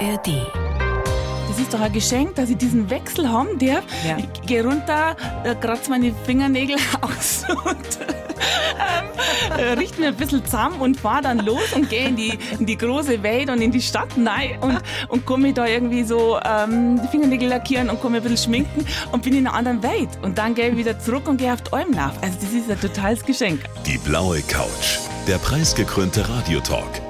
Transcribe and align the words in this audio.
ARD. 0.00 0.46
Das 1.48 1.58
ist 1.58 1.74
doch 1.74 1.80
ein 1.80 1.92
Geschenk, 1.92 2.36
dass 2.36 2.48
ich 2.48 2.56
diesen 2.56 2.88
Wechsel 2.90 3.28
haben 3.28 3.58
darf. 3.58 3.84
Ja. 4.06 4.16
Ich 4.16 4.42
gehe 4.42 4.64
runter, 4.64 5.16
äh, 5.44 5.54
kratze 5.54 5.90
meine 5.90 6.14
Fingernägel 6.24 6.76
aus 7.00 7.44
und 7.48 7.98
ähm, 8.00 9.58
äh, 9.58 9.72
richte 9.72 10.00
mir 10.00 10.08
ein 10.08 10.16
bisschen 10.16 10.44
zusammen 10.44 10.80
und 10.80 10.98
fahre 10.98 11.22
dann 11.22 11.38
los 11.40 11.72
und 11.74 11.90
gehe 11.90 12.06
in 12.08 12.16
die, 12.16 12.38
in 12.58 12.66
die 12.66 12.78
große 12.78 13.22
Welt 13.22 13.50
und 13.50 13.60
in 13.60 13.72
die 13.72 13.82
Stadt 13.82 14.08
rein 14.16 14.58
und, 14.60 14.78
und 15.08 15.26
komme 15.26 15.52
da 15.52 15.66
irgendwie 15.66 16.04
so 16.04 16.38
ähm, 16.44 17.00
die 17.02 17.08
Fingernägel 17.08 17.48
lackieren 17.48 17.90
und 17.90 18.00
komme 18.00 18.18
ein 18.18 18.22
bisschen 18.22 18.38
schminken 18.38 18.86
und 19.12 19.22
bin 19.22 19.34
in 19.34 19.46
einer 19.46 19.56
anderen 19.56 19.82
Welt. 19.82 20.10
Und 20.22 20.38
dann 20.38 20.54
gehe 20.54 20.70
ich 20.70 20.76
wieder 20.76 20.98
zurück 20.98 21.28
und 21.28 21.36
gehe 21.36 21.52
auf 21.52 21.62
die 21.62 21.72
Alm 21.72 21.90
nach. 21.90 22.12
Also 22.22 22.38
das 22.40 22.52
ist 22.52 22.70
ein 22.70 22.80
totales 22.80 23.24
Geschenk. 23.24 23.60
Die 23.84 23.98
blaue 23.98 24.40
Couch. 24.42 24.98
Der 25.26 25.36
preisgekrönte 25.38 26.26
Radiotalk. 26.28 27.09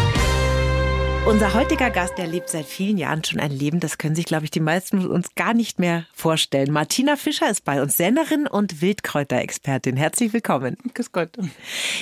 Unser 1.27 1.53
heutiger 1.53 1.91
Gast, 1.91 2.17
der 2.17 2.25
lebt 2.25 2.49
seit 2.49 2.65
vielen 2.65 2.97
Jahren 2.97 3.23
schon 3.23 3.39
ein 3.39 3.51
Leben, 3.51 3.79
das 3.79 3.99
können 3.99 4.15
sich, 4.15 4.25
glaube 4.25 4.45
ich, 4.45 4.51
die 4.51 4.59
meisten 4.59 5.01
von 5.01 5.11
uns 5.11 5.35
gar 5.35 5.53
nicht 5.53 5.77
mehr 5.77 6.05
vorstellen. 6.13 6.71
Martina 6.71 7.15
Fischer 7.15 7.47
ist 7.49 7.63
bei 7.63 7.79
uns, 7.79 7.95
Sennerin 7.95 8.47
und 8.47 8.81
Wildkräuterexpertin. 8.81 9.97
Herzlich 9.97 10.33
willkommen. 10.33 10.77
Grüß 10.95 11.11
Gott. 11.11 11.37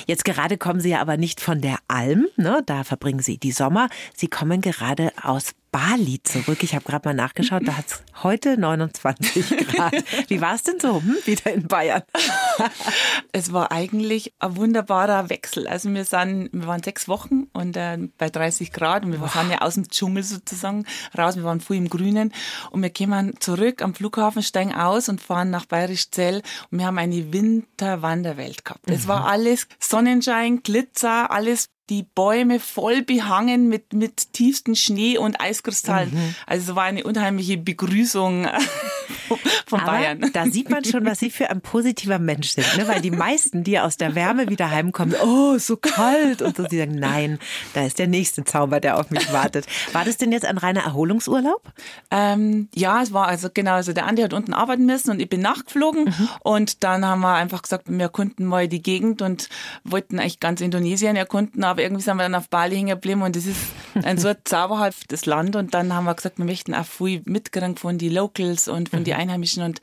Jetzt 0.08 0.24
gerade 0.24 0.58
kommen 0.58 0.80
Sie 0.80 0.92
ja 0.92 1.02
aber 1.02 1.18
nicht 1.18 1.42
von 1.42 1.60
der 1.60 1.80
Alm, 1.90 2.28
ne? 2.38 2.64
da 2.66 2.86
verbringen 2.86 3.20
Sie 3.20 3.38
die 3.38 3.52
Sommer. 3.52 3.90
Sie 4.16 4.30
kommen 4.30 4.62
gerade 4.62 5.12
aus 5.22 5.52
Bali 5.72 6.22
zurück. 6.24 6.64
Ich 6.64 6.74
habe 6.74 6.86
gerade 6.86 7.08
mal 7.08 7.14
nachgeschaut, 7.14 7.68
da 7.68 7.78
hat 7.78 7.88
es 7.88 8.04
heute 8.24 8.58
29 8.58 9.68
Grad. 9.68 9.94
Wie 10.28 10.42
war 10.42 10.56
es 10.56 10.64
denn 10.64 10.80
so? 10.80 11.02
Hm? 11.02 11.18
Wieder 11.26 11.54
in 11.54 11.68
Bayern. 11.68 12.04
Es 13.32 13.54
war 13.54 13.72
eigentlich 13.72 14.34
ein 14.40 14.58
wunderbarer 14.58 15.30
Wechsel. 15.30 15.68
Also 15.68 15.94
wir 15.94 16.04
sind, 16.04 16.50
wir 16.52 16.68
waren 16.68 16.82
sechs 16.82 17.08
Wochen 17.08 17.44
und 17.54 17.78
äh, 17.78 17.98
bei 18.18 18.30
30 18.30 18.72
Grad 18.72 19.06
und 19.06 19.12
wir 19.12 19.22
waren 19.22 19.52
ja 19.52 19.60
aus 19.60 19.76
dem 19.76 19.88
Dschungel 19.88 20.24
sozusagen 20.24 20.86
raus. 21.18 21.36
Wir 21.36 21.44
waren 21.44 21.62
früh 21.62 21.78
im 21.78 21.90
Grünen 21.90 22.34
und 22.72 22.82
wir 22.82 22.90
kommen 22.92 23.40
zurück 23.40 23.82
am 23.84 23.94
Flughafen, 23.94 24.42
steigen 24.42 24.74
aus 24.74 25.10
und 25.10 25.22
fahren 25.22 25.52
nach 25.52 25.68
Bayerisch 25.68 26.10
Zell 26.10 26.42
und 26.72 26.80
wir 26.80 26.88
haben 26.88 26.98
eine 26.98 27.32
Winterwanderwelt 27.32 28.66
gehabt. 28.66 28.90
Es 28.90 29.08
war 29.08 29.26
alles 29.26 29.68
Sonnenschein, 29.80 30.64
Glitzer, 30.64 31.32
alles 31.32 31.70
die 31.90 32.04
Bäume 32.04 32.60
voll 32.60 33.02
behangen 33.02 33.68
mit, 33.68 33.94
mit 33.94 34.34
tiefsten 34.34 34.76
Schnee 34.76 35.18
und 35.18 35.42
Eiskristallen. 35.42 36.36
Also 36.46 36.72
es 36.72 36.76
war 36.76 36.84
eine 36.84 37.04
unheimliche 37.04 37.58
Begrüßung 37.58 38.48
von 39.66 39.80
Aber 39.80 39.92
Bayern. 39.92 40.30
da 40.34 40.46
sieht 40.46 40.70
man 40.70 40.84
schon, 40.84 41.06
was 41.06 41.20
Sie 41.20 41.30
für 41.30 41.50
ein 41.50 41.62
positiver 41.62 42.20
Mensch 42.20 42.50
sind. 42.50 42.78
Ne? 42.78 42.88
Weil 42.88 43.02
die 43.02 43.12
meisten, 43.12 43.64
die 43.64 43.80
aus 43.80 43.98
der 43.98 44.16
Wärme 44.16 44.50
wieder 44.50 44.70
heimkommen, 44.70 45.16
oh, 45.24 45.58
so 45.58 45.78
kalt 45.78 46.42
und 46.42 46.58
so, 46.58 46.64
die 46.64 46.78
sagen, 46.78 46.96
nein, 46.96 47.40
da 47.74 47.86
ist 47.86 48.00
der 48.00 48.08
nächste 48.08 48.44
Zauber, 48.44 48.80
der 48.80 49.00
auf 49.00 49.10
mich 49.10 49.32
wartet. 49.34 49.66
War 49.94 50.06
das 50.06 50.18
denn 50.18 50.32
jetzt 50.32 50.46
ein 50.46 50.58
reiner 50.58 50.82
Erholungsurlaub? 50.82 51.62
Ähm, 52.12 52.70
ja, 52.76 53.02
es 53.02 53.14
war 53.14 53.28
also 53.28 53.50
genau, 53.54 53.74
also 53.74 53.94
der 53.94 54.06
Andi 54.06 54.22
hat 54.22 54.34
unten 54.34 54.54
arbeiten 54.54 54.86
müssen 54.86 55.12
und 55.12 55.20
ich 55.20 55.30
bin 55.30 55.42
nachgeflogen 55.42 56.14
und 56.42 56.84
dann 56.84 57.06
haben 57.06 57.22
wir 57.22 57.34
einfach 57.34 57.62
gesagt, 57.62 57.86
wir 57.88 58.00
erkunden 58.00 58.46
mal 58.46 58.68
die 58.68 58.82
Gegend 58.82 59.22
und 59.22 59.50
wollten 59.84 60.20
eigentlich 60.20 60.40
ganz 60.40 60.62
Indonesien 60.62 61.16
erkunden, 61.16 61.64
aber 61.64 61.79
irgendwie 61.82 62.02
sind 62.02 62.18
wir 62.18 62.24
dann 62.24 62.36
auf 62.36 62.50
Bali 62.50 62.76
hängen 62.76 62.90
geblieben 62.90 63.22
und 63.22 63.36
das 63.36 63.46
ist 63.46 63.60
ein 64.04 64.18
so 64.18 64.34
zauberhaftes 64.44 65.26
Land 65.26 65.56
und 65.56 65.74
dann 65.74 65.94
haben 65.94 66.06
wir 66.06 66.14
gesagt, 66.14 66.38
wir 66.38 66.46
möchten 66.46 66.74
auch 66.74 66.86
viel 66.86 67.22
mitkriegen 67.26 67.78
von 67.78 67.98
die 67.98 68.10
Locals 68.10 68.68
und 68.68 68.90
von 68.90 69.04
die 69.04 69.14
Einheimischen 69.14 69.64
und 69.64 69.82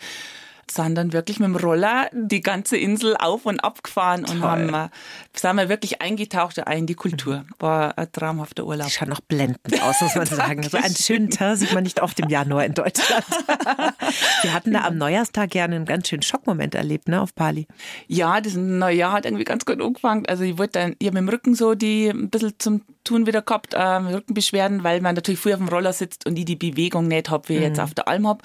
sind 0.71 0.97
dann 0.97 1.13
wirklich 1.13 1.39
mit 1.39 1.49
dem 1.49 1.57
Roller 1.57 2.09
die 2.13 2.41
ganze 2.41 2.77
Insel 2.77 3.17
auf 3.17 3.47
und 3.47 3.61
ab 3.61 3.83
gefahren 3.83 4.25
und 4.25 4.43
haben, 4.43 4.73
äh, 4.75 4.89
sind 5.35 5.57
wir 5.57 5.69
wirklich 5.69 6.03
eingetaucht 6.03 6.59
in 6.59 6.87
die 6.87 6.95
Kultur. 6.95 7.45
War 7.59 7.97
ein 7.97 8.11
traumhafter 8.11 8.65
Urlaub. 8.65 8.87
Die 8.87 8.93
schauen 8.93 9.09
noch 9.09 9.21
blendend 9.21 9.83
aus, 9.83 10.01
muss 10.01 10.15
man 10.15 10.27
sagen. 10.27 10.63
So 10.63 10.77
einen 10.77 10.97
schönen 10.97 11.31
Tag 11.31 11.57
sieht 11.57 11.73
man 11.73 11.85
nicht 11.85 12.03
oft 12.03 12.19
im 12.21 12.29
Januar 12.29 12.65
in 12.65 12.75
Deutschland. 12.75 13.25
Sie 14.43 14.51
hatten 14.51 14.73
da 14.73 14.85
am 14.85 14.99
Neujahrstag 14.99 15.51
gerne 15.51 15.77
einen 15.77 15.85
ganz 15.87 16.09
schönen 16.09 16.23
Schockmoment 16.23 16.75
erlebt, 16.75 17.09
ne, 17.09 17.21
auf 17.21 17.35
Bali. 17.35 17.67
Ja, 18.09 18.41
das 18.41 18.55
neue 18.55 18.97
Jahr 18.97 19.13
hat 19.13 19.25
irgendwie 19.25 19.45
ganz 19.45 19.65
gut 19.65 19.81
angefangen. 19.81 20.27
Also 20.27 20.45
ich 20.45 20.59
wollte 20.59 20.81
dann, 20.81 20.97
ich 20.99 21.07
habe 21.07 21.21
mit 21.21 21.29
dem 21.29 21.35
Rücken 21.35 21.55
so 21.55 21.75
die 21.75 22.09
ein 22.09 22.31
bisschen 22.31 22.55
zum 22.59 22.83
Tun 23.07 23.27
wieder 23.27 23.43
gehabt, 23.43 23.75
ähm, 23.77 24.07
Rückenbeschwerden, 24.09 24.85
weil 24.85 25.01
man 25.01 25.15
natürlich 25.15 25.41
früher 25.41 25.55
auf 25.55 25.61
dem 25.61 25.69
Roller 25.69 25.93
sitzt 25.93 26.27
und 26.27 26.39
ich 26.39 26.45
die 26.45 26.57
Bewegung 26.57 27.09
nicht 27.09 27.31
habe, 27.31 27.49
wie 27.49 27.57
ich 27.57 27.63
jetzt 27.63 27.81
auf 27.81 27.95
der 27.95 28.09
Alm 28.09 28.27
hab. 28.27 28.43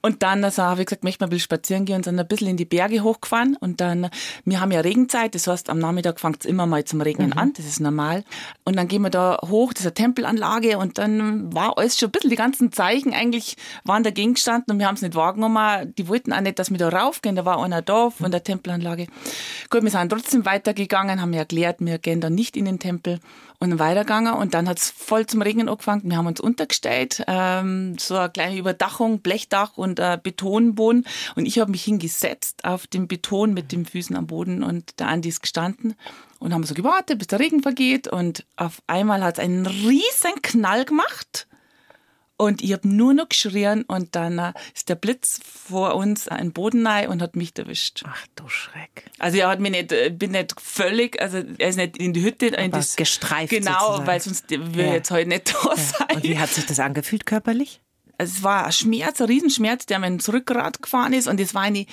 Und 0.00 0.22
dann 0.22 0.44
also, 0.44 0.62
habe 0.62 0.82
ich 0.82 0.86
gesagt, 0.86 1.04
möchte 1.04 1.22
mal 1.22 1.26
ein 1.26 1.30
bisschen 1.30 1.44
spazieren 1.44 1.84
gehen 1.84 1.96
und 1.96 2.04
sind 2.04 2.18
ein 2.18 2.28
bisschen 2.28 2.48
in 2.48 2.56
die 2.56 2.64
Berge 2.64 3.02
hochgefahren. 3.02 3.56
Und 3.56 3.80
dann, 3.80 4.10
wir 4.44 4.60
haben 4.60 4.70
ja 4.70 4.80
Regenzeit, 4.80 5.34
das 5.34 5.46
heißt, 5.46 5.70
am 5.70 5.78
Nachmittag 5.78 6.20
fängt 6.20 6.44
es 6.44 6.46
immer 6.46 6.66
mal 6.66 6.84
zum 6.84 7.00
Regnen 7.00 7.32
an, 7.32 7.52
das 7.56 7.66
ist 7.66 7.80
normal. 7.80 8.24
Und 8.64 8.76
dann 8.76 8.88
gehen 8.88 9.02
wir 9.02 9.10
da 9.10 9.38
hoch, 9.46 9.72
das 9.72 9.80
ist 9.80 9.86
eine 9.86 9.94
Tempelanlage 9.94 10.78
und 10.78 10.98
dann 10.98 11.52
war 11.52 11.76
alles 11.76 11.98
schon 11.98 12.08
ein 12.08 12.12
bisschen, 12.12 12.30
die 12.30 12.36
ganzen 12.36 12.72
Zeichen 12.72 13.12
eigentlich 13.12 13.56
waren 13.84 14.02
dagegen 14.02 14.34
gestanden 14.34 14.72
und 14.72 14.78
wir 14.78 14.86
haben 14.86 14.94
es 14.94 15.02
nicht 15.02 15.14
wahrgenommen. 15.14 15.94
Die 15.98 16.08
wollten 16.08 16.32
auch 16.32 16.40
nicht, 16.40 16.58
dass 16.58 16.70
wir 16.70 16.78
da 16.78 16.88
raufgehen, 16.88 17.36
da 17.36 17.44
war 17.44 17.62
einer 17.62 17.82
da 17.82 18.10
von 18.10 18.30
der 18.30 18.44
Tempelanlage. 18.44 19.06
Gut, 19.70 19.82
wir 19.82 19.90
sind 19.90 20.10
trotzdem 20.10 20.44
weitergegangen, 20.44 21.20
haben 21.20 21.32
erklärt, 21.32 21.76
wir 21.80 21.98
gehen 21.98 22.20
da 22.20 22.30
nicht 22.30 22.56
in 22.56 22.66
den 22.66 22.78
Tempel 22.78 23.18
und 23.60 23.78
weitergegangen 23.78 24.34
und 24.34 24.54
dann 24.54 24.68
hat 24.68 24.78
es 24.78 24.90
voll 24.90 25.26
zum 25.26 25.42
Regnen 25.42 25.68
angefangen. 25.68 26.02
Wir 26.04 26.16
haben 26.16 26.26
uns 26.26 26.40
untergestellt, 26.40 27.24
ähm, 27.26 27.96
so 27.98 28.16
eine 28.16 28.30
kleine 28.30 28.56
Überdachung, 28.56 29.20
Blechdach 29.20 29.76
und 29.76 29.98
äh, 29.98 30.18
Betonboden 30.22 31.06
und 31.34 31.46
ich 31.46 31.58
habe 31.58 31.70
mich 31.70 31.84
hingesetzt 31.84 32.64
auf 32.64 32.86
den 32.86 33.08
Beton 33.08 33.54
mit 33.54 33.72
den 33.72 33.84
Füßen 33.84 34.16
am 34.16 34.26
Boden 34.26 34.62
und 34.62 35.00
der 35.00 35.08
Andi 35.08 35.28
ist 35.28 35.42
gestanden 35.42 35.94
und 36.38 36.54
haben 36.54 36.64
so 36.64 36.74
gewartet, 36.74 37.18
bis 37.18 37.26
der 37.26 37.40
Regen 37.40 37.62
vergeht 37.62 38.06
und 38.06 38.44
auf 38.56 38.80
einmal 38.86 39.22
hat 39.22 39.38
es 39.38 39.44
einen 39.44 39.66
riesen 39.66 40.40
Knall 40.42 40.84
gemacht. 40.84 41.48
Und 42.40 42.62
ich 42.62 42.72
habe 42.72 42.86
nur 42.88 43.12
noch 43.14 43.28
geschrien 43.28 43.82
und 43.82 44.14
dann 44.14 44.38
äh, 44.38 44.52
ist 44.74 44.88
der 44.88 44.94
Blitz 44.94 45.40
vor 45.44 45.96
uns 45.96 46.28
ein 46.28 46.52
Boden 46.52 46.86
rein 46.86 47.08
und 47.08 47.20
hat 47.20 47.34
mich 47.36 47.52
erwischt. 47.58 48.04
Ach 48.06 48.26
du 48.36 48.48
Schreck. 48.48 49.04
Also 49.18 49.38
er 49.38 49.48
hat 49.48 49.58
mich 49.60 49.72
nicht, 49.72 49.90
äh, 49.92 50.08
bin 50.10 50.30
nicht 50.30 50.58
völlig, 50.60 51.20
also 51.20 51.42
er 51.58 51.68
ist 51.68 51.76
nicht 51.76 51.96
in 51.98 52.12
die 52.12 52.22
Hütte, 52.22 52.46
in 52.46 52.70
das 52.70 52.94
gestreift. 52.96 53.50
Genau, 53.50 53.72
sozusagen. 53.78 54.06
weil 54.06 54.20
sonst 54.20 54.50
würde 54.50 54.82
Ja. 54.86 54.92
jetzt 54.94 55.10
heute 55.10 55.28
nicht 55.28 55.52
da 55.52 55.76
sein. 55.76 56.06
Und 56.14 56.22
wie 56.22 56.38
hat 56.38 56.48
sich 56.50 56.64
das 56.64 56.78
angefühlt 56.78 57.26
körperlich? 57.26 57.80
Es 58.18 58.42
war 58.42 58.66
ein 58.66 58.72
Schmerz, 58.72 59.20
ein 59.20 59.26
Riesenschmerz, 59.26 59.86
der 59.86 59.98
mir 59.98 60.06
ins 60.06 60.32
Rückgrat 60.32 60.80
gefahren 60.80 61.12
ist 61.12 61.26
und 61.28 61.40
es 61.40 61.54
war 61.54 61.62
eine 61.62 61.86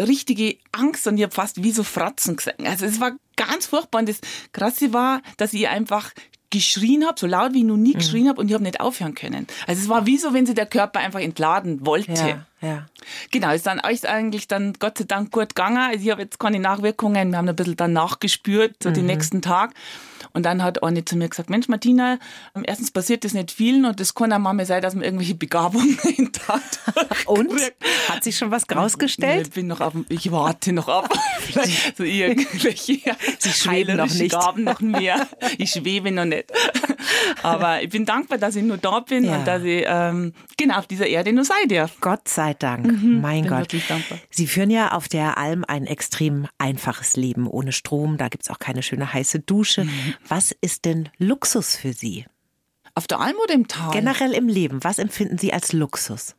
richtige 0.00 0.56
Angst 0.72 1.06
und 1.06 1.16
ich 1.18 1.24
habe 1.24 1.34
fast 1.34 1.62
wie 1.62 1.72
so 1.72 1.82
Fratzen 1.82 2.36
gesehen. 2.36 2.66
Also 2.66 2.86
es 2.86 3.00
war 3.00 3.12
ganz 3.36 3.66
furchtbar 3.66 4.00
und 4.00 4.08
das 4.08 4.20
Krasse 4.52 4.92
war, 4.92 5.22
dass 5.36 5.52
ich 5.52 5.68
einfach 5.68 6.12
geschrien 6.50 7.04
habe, 7.06 7.18
so 7.18 7.26
laut 7.26 7.52
wie 7.52 7.58
ich 7.58 7.64
noch 7.64 7.76
nie 7.76 7.90
Mhm. 7.94 7.98
geschrien 7.98 8.28
habe 8.28 8.40
und 8.40 8.48
ich 8.48 8.54
habe 8.54 8.64
nicht 8.64 8.80
aufhören 8.80 9.14
können. 9.14 9.46
Also 9.66 9.82
es 9.82 9.88
war 9.88 10.06
wie 10.06 10.16
so, 10.18 10.32
wenn 10.32 10.46
sich 10.46 10.54
der 10.54 10.66
Körper 10.66 11.00
einfach 11.00 11.20
entladen 11.20 11.84
wollte. 11.84 12.12
Ja, 12.12 12.44
ja. 12.60 12.86
Genau, 13.30 13.52
ist 13.52 13.66
dann 13.66 13.80
euch 13.84 14.08
eigentlich 14.08 14.48
dann 14.48 14.74
Gott 14.78 14.98
sei 14.98 15.04
Dank 15.04 15.30
gut 15.30 15.50
gegangen. 15.54 15.78
Also 15.78 16.04
ich 16.04 16.10
habe 16.10 16.22
jetzt 16.22 16.38
keine 16.38 16.58
Nachwirkungen. 16.58 17.30
Wir 17.30 17.38
haben 17.38 17.48
ein 17.48 17.56
bisschen 17.56 17.76
dann 17.76 17.92
nachgespürt, 17.92 18.76
so 18.82 18.90
Mhm. 18.90 18.94
den 18.94 19.06
nächsten 19.06 19.42
Tag. 19.42 19.72
Und 20.32 20.42
dann 20.44 20.62
hat 20.62 20.82
eine 20.82 21.04
zu 21.04 21.16
mir 21.16 21.28
gesagt, 21.28 21.48
Mensch 21.48 21.68
Martina, 21.68 22.18
erstens 22.64 22.90
passiert 22.90 23.24
das 23.24 23.32
nicht 23.34 23.50
vielen 23.50 23.84
und 23.84 23.98
das 24.00 24.14
kann 24.14 24.32
auch 24.32 24.38
mal 24.38 24.66
sein, 24.66 24.82
dass 24.82 24.94
man 24.94 25.04
irgendwelche 25.04 25.34
Begabungen 25.36 25.96
in 26.16 26.32
Tat 26.32 26.62
Und? 27.26 27.50
Hat 28.08 28.24
sich 28.24 28.36
schon 28.36 28.50
was 28.50 28.64
rausgestellt? 28.74 29.46
Ich 29.48 29.52
bin 29.54 29.68
noch 29.68 29.80
auf, 29.80 29.94
ich 30.08 30.30
warte 30.32 30.72
noch 30.72 30.88
ab. 30.88 31.08
So 31.96 32.04
irgendwelche 32.04 33.00
Sie 33.38 33.50
schweben 33.52 33.96
noch 33.96 34.12
nicht. 34.12 34.32
Gaben 34.32 34.64
noch 34.64 34.80
mehr. 34.80 35.26
Ich 35.56 35.70
schwebe 35.70 36.10
noch 36.10 36.24
nicht. 36.26 36.52
Aber 37.42 37.82
ich 37.82 37.90
bin 37.90 38.04
dankbar, 38.04 38.38
dass 38.38 38.56
ich 38.56 38.62
nur 38.64 38.76
da 38.78 39.00
bin 39.00 39.24
Ja. 39.24 39.38
und 39.38 39.46
dass 39.46 39.62
ich 39.62 39.84
ähm, 39.86 40.32
genau 40.56 40.78
auf 40.78 40.86
dieser 40.86 41.06
Erde 41.06 41.32
nur 41.32 41.44
sein 41.44 41.68
darf. 41.68 41.96
Gott 42.00 42.28
sei 42.28 42.54
Dank. 42.54 42.86
mein 43.02 43.42
bin 43.42 43.50
Gott. 43.50 43.60
wirklich 43.60 43.86
dankbar. 43.86 44.18
Sie 44.30 44.46
führen 44.46 44.70
ja 44.70 44.92
auf 44.92 45.08
der 45.08 45.38
Alm 45.38 45.64
ein 45.66 45.86
extrem 45.86 46.46
einfaches 46.58 47.16
Leben 47.16 47.46
ohne 47.46 47.72
Strom. 47.72 48.16
Da 48.16 48.28
gibt's 48.28 48.50
auch 48.50 48.58
keine 48.58 48.82
schöne 48.82 49.12
heiße 49.12 49.40
Dusche. 49.40 49.84
Mhm. 49.84 50.14
Was 50.28 50.52
ist 50.60 50.84
denn 50.84 51.08
Luxus 51.18 51.76
für 51.76 51.92
Sie? 51.92 52.24
Auf 52.94 53.06
der 53.06 53.20
Alm 53.20 53.36
oder 53.44 53.54
im 53.54 53.68
Tal? 53.68 53.92
Generell 53.92 54.32
im 54.32 54.48
Leben, 54.48 54.82
was 54.82 54.98
empfinden 54.98 55.38
Sie 55.38 55.52
als 55.52 55.72
Luxus? 55.72 56.34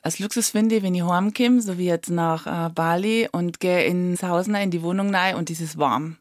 Als 0.00 0.18
Luxus 0.18 0.50
finde 0.50 0.76
ich, 0.76 0.82
wenn 0.82 0.94
ich 0.94 1.02
heimkomme, 1.02 1.60
so 1.62 1.78
wie 1.78 1.86
jetzt 1.86 2.10
nach 2.10 2.46
äh, 2.46 2.70
Bali 2.70 3.28
und 3.32 3.58
gehe 3.60 3.84
ins 3.84 4.22
Haus 4.22 4.48
rein, 4.48 4.64
in 4.64 4.70
die 4.70 4.82
Wohnung 4.82 5.14
rein 5.14 5.34
und 5.36 5.48
es 5.50 5.60
ist 5.60 5.78
warm. 5.78 6.16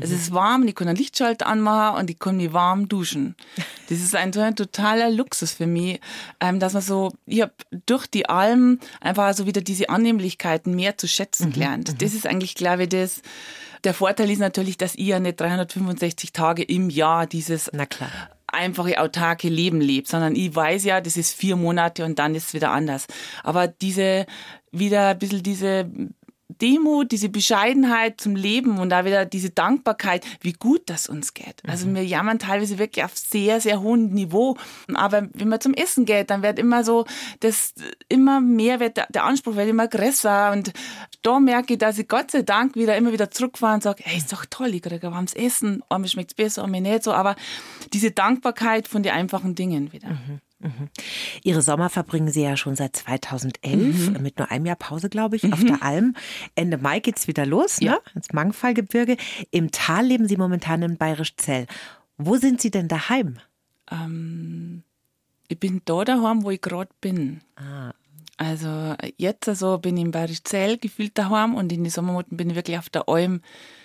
Es 0.00 0.10
ist 0.10 0.32
warm 0.32 0.72
kann 0.74 0.88
einen 0.88 0.96
Lichtschalter 0.96 1.46
anmachen 1.46 2.00
und 2.00 2.10
ich 2.10 2.18
kann 2.18 2.36
mich 2.36 2.52
warm 2.52 2.88
duschen. 2.88 3.36
Das 3.90 3.98
ist 3.98 4.16
ein, 4.16 4.32
totaler 4.32 5.10
Luxus 5.10 5.52
für 5.52 5.66
mich, 5.66 6.00
ähm, 6.40 6.58
dass 6.58 6.72
man 6.72 6.80
so, 6.80 7.12
ich 7.26 7.42
habe 7.42 7.52
durch 7.84 8.06
die 8.06 8.26
Alm 8.30 8.80
einfach 9.02 9.34
so 9.34 9.46
wieder 9.46 9.60
diese 9.60 9.90
Annehmlichkeiten 9.90 10.74
mehr 10.74 10.96
zu 10.96 11.06
schätzen 11.06 11.52
gelernt. 11.52 12.00
Das 12.00 12.14
ist 12.14 12.26
eigentlich, 12.26 12.54
glaube 12.54 12.84
ich, 12.84 12.88
das, 12.88 13.20
Der 13.84 13.92
Vorteil 13.92 14.30
ist 14.30 14.38
natürlich, 14.38 14.78
dass 14.78 14.94
ich 14.94 15.08
ja 15.08 15.20
nicht 15.20 15.38
365 15.38 16.32
Tage 16.32 16.62
im 16.62 16.88
Jahr 16.88 17.26
dieses 17.26 17.70
einfache, 18.46 18.98
autarke 18.98 19.48
Leben 19.48 19.82
lebt, 19.82 20.08
sondern 20.08 20.34
ich 20.34 20.54
weiß 20.54 20.84
ja, 20.84 21.02
das 21.02 21.18
ist 21.18 21.34
vier 21.34 21.56
Monate 21.56 22.04
und 22.04 22.18
dann 22.18 22.34
ist 22.34 22.46
es 22.46 22.54
wieder 22.54 22.70
anders. 22.70 23.06
Aber 23.42 23.68
diese, 23.68 24.26
wieder 24.72 25.08
ein 25.08 25.18
bisschen 25.18 25.42
diese 25.42 25.90
Demut, 26.48 27.10
diese 27.10 27.30
Bescheidenheit 27.30 28.20
zum 28.20 28.36
Leben 28.36 28.78
und 28.78 28.90
da 28.90 29.04
wieder 29.06 29.24
diese 29.24 29.50
Dankbarkeit, 29.50 30.26
wie 30.40 30.52
gut 30.52 30.82
das 30.86 31.08
uns 31.08 31.32
geht. 31.32 31.62
Also 31.66 31.92
wir 31.92 32.04
jammern 32.04 32.38
teilweise 32.38 32.78
wirklich 32.78 33.04
auf 33.04 33.16
sehr, 33.16 33.60
sehr 33.60 33.80
hohem 33.80 34.10
Niveau. 34.10 34.56
Aber 34.92 35.28
wenn 35.32 35.48
man 35.48 35.60
zum 35.60 35.72
Essen 35.72 36.04
geht, 36.04 36.30
dann 36.30 36.42
wird 36.42 36.58
immer 36.58 36.84
so, 36.84 37.06
das 37.40 37.72
immer 38.08 38.40
mehr 38.40 38.78
wird, 38.78 38.98
der, 38.98 39.24
Anspruch 39.24 39.56
wird 39.56 39.68
immer 39.68 39.88
größer 39.88 40.52
und 40.52 40.72
da 41.22 41.40
merke 41.40 41.74
ich, 41.74 41.78
dass 41.78 41.98
ich 41.98 42.08
Gott 42.08 42.30
sei 42.30 42.42
Dank 42.42 42.76
wieder 42.76 42.94
immer 42.96 43.12
wieder 43.12 43.30
zurückfahre 43.30 43.74
und 43.74 43.82
sage, 43.82 44.02
hey, 44.04 44.18
ist 44.18 44.32
doch 44.32 44.44
toll, 44.44 44.74
ich 44.74 44.82
kriege 44.82 45.10
warmes 45.10 45.32
Essen, 45.34 45.82
einmal 45.88 46.10
schmeckt 46.10 46.32
es 46.32 46.34
besser, 46.34 46.64
einmal 46.64 46.82
nicht 46.82 47.04
so, 47.04 47.12
aber 47.14 47.36
diese 47.94 48.10
Dankbarkeit 48.10 48.86
von 48.86 49.02
den 49.02 49.12
einfachen 49.12 49.54
Dingen 49.54 49.92
wieder. 49.92 50.08
Ihre 51.42 51.62
Sommer 51.62 51.90
verbringen 51.90 52.28
Sie 52.30 52.42
ja 52.42 52.56
schon 52.56 52.76
seit 52.76 52.96
2011 52.96 54.18
mit 54.20 54.38
nur 54.38 54.50
einem 54.50 54.66
Jahr 54.66 54.76
Pause, 54.76 55.08
glaube 55.08 55.36
ich, 55.36 55.52
auf 55.52 55.62
der 55.62 55.82
Alm. 55.82 56.14
Ende 56.54 56.78
Mai 56.78 57.00
geht's 57.00 57.26
wieder 57.28 57.44
los, 57.46 57.78
Ja. 57.80 57.92
ne? 57.92 57.98
ins 58.14 58.32
Mangfallgebirge. 58.32 59.16
Im 59.50 59.70
Tal 59.70 60.06
leben 60.06 60.26
Sie 60.28 60.36
momentan 60.36 60.82
in 60.82 60.96
Bayerisch 60.96 61.36
Zell. 61.36 61.66
Wo 62.16 62.36
sind 62.36 62.60
Sie 62.60 62.70
denn 62.70 62.88
daheim? 62.88 63.38
Ich 65.48 65.60
bin 65.60 65.82
da 65.84 66.04
daheim, 66.04 66.42
wo 66.42 66.50
ich 66.50 66.60
gerade 66.60 66.90
bin. 67.00 67.40
Ah. 67.56 67.92
Also 68.36 68.96
jetzt 69.16 69.48
also 69.48 69.78
bin 69.78 69.96
ich 69.96 70.04
in 70.04 70.10
Bayerisch 70.10 70.42
Zell 70.42 70.78
gefühlt 70.78 71.16
daheim 71.16 71.54
und 71.54 71.70
in 71.72 71.84
den 71.84 71.90
Sommermonaten 71.90 72.36
bin 72.36 72.50
ich 72.50 72.56
wirklich 72.56 72.78
auf 72.78 72.88
der 72.90 73.08
Alm 73.08 73.42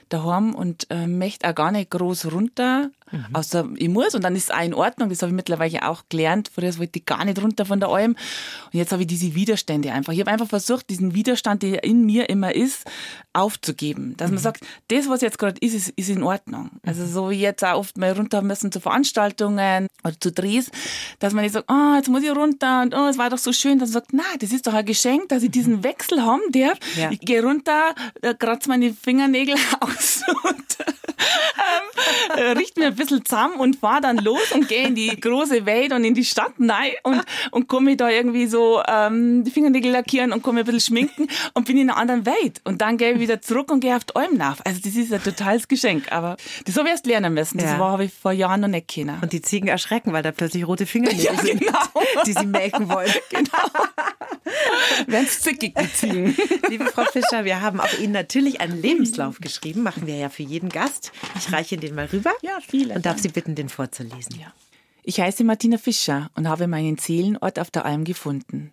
daheim 0.10 0.54
und 0.54 0.88
äh, 0.90 1.08
möchte 1.08 1.48
auch 1.48 1.56
gar 1.56 1.72
nicht 1.72 1.92
groß 1.92 2.32
runter, 2.32 2.90
außer 3.34 3.68
ich 3.76 3.90
muss 3.90 4.14
und 4.14 4.24
dann 4.24 4.36
ist 4.36 4.46
es 4.46 4.52
auch 4.52 4.62
in 4.62 4.74
Ordnung, 4.74 5.10
das 5.10 5.22
habe 5.22 5.32
ich 5.32 5.36
mittlerweile 5.36 5.88
auch 5.88 6.04
gelernt. 6.10 6.52
Früher 6.54 6.78
wollte 6.78 7.00
ich 7.00 7.06
gar 7.06 7.26
nicht 7.26 7.42
runter 7.42 7.66
von 7.66 7.80
der 7.80 7.90
Alm 7.90 8.12
und 8.12 8.74
jetzt 8.74 8.92
habe 8.92 9.04
ich 9.04 9.08
diese 9.08 9.34
Widerstände 9.34 9.92
einfach. 9.92 10.14
Ich 10.14 10.20
habe 10.20 10.32
einfach 10.32 10.48
versucht, 10.48 10.90
diesen 10.90 11.16
Widerstand, 11.16 11.64
der 11.64 11.84
in 11.84 12.06
mir 12.06 12.30
immer 12.30 12.54
ist, 12.54 12.86
aufzugeben. 13.34 14.16
Dass 14.18 14.30
man 14.30 14.40
sagt, 14.40 14.64
das, 14.90 15.10
was 15.10 15.22
jetzt 15.22 15.40
gerade 15.40 15.60
ist, 15.60 15.74
ist, 15.74 15.90
ist 15.90 16.10
in 16.10 16.24
Ordnung. 16.24 16.70
Also 16.86 17.06
so 17.06 17.30
wie 17.30 17.40
jetzt 17.40 17.64
auch 17.64 17.80
oft 17.80 17.98
mal 17.98 18.12
runter 18.12 18.42
müssen 18.42 18.72
zu 18.72 18.80
Veranstaltungen 18.80 19.88
oder 20.04 20.20
zu 20.20 20.32
Drehs, 20.32 20.72
dass 21.20 21.34
man 21.34 21.44
nicht 21.44 21.54
sagt, 21.54 21.70
ah, 21.70 21.96
jetzt 21.98 22.10
muss 22.10 22.24
ich 22.24 22.32
runter 22.32 22.82
und 22.82 22.94
oh, 22.94 23.08
es 23.08 23.18
war 23.18 23.30
doch 23.30 23.38
so 23.38 23.54
schön, 23.54 23.80
dass 23.80 23.90
man 23.90 24.02
sagt, 24.02 24.14
na, 24.14 24.24
das 24.40 24.52
ist 24.52 24.68
doch 24.68 24.74
ein 24.74 24.86
Geschenk, 24.86 25.30
dass 25.30 25.44
ich 25.44 25.52
diesen 25.52 25.84
Wechsel 25.84 26.24
haben 26.24 26.42
darf. 26.52 26.78
Ja. 26.96 27.12
Ich 27.12 27.22
gehe 27.22 27.44
runter, 27.44 27.96
äh, 28.22 28.34
kratze 28.34 28.70
meine 28.70 28.94
Fingernägel 28.94 29.56
aus 29.80 29.99
und 30.44 30.78
ähm, 31.20 32.38
äh, 32.38 32.52
richte 32.52 32.80
mir 32.80 32.88
ein 32.88 32.96
bisschen 32.96 33.24
zusammen 33.26 33.56
und 33.60 33.76
fahre 33.78 34.02
dann 34.02 34.18
los 34.18 34.52
und 34.54 34.68
gehe 34.68 34.88
in 34.88 34.96
die 34.96 35.20
große 35.20 35.66
Welt 35.66 35.92
und 35.94 36.04
in 36.04 36.14
die 36.14 36.26
Stadt 36.26 36.54
rein 36.60 36.92
und, 37.04 37.22
und 37.52 37.68
komme 37.68 37.96
da 37.98 38.10
irgendwie 38.10 38.48
so 38.48 38.82
ähm, 38.88 39.44
die 39.44 39.52
Fingernägel 39.52 39.92
lackieren 39.92 40.32
und 40.32 40.42
komme 40.42 40.60
ein 40.62 40.66
bisschen 40.66 40.80
schminken 40.82 41.28
und 41.54 41.66
bin 41.66 41.78
in 41.78 41.90
einer 41.90 42.00
anderen 42.00 42.26
Welt. 42.26 42.62
Und 42.64 42.82
dann 42.82 42.98
gehe 42.98 43.14
ich 43.14 43.20
wieder 43.20 43.42
zurück 43.42 43.72
und 43.72 43.80
gehe 43.82 43.96
auf 43.96 44.06
die 44.06 44.16
Alm 44.16 44.38
nach. 44.38 44.58
Also 44.66 44.80
das 44.84 44.96
ist 44.96 45.14
ein 45.14 45.24
totales 45.24 45.68
Geschenk. 45.68 46.12
Aber 46.12 46.38
das 46.66 46.76
habe 46.78 46.88
ich 46.88 46.92
erst 46.94 47.06
lernen 47.06 47.34
müssen. 47.34 47.58
Das 47.58 47.72
Ja. 47.72 47.80
war, 47.80 47.92
habe 47.92 48.06
ich 48.06 48.14
vor 48.14 48.32
Jahren 48.32 48.62
noch 48.62 48.68
nicht 48.68 48.88
kennen. 48.88 49.18
Und 49.22 49.34
die 49.34 49.42
Ziegen 49.42 49.68
erschrecken, 49.68 50.14
weil 50.14 50.24
da 50.24 50.32
plötzlich 50.32 50.66
rote 50.66 50.86
Fingernägel 50.86 51.26
Ja, 51.26 51.36
sind, 51.42 51.60
genau. 51.62 51.80
die 52.26 52.34
sie 52.34 52.46
melken 52.46 52.90
wollen. 52.90 53.12
Werden 55.08 55.28
zickig 55.28 55.76
gezogen. 55.76 56.36
Liebe 56.70 56.86
Frau 56.86 57.04
Fischer, 57.06 57.46
wir 57.46 57.62
haben 57.62 57.80
auch 57.80 57.94
Ihnen 58.00 58.14
natürlich 58.14 58.62
einen 58.62 58.82
Lebenslauf 58.82 59.40
geschrieben. 59.40 59.84
Machen 59.84 60.08
wir 60.08 60.16
ja 60.16 60.30
für 60.30 60.44
jeden 60.44 60.70
Gast. 60.70 61.09
Ich 61.38 61.52
reiche 61.52 61.78
den 61.78 61.96
mal 61.96 62.06
rüber. 62.06 62.32
Ja, 62.42 62.60
vielen 62.66 62.98
Und 62.98 63.06
darf 63.06 63.16
Dank. 63.16 63.20
Sie 63.20 63.30
bitten, 63.30 63.56
den 63.56 63.70
vorzulesen. 63.70 64.40
Ja. 64.40 64.54
Ich 65.04 65.20
heiße 65.20 65.44
Martina 65.44 65.78
Fischer 65.78 66.30
und 66.36 66.48
habe 66.48 66.68
meinen 66.68 66.98
Seelenort 66.98 67.60
auf 67.60 67.72
der 67.72 67.86
Alm 67.86 68.04
gefunden. 68.04 68.72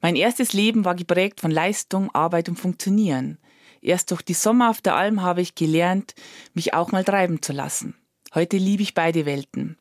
Mein 0.00 0.16
erstes 0.16 0.52
Leben 0.52 0.84
war 0.84 0.94
geprägt 0.94 1.40
von 1.40 1.50
Leistung, 1.50 2.14
Arbeit 2.14 2.48
und 2.48 2.58
Funktionieren. 2.58 3.38
Erst 3.80 4.10
durch 4.10 4.22
die 4.22 4.34
Sommer 4.34 4.70
auf 4.70 4.80
der 4.80 4.96
Alm 4.96 5.22
habe 5.22 5.42
ich 5.42 5.54
gelernt, 5.54 6.14
mich 6.54 6.74
auch 6.74 6.92
mal 6.92 7.04
treiben 7.04 7.42
zu 7.42 7.52
lassen. 7.52 7.94
Heute 8.34 8.56
liebe 8.56 8.82
ich 8.82 8.94
beide 8.94 9.26
Welten. 9.26 9.76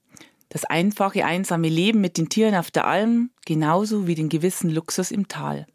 Das 0.50 0.66
einfache, 0.66 1.26
einsame 1.26 1.70
Leben 1.70 2.02
mit 2.02 2.18
den 2.18 2.30
Tieren 2.30 2.54
auf 2.56 2.70
der 2.70 2.86
Alm, 2.86 3.32
genauso 3.46 4.06
wie 4.06 4.16
den 4.16 4.30
gewissen 4.30 4.70
Luxus 4.70 5.10
im 5.10 5.28
Tal. 5.28 5.66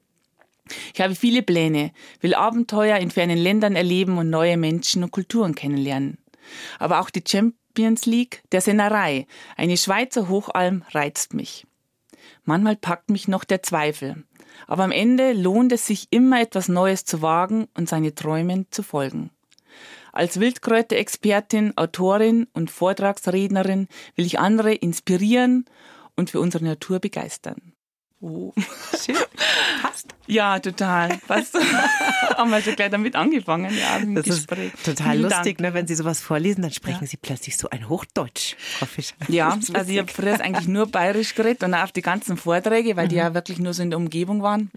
Ich 0.94 1.00
habe 1.00 1.14
viele 1.14 1.42
Pläne, 1.42 1.92
will 2.20 2.34
Abenteuer 2.34 2.98
in 2.98 3.10
fernen 3.10 3.38
Ländern 3.38 3.76
erleben 3.76 4.18
und 4.18 4.30
neue 4.30 4.56
Menschen 4.56 5.02
und 5.02 5.10
Kulturen 5.10 5.54
kennenlernen. 5.54 6.18
Aber 6.78 7.00
auch 7.00 7.10
die 7.10 7.24
Champions 7.26 8.06
League 8.06 8.42
der 8.52 8.60
Sennerei, 8.60 9.26
eine 9.56 9.76
Schweizer 9.76 10.28
Hochalm, 10.28 10.84
reizt 10.90 11.34
mich. 11.34 11.66
Manchmal 12.44 12.76
packt 12.76 13.10
mich 13.10 13.28
noch 13.28 13.44
der 13.44 13.62
Zweifel. 13.62 14.24
Aber 14.66 14.84
am 14.84 14.90
Ende 14.90 15.32
lohnt 15.32 15.72
es 15.72 15.86
sich 15.86 16.08
immer 16.10 16.40
etwas 16.40 16.68
Neues 16.68 17.04
zu 17.04 17.22
wagen 17.22 17.68
und 17.76 17.88
seine 17.88 18.14
Träumen 18.14 18.66
zu 18.70 18.82
folgen. 18.82 19.30
Als 20.12 20.40
Wildkräuterexpertin, 20.40 21.76
Autorin 21.76 22.48
und 22.52 22.70
Vortragsrednerin 22.70 23.88
will 24.16 24.26
ich 24.26 24.40
andere 24.40 24.74
inspirieren 24.74 25.66
und 26.16 26.30
für 26.30 26.40
unsere 26.40 26.64
Natur 26.64 26.98
begeistern. 26.98 27.72
Oh. 28.20 28.52
Schön. 29.04 29.16
Passt. 29.80 30.08
Ja, 30.26 30.58
total. 30.58 31.18
Was? 31.28 31.52
Haben 32.36 32.50
wir 32.50 32.60
schon 32.60 32.74
gleich 32.76 32.90
damit 32.90 33.14
angefangen, 33.14 33.72
ja, 33.76 33.98
Das 34.14 34.26
ist 34.26 34.48
Gespräch. 34.48 34.72
total 34.84 35.12
Vielen 35.12 35.22
lustig, 35.22 35.58
Dank. 35.58 35.60
ne? 35.60 35.74
wenn 35.74 35.86
Sie 35.86 35.94
sowas 35.94 36.20
vorlesen, 36.20 36.62
dann 36.62 36.72
sprechen 36.72 37.06
Sie 37.06 37.16
plötzlich 37.16 37.56
so 37.56 37.70
ein 37.70 37.88
Hochdeutsch. 37.88 38.56
Ja, 39.28 39.54
ist 39.54 39.74
also 39.74 39.90
ich 39.92 39.98
habe 39.98 40.10
früher 40.12 40.40
eigentlich 40.40 40.68
nur 40.68 40.86
bayerisch 40.86 41.34
geredet 41.34 41.62
und 41.62 41.74
auch 41.74 41.84
auf 41.84 41.92
die 41.92 42.02
ganzen 42.02 42.36
Vorträge, 42.36 42.96
weil 42.96 43.08
die 43.08 43.16
ja 43.16 43.34
wirklich 43.34 43.58
nur 43.60 43.72
so 43.72 43.82
in 43.82 43.90
der 43.90 43.98
Umgebung 43.98 44.42
waren. 44.42 44.70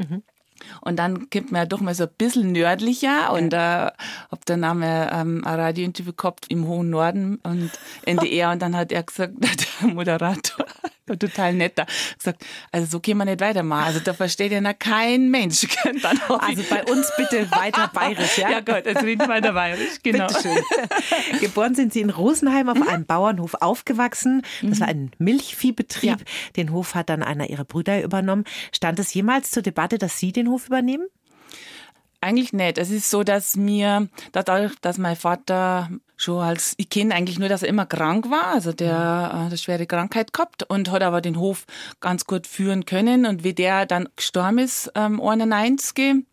Und 0.82 0.98
dann 0.98 1.28
kommt 1.32 1.52
man 1.52 1.62
ja 1.62 1.66
doch 1.66 1.82
mal 1.82 1.96
so 1.96 2.04
ein 2.04 2.10
bisschen 2.20 2.52
nördlicher 2.52 3.34
und 3.34 3.52
äh, 3.52 3.58
hab 3.58 4.46
dann 4.46 4.64
einmal 4.64 5.10
ähm, 5.12 5.44
ein 5.44 5.60
Radiointerview 5.60 6.14
gehabt 6.14 6.46
im 6.50 6.68
hohen 6.68 6.92
Norden 6.92 7.38
und 7.42 7.72
NDR 8.06 8.52
und 8.52 8.62
dann 8.62 8.76
hat 8.78 8.92
er 8.92 9.02
gesagt, 9.02 9.34
der 9.82 9.88
Moderator, 9.90 10.66
total 11.20 11.54
netter, 11.54 11.86
gesagt, 12.18 12.46
also 12.72 12.88
so 12.88 13.00
können 13.00 13.18
wir 13.18 13.26
nicht 13.26 13.42
weitermachen. 13.42 13.86
Also 13.86 14.00
da 14.00 14.14
versteht 14.14 14.52
ja 14.52 14.62
noch 14.62 14.78
kein 14.78 15.30
Mensch. 15.30 15.68
Also 16.42 16.64
bei 16.70 16.84
uns 16.86 17.12
bitte 17.18 17.50
weiter 17.52 17.90
bayerisch, 17.94 18.38
ja? 18.38 18.50
ja 18.52 18.60
gut, 18.60 18.86
jetzt 18.86 19.04
reden 19.04 19.22
wir 19.22 19.28
weiter 19.28 19.54
bayerisch, 19.54 20.02
genau. 20.04 20.28
Geboren 21.40 21.76
sind 21.76 21.94
Sie 21.94 22.02
in 22.02 22.10
Rosenheim 22.10 22.70
auf 22.70 22.88
einem 22.88 23.06
Bauernhof 23.06 23.56
aufgewachsen. 23.56 24.42
Das 24.62 24.80
war 24.80 24.88
ein 24.88 25.12
Milchviehbetrieb. 25.18 26.10
Ja. 26.10 26.26
Den 26.56 26.72
Hof 26.72 26.96
hat 26.96 27.10
dann 27.10 27.24
einer 27.24 27.50
Ihrer 27.50 27.66
Brüder 27.66 28.02
übernommen. 28.02 28.46
Stand 28.72 29.00
es 29.00 29.14
jemals 29.14 29.52
zur 29.52 29.64
Debatte, 29.64 29.98
dass 29.98 30.18
Sie 30.20 30.32
den 30.32 30.50
Hof 30.50 30.68
übernehmen? 30.68 31.06
Eigentlich 32.22 32.54
nicht. 32.54 32.78
Es 32.78 32.92
ist 32.92 33.10
so, 33.10 33.24
dass 33.24 33.56
mir, 33.56 34.08
dadurch, 34.32 34.74
dass 34.82 34.98
mein 34.98 35.16
Vater 35.16 35.90
schon 36.22 36.42
als, 36.42 36.74
ich 36.78 36.90
kenne 36.90 37.16
eigentlich 37.16 37.40
nur, 37.40 37.50
dass 37.50 37.64
er 37.64 37.70
immer 37.70 37.86
krank 37.86 38.30
war, 38.30 38.48
also 38.48 38.72
der 38.74 38.92
äh, 38.92 39.38
hat 39.38 39.48
eine 39.48 39.58
schwere 39.58 39.88
Krankheit 39.88 40.34
gehabt 40.34 40.64
und 40.64 40.92
hat 40.92 41.02
aber 41.02 41.22
den 41.22 41.40
Hof 41.40 41.66
ganz 42.00 42.26
gut 42.26 42.48
führen 42.48 42.86
können. 42.86 43.26
Und 43.26 43.44
wie 43.44 43.54
der 43.54 43.86
dann 43.86 44.08
gestorben 44.16 44.60
ist, 44.60 44.92
ähm, 44.96 45.20
91, 45.22 46.26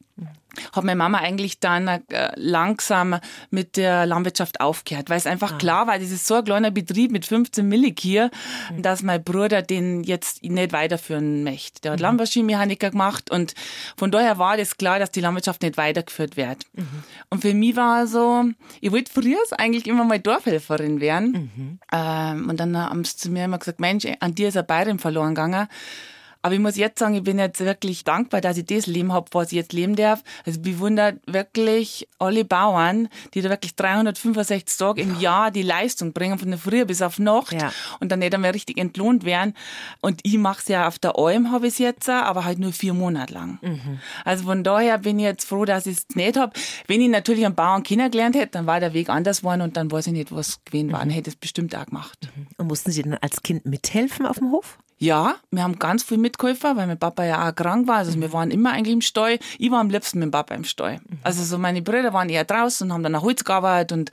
hat 0.73 0.85
meine 0.85 0.97
Mama 0.97 1.19
eigentlich 1.19 1.61
dann 1.61 1.89
äh, 1.89 2.01
langsam 2.37 3.19
mit 3.51 3.77
der 3.77 4.07
Landwirtschaft 4.07 4.61
aufgehört, 4.61 5.11
weil 5.11 5.19
es 5.19 5.27
einfach 5.27 5.59
klar 5.59 5.87
war, 5.87 5.99
das 5.99 6.11
ist 6.11 6.27
so 6.27 6.35
ein 6.35 6.45
kleiner 6.45 6.71
Betrieb 6.71 7.11
mit 7.11 7.27
15 7.27 7.67
Millikier, 7.69 8.31
dass 8.79 9.03
mein 9.03 9.23
Bruder 9.23 9.63
den 9.63 10.03
jetzt 10.05 10.43
nicht 10.43 10.73
weiterführen 10.73 11.45
möchte. 11.45 11.81
Der 11.83 11.93
hat 11.93 12.01
Landmaschinenmechaniker 12.01 12.91
gemacht 12.91 13.31
und 13.31 13.55
von 13.97 14.11
daher 14.11 14.39
war 14.39 14.57
das 14.57 14.77
klar, 14.77 14.99
dass 14.99 15.11
die 15.11 15.21
Landwirtschaft 15.21 15.63
nicht 15.63 15.77
weitergeführt 15.77 16.37
wird. 16.37 16.65
Und 17.31 17.43
für 17.43 17.55
mich 17.55 17.77
war 17.77 18.07
so, 18.07 18.45
ich 18.81 18.93
wollte 18.93 19.13
früher 19.13 19.39
eigentlich 19.57 19.87
immer 19.87 20.05
mal 20.05 20.19
Dorfhelferin 20.19 21.01
werden. 21.01 21.79
Ähm, 21.93 22.49
und 22.49 22.59
dann 22.61 22.77
haben 22.77 23.05
sie 23.05 23.17
zu 23.17 23.31
mir 23.31 23.45
immer 23.45 23.59
gesagt, 23.59 23.81
Mensch, 23.81 24.07
an 24.21 24.35
dir 24.35 24.49
ist 24.49 24.57
ein 24.57 24.67
Bayern 24.67 24.99
verloren 24.99 25.35
gegangen. 25.35 25.69
Aber 26.43 26.55
ich 26.55 26.61
muss 26.61 26.77
jetzt 26.77 26.99
sagen, 26.99 27.15
ich 27.15 27.23
bin 27.25 27.39
jetzt 27.39 27.61
wirklich 27.61 28.05
dankbar, 28.05 28.41
dass 28.41 28.57
ich 28.57 28.65
das 28.65 28.87
Leben 28.87 29.13
habe, 29.13 29.27
was 29.33 29.49
ich 29.53 29.57
jetzt 29.57 29.73
leben 29.73 29.97
darf. 29.97 30.23
Also 30.47 30.61
ich 30.61 30.63
bewundere 30.63 31.19
wirklich 31.27 32.09
alle 32.19 32.45
Bauern, 32.45 33.09
die 33.35 33.41
da 33.43 33.51
wirklich 33.51 33.75
365 33.77 34.77
Tage 34.79 35.03
im 35.03 35.19
Jahr 35.21 35.51
die 35.51 35.63
Leistung 35.63 36.13
bringen, 36.13 36.39
von 36.39 36.49
der 36.51 36.59
Früh 36.59 36.85
bis 36.85 37.03
auf 37.03 37.19
Nacht 37.19 37.53
Ja. 37.53 37.73
und 38.01 38.13
dann 38.13 38.21
nicht 38.21 38.35
einmal 38.35 38.53
richtig 38.53 38.79
entlohnt 38.79 39.25
werden. 39.25 39.55
Und 40.01 40.21
ich 40.23 40.39
mache 40.39 40.61
es 40.61 40.69
ja 40.69 40.87
auf 40.87 40.99
der 40.99 41.19
Alm, 41.19 41.51
habe 41.51 41.67
ich 41.67 41.75
es 41.75 41.79
jetzt, 41.79 42.09
auch, 42.09 42.15
aber 42.15 42.45
halt 42.45 42.59
nur 42.59 42.73
vier 42.73 42.95
Monate 42.95 43.35
lang. 43.35 43.59
Also 44.25 44.45
von 44.45 44.63
daher 44.65 44.99
bin 44.99 45.19
ich 45.19 45.25
jetzt 45.25 45.45
froh, 45.45 45.65
dass 45.65 45.87
ich 45.87 45.99
es 45.99 46.17
nicht 46.17 46.37
habe. 46.39 46.53
Wenn 46.87 47.01
ich 47.01 47.09
natürlich 47.09 47.45
einen 47.45 47.55
Bauern 47.55 47.83
kennengelernt 47.83 48.37
hätte, 48.37 48.53
dann 48.53 48.67
war 48.67 48.81
der 48.81 48.93
Weg 48.95 49.09
anders 49.09 49.39
geworden 49.41 49.63
und 49.63 49.77
dann 49.77 49.91
weiß 49.91 50.07
ich 50.07 50.13
nicht, 50.13 50.33
was 50.33 50.65
gewesen 50.65 50.93
war. 50.93 51.01
Dann 51.01 51.11
hätte 51.11 51.31
ich 51.31 51.35
es 51.35 51.41
bestimmt 51.41 51.75
auch 51.77 51.87
gemacht. 51.87 52.29
Und 52.57 52.69
mussten 52.69 52.93
Sie 52.93 53.03
denn 53.03 53.15
als 53.15 53.43
Kind 53.43 53.67
mithelfen 53.67 54.25
auf 54.27 54.39
dem 54.39 54.53
Hof? 54.53 54.79
Ja, 54.99 55.37
wir 55.51 55.63
haben 55.63 55.79
ganz 55.79 56.03
viel 56.03 56.19
Mitkäufer, 56.19 56.77
weil 56.77 56.87
mein 56.87 56.99
Papa 56.99 57.25
ja 57.25 57.49
auch 57.49 57.55
krank 57.55 57.87
war. 57.87 57.97
Also 57.99 58.19
wir 58.21 58.33
waren 58.33 58.51
immer 58.51 58.73
eigentlich 58.73 58.95
im 58.95 59.01
Stall. 59.01 59.39
Ich 59.59 59.71
war 59.71 59.81
am 59.81 59.91
liebsten 59.91 60.19
mit 60.19 60.27
dem 60.27 60.31
Papa 60.33 60.55
im 60.55 60.65
Stall. 60.65 61.01
Also 61.23 61.45
so 61.45 61.57
meine 61.59 61.83
Brüder 61.83 62.13
waren 62.13 62.29
eher 62.29 62.45
draußen 62.45 62.87
und 62.89 62.93
haben 62.93 63.03
dann 63.03 63.13
nach 63.13 63.23
Holz 63.23 63.45
gearbeitet 63.45 63.93
und 63.97 64.11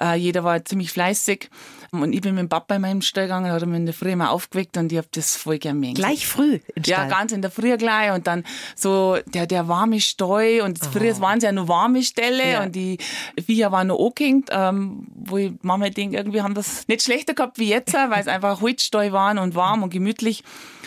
äh, 0.00 0.16
jeder 0.16 0.42
war 0.42 0.64
ziemlich 0.64 0.90
fleißig. 0.90 1.50
Und 1.92 2.12
ich 2.12 2.22
bin 2.22 2.34
mit 2.34 2.42
dem 2.42 2.48
Papa 2.48 2.74
in 2.74 2.80
meinem 2.82 3.02
Stall 3.02 3.24
gegangen, 3.26 3.52
hat 3.52 3.62
er 3.62 3.68
mich 3.68 3.76
in 3.76 3.86
der 3.86 3.94
Früh 3.94 4.16
mal 4.16 4.28
aufgeweckt 4.30 4.76
und 4.76 4.90
ich 4.90 4.98
hab 4.98 5.12
das 5.12 5.36
voll 5.36 5.58
gern 5.58 5.78
mögen. 5.78 5.94
Gleich 5.94 6.26
früh 6.26 6.58
im 6.74 6.82
Ja, 6.84 7.06
ganz 7.06 7.30
in 7.30 7.40
der 7.40 7.52
Früh 7.52 7.76
gleich 7.76 8.12
und 8.12 8.26
dann 8.26 8.42
so 8.74 9.16
der, 9.26 9.46
der 9.46 9.68
warme 9.68 10.00
Stall 10.00 10.62
und 10.64 10.80
früher 10.84 11.20
waren 11.20 11.38
es 11.38 11.44
ja 11.44 11.52
nur 11.52 11.68
warme 11.68 12.02
Ställe 12.02 12.50
Ja. 12.50 12.62
und 12.64 12.74
die 12.74 12.98
Viecher 13.46 13.70
waren 13.70 13.86
noch 13.86 14.04
angehängt, 14.04 14.48
ähm, 14.50 15.06
wo 15.14 15.36
ich 15.36 15.52
Mama 15.62 15.88
denkt, 15.90 16.16
irgendwie 16.16 16.42
haben 16.42 16.54
das 16.54 16.88
nicht 16.88 17.02
schlechter 17.02 17.34
gehabt 17.34 17.58
wie 17.60 17.68
jetzt, 17.68 17.94
weil 18.08 18.20
es 18.20 18.26
einfach 18.26 18.60
Holzstall 18.60 19.12
waren 19.12 19.38
und 19.38 19.54
warm 19.54 19.84
und 19.84 19.90
gemütlich. 19.90 20.23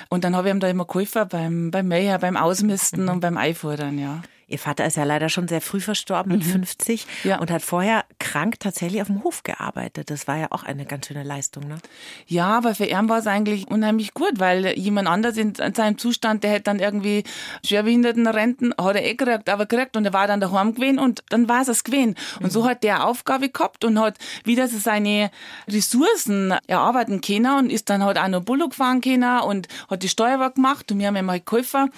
Und 0.10 0.24
dann 0.24 0.36
habe 0.36 0.48
ich 0.48 0.53
ihm 0.53 0.60
da 0.60 0.67
immer 0.67 0.86
geholfen 0.86 1.27
beim, 1.29 1.72
beim 1.72 1.88
Mäher, 1.88 2.17
beim 2.20 2.38
Ausmisten 2.38 3.03
Mhm. 3.03 3.10
und 3.10 3.20
beim 3.20 3.38
Einfordern, 3.38 3.98
ja. 4.00 4.22
Ihr 4.49 4.59
Vater 4.59 4.85
ist 4.85 4.95
ja 4.97 5.03
leider 5.03 5.27
schon 5.29 5.47
sehr 5.49 5.59
früh 5.61 5.81
verstorben, 5.81 6.31
mit 6.31 6.43
50, 6.45 7.05
Mhm. 7.23 7.29
Ja. 7.29 7.39
und 7.39 7.51
hat 7.51 7.61
vorher 7.61 8.05
krank 8.19 8.59
tatsächlich 8.61 9.01
auf 9.01 9.07
dem 9.07 9.23
Hof 9.23 9.43
gearbeitet. 9.43 10.09
Das 10.09 10.27
war 10.27 10.37
ja 10.37 10.47
auch 10.51 10.63
eine 10.63 10.85
ganz 10.85 11.07
schöne 11.07 11.23
Leistung, 11.23 11.67
ne? 11.67 11.77
Ja, 12.27 12.45
aber 12.57 12.73
für 12.73 12.85
ihn 12.85 13.09
war 13.09 13.19
es 13.19 13.27
eigentlich 13.27 13.67
unheimlich 13.69 14.13
gut, 14.13 14.39
weil 14.39 14.77
jemand 14.79 15.07
anders 15.09 15.35
in 15.37 15.53
seinem 15.55 15.97
Zustand, 15.97 16.43
der 16.43 16.51
hätte 16.51 16.63
dann 16.63 16.79
irgendwie 16.79 17.23
Schwerbehindertenrenten, 17.65 18.73
hat 18.79 18.95
er 18.95 19.03
eh 19.05 19.15
gekriegt, 19.15 19.49
aber 19.49 19.65
gekriegt 19.65 19.97
und 19.97 20.05
er 20.05 20.13
war 20.13 20.27
dann 20.27 20.39
daheim 20.39 20.73
gewesen 20.73 20.99
und 20.99 21.23
dann 21.29 21.47
war 21.49 21.61
es 21.61 21.67
es 21.67 21.83
gewesen. 21.83 22.15
Und 22.41 22.51
so 22.51 22.65
hat 22.67 22.83
der 22.83 23.05
Aufgabe 23.05 23.49
gehabt 23.49 23.83
und 23.85 23.99
hat 23.99 24.17
wieder 24.45 24.67
so 24.67 24.77
seine 24.77 25.29
Ressourcen 25.67 26.53
erarbeiten 26.67 27.21
können 27.21 27.57
und 27.57 27.69
ist 27.69 27.89
dann 27.89 28.03
halt 28.03 28.17
auch 28.17 28.27
noch 28.27 28.41
Bullock 28.43 28.75
fahren 28.75 29.01
können 29.01 29.41
und 29.41 29.67
hat 29.89 30.03
die 30.03 30.09
Steuerwerk 30.09 30.55
gemacht 30.55 30.91
und 30.91 30.99
wir 30.99 31.07
haben 31.07 31.15
ihm 31.17 31.29
halt 31.29 31.45
geholfen. 31.45 31.91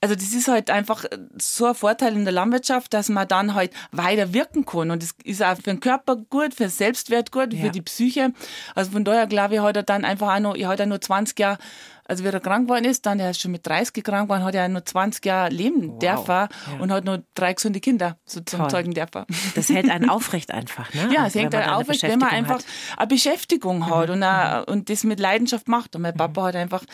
Also 0.00 0.14
das 0.14 0.32
ist 0.32 0.48
halt 0.48 0.70
einfach 0.70 1.04
so 1.40 1.66
ein 1.66 1.74
Vorteil 1.74 1.95
in 2.02 2.24
der 2.24 2.32
Landwirtschaft, 2.32 2.92
dass 2.94 3.08
man 3.08 3.26
dann 3.28 3.54
halt 3.54 3.72
weiter 3.92 4.32
wirken 4.32 4.64
kann 4.64 4.90
und 4.90 5.02
das 5.02 5.14
ist 5.24 5.42
auch 5.42 5.56
für 5.56 5.62
den 5.62 5.80
Körper 5.80 6.16
gut, 6.16 6.54
für 6.54 6.64
den 6.64 6.70
Selbstwert 6.70 7.32
gut, 7.32 7.52
Ja. 7.52 7.64
für 7.64 7.70
die 7.70 7.82
Psyche. 7.82 8.32
Also 8.74 8.90
von 8.92 9.04
daher 9.04 9.26
glaube 9.26 9.54
ich, 9.54 9.60
hat 9.60 9.76
er 9.76 9.82
dann 9.82 10.04
einfach 10.04 10.34
auch 10.36 10.40
noch, 10.40 10.56
er 10.56 10.68
hat 10.68 10.78
ja 10.80 10.86
nur 10.86 11.00
20 11.00 11.38
Jahre, 11.38 11.58
also 12.08 12.24
wie 12.24 12.28
er 12.28 12.40
krank 12.40 12.68
geworden 12.68 12.84
ist, 12.84 13.04
dann 13.06 13.18
er 13.20 13.30
ist 13.30 13.40
schon 13.40 13.50
mit 13.52 13.66
30 13.66 14.02
krank 14.04 14.28
geworden, 14.28 14.44
hat 14.44 14.54
er 14.54 14.68
nur 14.68 14.84
20 14.84 15.24
Jahre 15.24 15.50
leben 15.50 15.98
dürfen 15.98 16.48
und 16.80 16.92
hat 16.92 17.04
nur 17.04 17.22
drei 17.34 17.52
gesunde 17.54 17.80
Kinder 17.80 18.18
so 18.24 18.40
zum 18.40 18.60
Toll. 18.60 18.70
Zeugen 18.70 18.94
dürfen. 18.94 19.24
Das 19.54 19.68
hält 19.68 19.90
einen 19.90 20.08
aufrecht 20.10 20.50
einfach, 20.50 20.92
ne? 20.94 21.08
Ja, 21.12 21.24
Also 21.24 21.38
es 21.38 21.42
hängt 21.42 21.52
wenn 21.52 21.60
man 21.60 21.68
halt 21.68 21.88
da 21.88 21.92
eine 21.92 21.96
auf, 21.96 22.02
wenn 22.02 22.18
man 22.18 22.28
einfach 22.30 22.54
hat. 22.56 22.64
Mhm. 22.64 22.98
eine 22.98 23.06
Beschäftigung 23.08 23.86
hat 23.90 24.10
und, 24.10 24.22
auch, 24.22 24.66
und 24.68 24.88
das 24.90 25.04
mit 25.04 25.20
Leidenschaft 25.20 25.68
macht. 25.68 25.96
Und 25.96 26.02
mein 26.02 26.14
Papa 26.14 26.44
hat 26.44 26.56
einfach, 26.56 26.84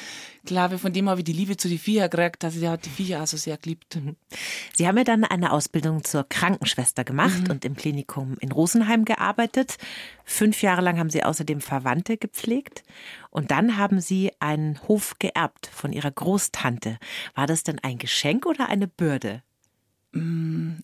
glaube 0.44 0.76
ich, 0.76 0.80
von 0.80 0.92
dem 0.92 1.08
habe 1.08 1.20
ich 1.20 1.24
die 1.24 1.32
Liebe 1.32 1.56
zu 1.56 1.68
den 1.68 1.78
Viecher 1.78 2.08
gekriegt, 2.08 2.42
dass 2.42 2.56
er 2.56 2.72
hat 2.72 2.84
die 2.84 2.90
Viecher 2.90 3.22
auch 3.22 3.26
so 3.26 3.36
sehr 3.36 3.56
geliebt. 3.58 3.96
Mhm. 3.96 4.16
Sie 4.74 4.86
haben 4.88 4.96
ja 4.98 5.04
dann 5.04 5.24
eine 5.24 5.52
Ausbildung 5.52 6.04
zur 6.04 6.24
Krankenschwester 6.28 7.04
gemacht 7.04 7.42
Mhm. 7.44 7.50
und 7.50 7.64
im 7.64 7.76
Klinikum 7.76 8.36
in 8.40 8.50
Rosenheim 8.52 9.04
gearbeitet. 9.04 9.76
Fünf 10.24 10.62
Jahre 10.62 10.80
lang 10.82 10.98
haben 10.98 11.10
Sie 11.10 11.22
außerdem 11.24 11.60
Verwandte 11.60 12.16
gepflegt. 12.16 12.82
Und 13.32 13.50
dann 13.50 13.78
haben 13.78 14.00
Sie 14.00 14.30
einen 14.40 14.78
Hof 14.86 15.18
geerbt 15.18 15.66
von 15.66 15.92
Ihrer 15.92 16.10
Großtante. 16.10 16.98
War 17.34 17.46
das 17.46 17.64
denn 17.64 17.78
ein 17.82 17.98
Geschenk 17.98 18.44
oder 18.46 18.68
eine 18.68 18.86
Bürde? 18.86 19.42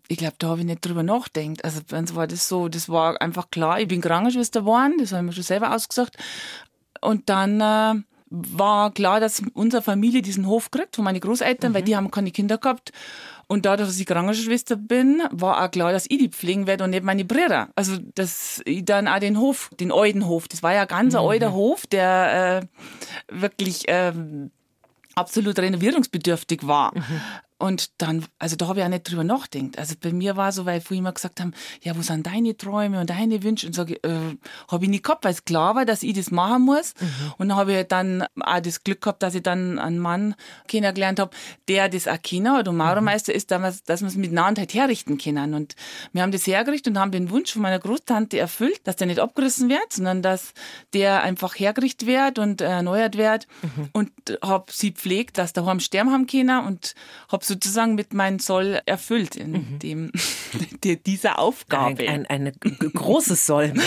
Ich 0.09 0.17
glaube, 0.17 0.37
da 0.39 0.49
habe 0.49 0.61
ich 0.61 0.67
nicht 0.67 0.81
drüber 0.81 1.03
nachgedacht. 1.03 1.63
Also 1.63 1.83
bei 1.87 1.99
uns 1.99 2.15
war 2.15 2.27
das 2.27 2.49
so, 2.49 2.69
das 2.69 2.89
war 2.89 3.21
einfach 3.21 3.51
klar, 3.51 3.79
ich 3.79 3.87
bin 3.87 4.01
Krankenschwester 4.01 4.61
geworden, 4.61 4.95
das 4.99 5.13
habe 5.13 5.21
ich 5.21 5.27
mir 5.27 5.33
schon 5.35 5.43
selber 5.43 5.75
ausgesagt. 5.75 6.17
Und 7.03 7.29
dann 7.29 7.61
äh, 7.61 8.03
war 8.31 8.93
klar, 8.93 9.21
dass 9.21 9.43
unsere 9.55 9.83
Familie 9.83 10.23
diesen 10.23 10.47
Hof 10.47 10.71
kriegt 10.71 10.97
von 10.97 11.05
meinen 11.05 11.21
Großeltern, 11.21 11.75
weil 11.75 11.83
die 11.83 11.97
haben 11.97 12.11
keine 12.11 12.31
Kinder 12.31 12.59
gehabt. 12.59 12.93
Und 13.47 13.65
dadurch, 13.65 13.89
dass 13.89 13.99
ich 13.99 14.05
Krankenschwester 14.05 14.77
bin, 14.77 15.23
war 15.31 15.65
auch 15.65 15.71
klar, 15.71 15.91
dass 15.91 16.05
ich 16.09 16.19
die 16.19 16.29
pflegen 16.29 16.67
werde 16.67 16.85
und 16.85 16.91
nicht 16.91 17.03
meine 17.03 17.25
Brüder. 17.25 17.69
Also, 17.77 17.97
dass 18.15 18.61
ich 18.67 18.85
dann 18.85 19.09
auch 19.09 19.19
den 19.19 19.39
Hof, 19.39 19.71
den 19.81 19.91
alten 19.91 20.27
Hof, 20.27 20.49
das 20.49 20.63
war 20.63 20.75
ja 20.75 20.85
ganz 20.85 21.15
ein 21.15 21.25
alter 21.25 21.55
Hof, 21.55 21.87
der 21.87 22.61
äh, 22.63 23.41
wirklich 23.41 23.85
ähm, 23.89 24.51
absolut 25.15 25.59
renovierungsbedürftig 25.59 26.67
war. 26.67 26.93
Und 27.59 27.91
dann, 28.01 28.25
also 28.39 28.55
da 28.55 28.69
habe 28.69 28.79
ich 28.81 28.85
auch 28.85 28.91
nicht 28.91 29.11
drüber 29.11 29.25
nachgedacht. 29.25 29.79
Also 29.79 29.95
bei 30.01 30.13
mir 30.13 30.37
war 30.37 30.53
so, 30.53 30.65
weil 30.65 30.81
vorhin 30.81 31.03
immer 31.03 31.13
gesagt 31.13 31.41
haben, 31.41 31.53
ja, 31.83 31.97
wo 31.97 32.03
sind 32.03 32.27
deine 32.27 32.57
Träume 32.57 33.01
und 33.01 33.11
deine 33.11 33.43
Wünsche? 33.43 33.67
Und 33.67 33.73
sage, 33.73 33.95
äh, 34.05 34.37
habe 34.69 34.85
ich 34.85 34.91
nicht 34.91 35.03
gehabt, 35.03 35.25
weil 35.25 35.33
es 35.33 35.45
klar 35.45 35.75
war, 35.75 35.85
dass 35.85 36.05
ich 36.05 36.15
das 36.15 36.31
machen 36.31 36.63
muss. 36.63 36.95
Und 37.37 37.49
dann 37.49 37.57
habe 37.57 37.81
ich 37.81 37.89
dann 37.89 38.25
auch 38.41 38.61
das 38.61 38.85
Glück 38.85 39.01
gehabt, 39.01 39.25
dass 39.25 39.35
ich 39.35 39.43
dann 39.43 39.81
einen 39.81 39.99
Mann 39.99 40.37
kennengelernt 40.69 41.19
habe, 41.19 41.33
der 41.67 41.89
das 41.89 42.07
auch 42.07 42.23
kennen 42.23 42.53
hat 42.53 42.69
und 42.69 42.77
Maurermeister 42.77 43.35
ist, 43.35 43.51
damals, 43.51 43.83
dass 43.83 44.03
wir 44.03 44.09
es 44.09 44.17
miteinander 44.17 44.61
halt 44.61 44.75
herrichten 44.75 45.19
können. 45.19 45.55
Und 45.55 45.75
wir 46.13 46.23
haben 46.23 46.33
das 46.33 46.47
hergerichtet 46.47 46.93
und 46.93 47.01
haben 47.01 47.11
den 47.11 47.31
Wunsch 47.31 47.53
von 47.53 47.63
meiner 47.63 47.81
Großtante 47.81 48.39
erfüllt, 48.39 48.87
dass 48.87 48.95
der 48.97 49.09
nicht 49.09 49.19
abgerissen 49.19 49.69
wird, 49.69 49.93
sondern 49.93 50.23
dass 50.23 50.53
der 50.93 51.23
einfach 51.23 51.59
hergerichtet 51.59 52.07
wird 52.07 52.39
und 52.39 52.61
erneuert 52.61 53.17
wird. 53.17 53.49
Und 53.93 54.13
habe 54.43 54.67
sie 54.73 54.93
pflegt, 54.93 55.39
dass 55.39 55.53
daheim 55.53 55.81
sterben 55.81 56.13
haben 56.13 56.27
können 56.29 56.65
und 56.65 56.95
habe 57.33 57.48
sozusagen 57.49 57.95
mit 57.97 58.15
meinem 58.15 58.39
Soll 58.39 58.81
erfüllt 58.87 59.35
in 59.37 59.79
dem, 59.81 60.13
die, 60.85 61.03
dieser 61.03 61.39
Aufgabe. 61.39 62.09
Ein, 62.09 62.27
ein, 62.27 62.53
g- 62.61 62.91
großes 62.91 63.45
Soll. 63.47 63.73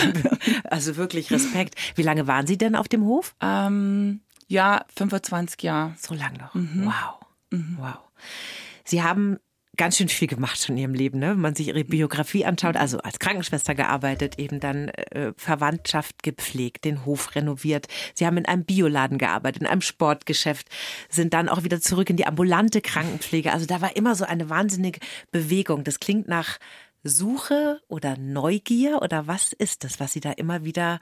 Also 0.64 0.96
wirklich 0.96 1.30
Respekt. 1.30 1.74
Wie 1.96 2.02
lange 2.02 2.26
waren 2.26 2.46
Sie 2.46 2.56
denn 2.58 2.74
auf 2.76 2.88
dem 2.88 3.04
Hof? 3.04 3.34
ähm, 3.40 4.20
ja, 4.48 4.84
25 4.96 5.62
Jahre. 5.62 5.94
So 5.98 6.14
lang 6.14 6.34
noch. 6.38 6.54
Mhm. 6.54 6.86
Wow. 6.86 7.26
Wow. 7.78 7.98
Sie 8.84 9.02
haben 9.02 9.38
ganz 9.76 9.96
schön 9.96 10.08
viel 10.08 10.28
gemacht 10.28 10.62
schon 10.62 10.76
in 10.76 10.82
Ihrem 10.82 10.94
Leben, 10.94 11.18
ne? 11.18 11.30
wenn 11.30 11.40
man 11.40 11.54
sich 11.54 11.68
Ihre 11.68 11.84
Biografie 11.84 12.44
anschaut. 12.44 12.76
Also 12.76 12.98
als 12.98 13.18
Krankenschwester 13.18 13.74
gearbeitet, 13.74 14.38
eben 14.38 14.60
dann 14.60 14.88
äh, 14.88 15.32
Verwandtschaft 15.36 16.22
gepflegt, 16.22 16.84
den 16.84 17.06
Hof 17.06 17.34
renoviert. 17.34 17.88
Sie 18.14 18.26
haben 18.26 18.36
in 18.36 18.46
einem 18.46 18.64
Bioladen 18.64 19.18
gearbeitet, 19.18 19.62
in 19.62 19.68
einem 19.68 19.80
Sportgeschäft, 19.80 20.68
sind 21.08 21.32
dann 21.32 21.48
auch 21.48 21.64
wieder 21.64 21.80
zurück 21.80 22.10
in 22.10 22.16
die 22.16 22.26
ambulante 22.26 22.80
Krankenpflege. 22.80 23.52
Also 23.52 23.66
da 23.66 23.80
war 23.80 23.96
immer 23.96 24.14
so 24.14 24.24
eine 24.24 24.50
wahnsinnige 24.50 25.00
Bewegung. 25.30 25.84
Das 25.84 26.00
klingt 26.00 26.28
nach 26.28 26.58
Suche 27.02 27.80
oder 27.88 28.16
Neugier 28.16 29.00
oder 29.02 29.26
was 29.26 29.52
ist 29.52 29.84
das, 29.84 29.98
was 29.98 30.12
Sie 30.12 30.20
da 30.20 30.32
immer 30.32 30.64
wieder 30.64 31.00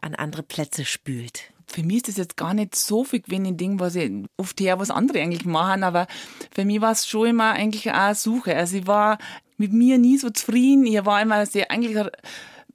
an 0.00 0.14
andere 0.14 0.42
Plätze 0.42 0.84
spült? 0.84 1.52
Für 1.70 1.82
mich 1.82 1.98
ist 1.98 2.08
das 2.08 2.16
jetzt 2.16 2.36
gar 2.36 2.54
nicht 2.54 2.74
so 2.74 3.04
viel 3.04 3.20
gewesen, 3.20 3.46
ein 3.46 3.56
Ding, 3.56 3.80
was 3.80 3.94
ich 3.94 4.10
oft 4.36 4.60
her, 4.60 4.78
was 4.78 4.90
andere 4.90 5.20
eigentlich 5.20 5.44
machen, 5.44 5.84
aber 5.84 6.06
für 6.52 6.64
mich 6.64 6.80
war 6.80 6.92
es 6.92 7.06
schon 7.06 7.28
immer 7.28 7.52
eigentlich 7.52 7.90
auch 7.90 7.94
eine 7.94 8.14
Suche. 8.14 8.56
Also 8.56 8.78
ich 8.78 8.86
war 8.86 9.18
mit 9.56 9.72
mir 9.72 9.98
nie 9.98 10.18
so 10.18 10.30
zufrieden. 10.30 10.86
Ich 10.86 11.04
war 11.04 11.22
immer 11.22 11.46
sehr, 11.46 11.70
eigentlich 11.70 11.96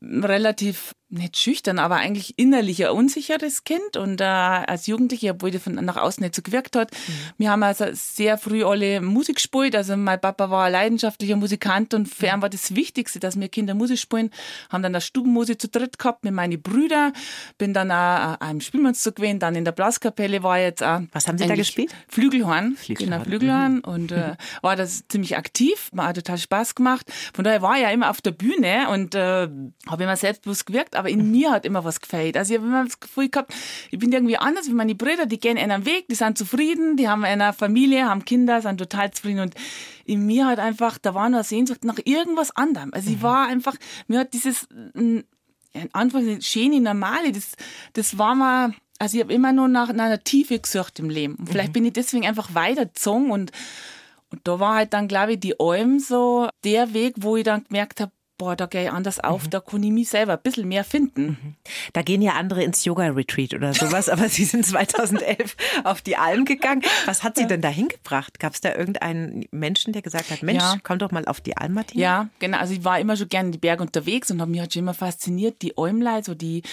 relativ 0.01 0.94
nicht 1.09 1.37
schüchtern, 1.37 1.79
aber 1.79 1.95
eigentlich 1.97 2.37
innerlich 2.37 2.85
ein 2.85 2.91
unsicheres 2.91 3.63
Kind. 3.63 3.97
Und 3.97 4.21
äh, 4.21 4.23
als 4.23 4.87
Jugendliche, 4.87 5.31
obwohl 5.31 5.51
die 5.51 5.59
von 5.59 5.75
nach 5.75 5.97
außen 5.97 6.21
nicht 6.23 6.35
so 6.35 6.41
gewirkt 6.41 6.75
hat. 6.75 6.91
Wir 7.37 7.51
haben 7.51 7.63
also 7.63 7.85
sehr 7.93 8.37
früh 8.37 8.63
alle 8.63 9.01
Musik 9.01 9.35
gespielt, 9.35 9.75
also 9.75 9.95
mein 9.97 10.19
Papa 10.19 10.49
war 10.49 10.65
ein 10.65 10.71
leidenschaftlicher 10.71 11.35
Musikant 11.35 11.93
und 11.93 12.07
für 12.07 12.27
ihn 12.27 12.41
war 12.41 12.49
das 12.49 12.75
Wichtigste, 12.75 13.19
dass 13.19 13.39
wir 13.39 13.49
Kinder 13.49 13.73
Musik 13.73 13.99
spielen, 13.99 14.31
haben 14.69 14.83
dann 14.83 14.93
eine 14.95 15.01
Stubenmusik 15.01 15.61
zu 15.61 15.67
dritt 15.67 15.99
gehabt 15.99 16.23
mit 16.23 16.33
meinen 16.33 16.61
Brüdern, 16.61 17.13
bin 17.57 17.73
dann 17.73 17.91
auch 17.91 18.39
äh, 18.41 18.51
im 18.51 18.61
Spielmannszug 18.61 19.15
gewesen, 19.15 19.39
dann 19.39 19.55
in 19.55 19.65
der 19.65 19.71
Blaskapelle 19.71 20.43
war 20.43 20.59
jetzt 20.59 20.83
auch 20.83 21.01
Was 21.11 21.27
haben 21.27 21.37
Sie 21.37 21.47
da 21.47 21.55
gespielt? 21.55 21.93
Flügelhorn, 22.07 22.75
Flügelhorn, 22.75 23.19
genau, 23.19 23.23
Flügelhorn. 23.23 23.79
Und 23.81 24.11
äh, 24.11 24.35
war 24.61 24.75
das 24.75 25.07
ziemlich 25.07 25.37
aktiv, 25.37 25.89
mir 25.93 26.07
hat 26.07 26.15
total 26.15 26.37
Spaß 26.37 26.75
gemacht. 26.75 27.11
Von 27.33 27.43
daher 27.43 27.61
war 27.61 27.75
ich 27.75 27.83
ja 27.83 27.91
immer 27.91 28.09
auf 28.09 28.21
der 28.21 28.31
Bühne 28.31 28.89
und 28.89 29.15
äh, 29.15 29.47
habe 29.87 30.03
immer 30.03 30.15
selbstbewusst 30.15 30.65
gewirkt, 30.65 30.95
aber 30.95 31.04
in 31.09 31.31
mir 31.31 31.51
hat 31.51 31.65
immer 31.65 31.83
was 31.83 32.01
gefällt. 32.01 32.37
Also 32.37 32.53
ich 32.53 32.59
habe 32.59 32.67
immer 32.67 32.85
das 32.85 32.99
Gefühl 32.99 33.29
gehabt, 33.29 33.53
ich 33.91 33.99
bin 33.99 34.11
irgendwie 34.11 34.37
anders 34.37 34.67
wie 34.67 34.73
meine 34.73 34.95
Brüder, 34.95 35.25
die 35.25 35.39
gehen 35.39 35.57
einen 35.57 35.85
Weg, 35.85 36.07
die 36.07 36.15
sind 36.15 36.37
zufrieden, 36.37 36.97
die 36.97 37.07
haben 37.07 37.23
eine 37.23 37.53
Familie, 37.53 38.09
haben 38.09 38.25
Kinder, 38.25 38.61
sind 38.61 38.77
total 38.77 39.11
zufrieden 39.11 39.39
und 39.39 39.55
in 40.05 40.25
mir 40.25 40.45
hat 40.45 40.59
einfach, 40.59 40.97
da 40.97 41.13
war 41.13 41.29
nur 41.29 41.39
eine 41.39 41.43
Sehnsucht 41.43 41.83
nach 41.83 41.99
irgendwas 42.03 42.55
anderem. 42.55 42.91
Also 42.93 43.09
ich 43.09 43.21
war 43.21 43.47
einfach, 43.47 43.75
mir 44.07 44.19
hat 44.19 44.33
dieses 44.33 44.67
mm, 44.93 45.19
in 45.75 45.89
Anführungszeichen 45.93 46.41
schöne, 46.41 46.81
normale, 46.81 47.31
das, 47.31 47.53
das 47.93 48.17
war 48.17 48.35
mal, 48.35 48.73
also 48.99 49.17
ich 49.17 49.23
habe 49.23 49.33
immer 49.33 49.51
nur 49.51 49.67
nach, 49.67 49.91
nach 49.93 50.05
einer 50.05 50.23
Tiefe 50.23 50.59
gesucht 50.59 50.99
im 50.99 51.09
Leben. 51.09 51.35
Und 51.35 51.49
vielleicht 51.49 51.73
bin 51.73 51.85
ich 51.85 51.93
deswegen 51.93 52.25
einfach 52.25 52.53
weitergezogen 52.53 53.31
und, 53.31 53.51
und 54.31 54.41
da 54.47 54.59
war 54.59 54.75
halt 54.75 54.93
dann, 54.93 55.07
glaube 55.07 55.33
ich, 55.33 55.39
die 55.39 55.59
Alm 55.59 55.99
so 55.99 56.49
der 56.63 56.93
Weg, 56.93 57.15
wo 57.17 57.35
ich 57.35 57.43
dann 57.43 57.65
gemerkt 57.65 57.99
habe, 57.99 58.11
boah, 58.37 58.55
da 58.55 58.65
gehe 58.65 58.83
ich 58.83 58.91
anders 58.91 59.19
auf, 59.19 59.47
da 59.47 59.59
kann 59.59 59.81
ich 59.83 59.91
mich 59.91 60.09
selber 60.09 60.33
ein 60.33 60.41
bisschen 60.43 60.67
mehr 60.67 60.83
finden. 60.83 61.55
Da 61.93 62.01
gehen 62.01 62.21
ja 62.21 62.33
andere 62.33 62.63
ins 62.63 62.83
Yoga-Retreat 62.85 63.53
oder 63.53 63.73
sowas, 63.73 64.09
aber 64.09 64.27
Sie 64.29 64.43
sind 64.45 64.65
2011 64.65 65.55
auf 65.83 66.01
die 66.01 66.17
Alm 66.17 66.45
gegangen. 66.45 66.81
Was 67.05 67.23
hat 67.23 67.37
Sie 67.37 67.47
denn 67.47 67.61
da 67.61 67.69
hingebracht? 67.69 68.39
Gab 68.39 68.53
es 68.53 68.61
da 68.61 68.75
irgendeinen 68.75 69.45
Menschen, 69.51 69.93
der 69.93 70.01
gesagt 70.01 70.31
hat, 70.31 70.43
Mensch, 70.43 70.61
Ja. 70.63 70.77
komm 70.83 70.99
doch 70.99 71.11
mal 71.11 71.25
auf 71.25 71.41
die 71.41 71.55
Alm, 71.57 71.73
Martina? 71.73 72.01
Ja, 72.03 72.29
genau. 72.39 72.57
Also 72.57 72.73
ich 72.73 72.83
war 72.83 72.99
immer 72.99 73.15
schon 73.15 73.29
gerne 73.29 73.47
in 73.47 73.51
die 73.53 73.57
Berge 73.57 73.83
unterwegs 73.83 74.29
und 74.31 74.41
habe 74.41 74.51
mich 74.51 74.59
halt 74.59 74.73
schon 74.73 74.81
immer 74.81 74.93
fasziniert, 74.93 75.61
die 75.61 75.77
Almlei, 75.77 76.21
so 76.21 76.35
die, 76.35 76.63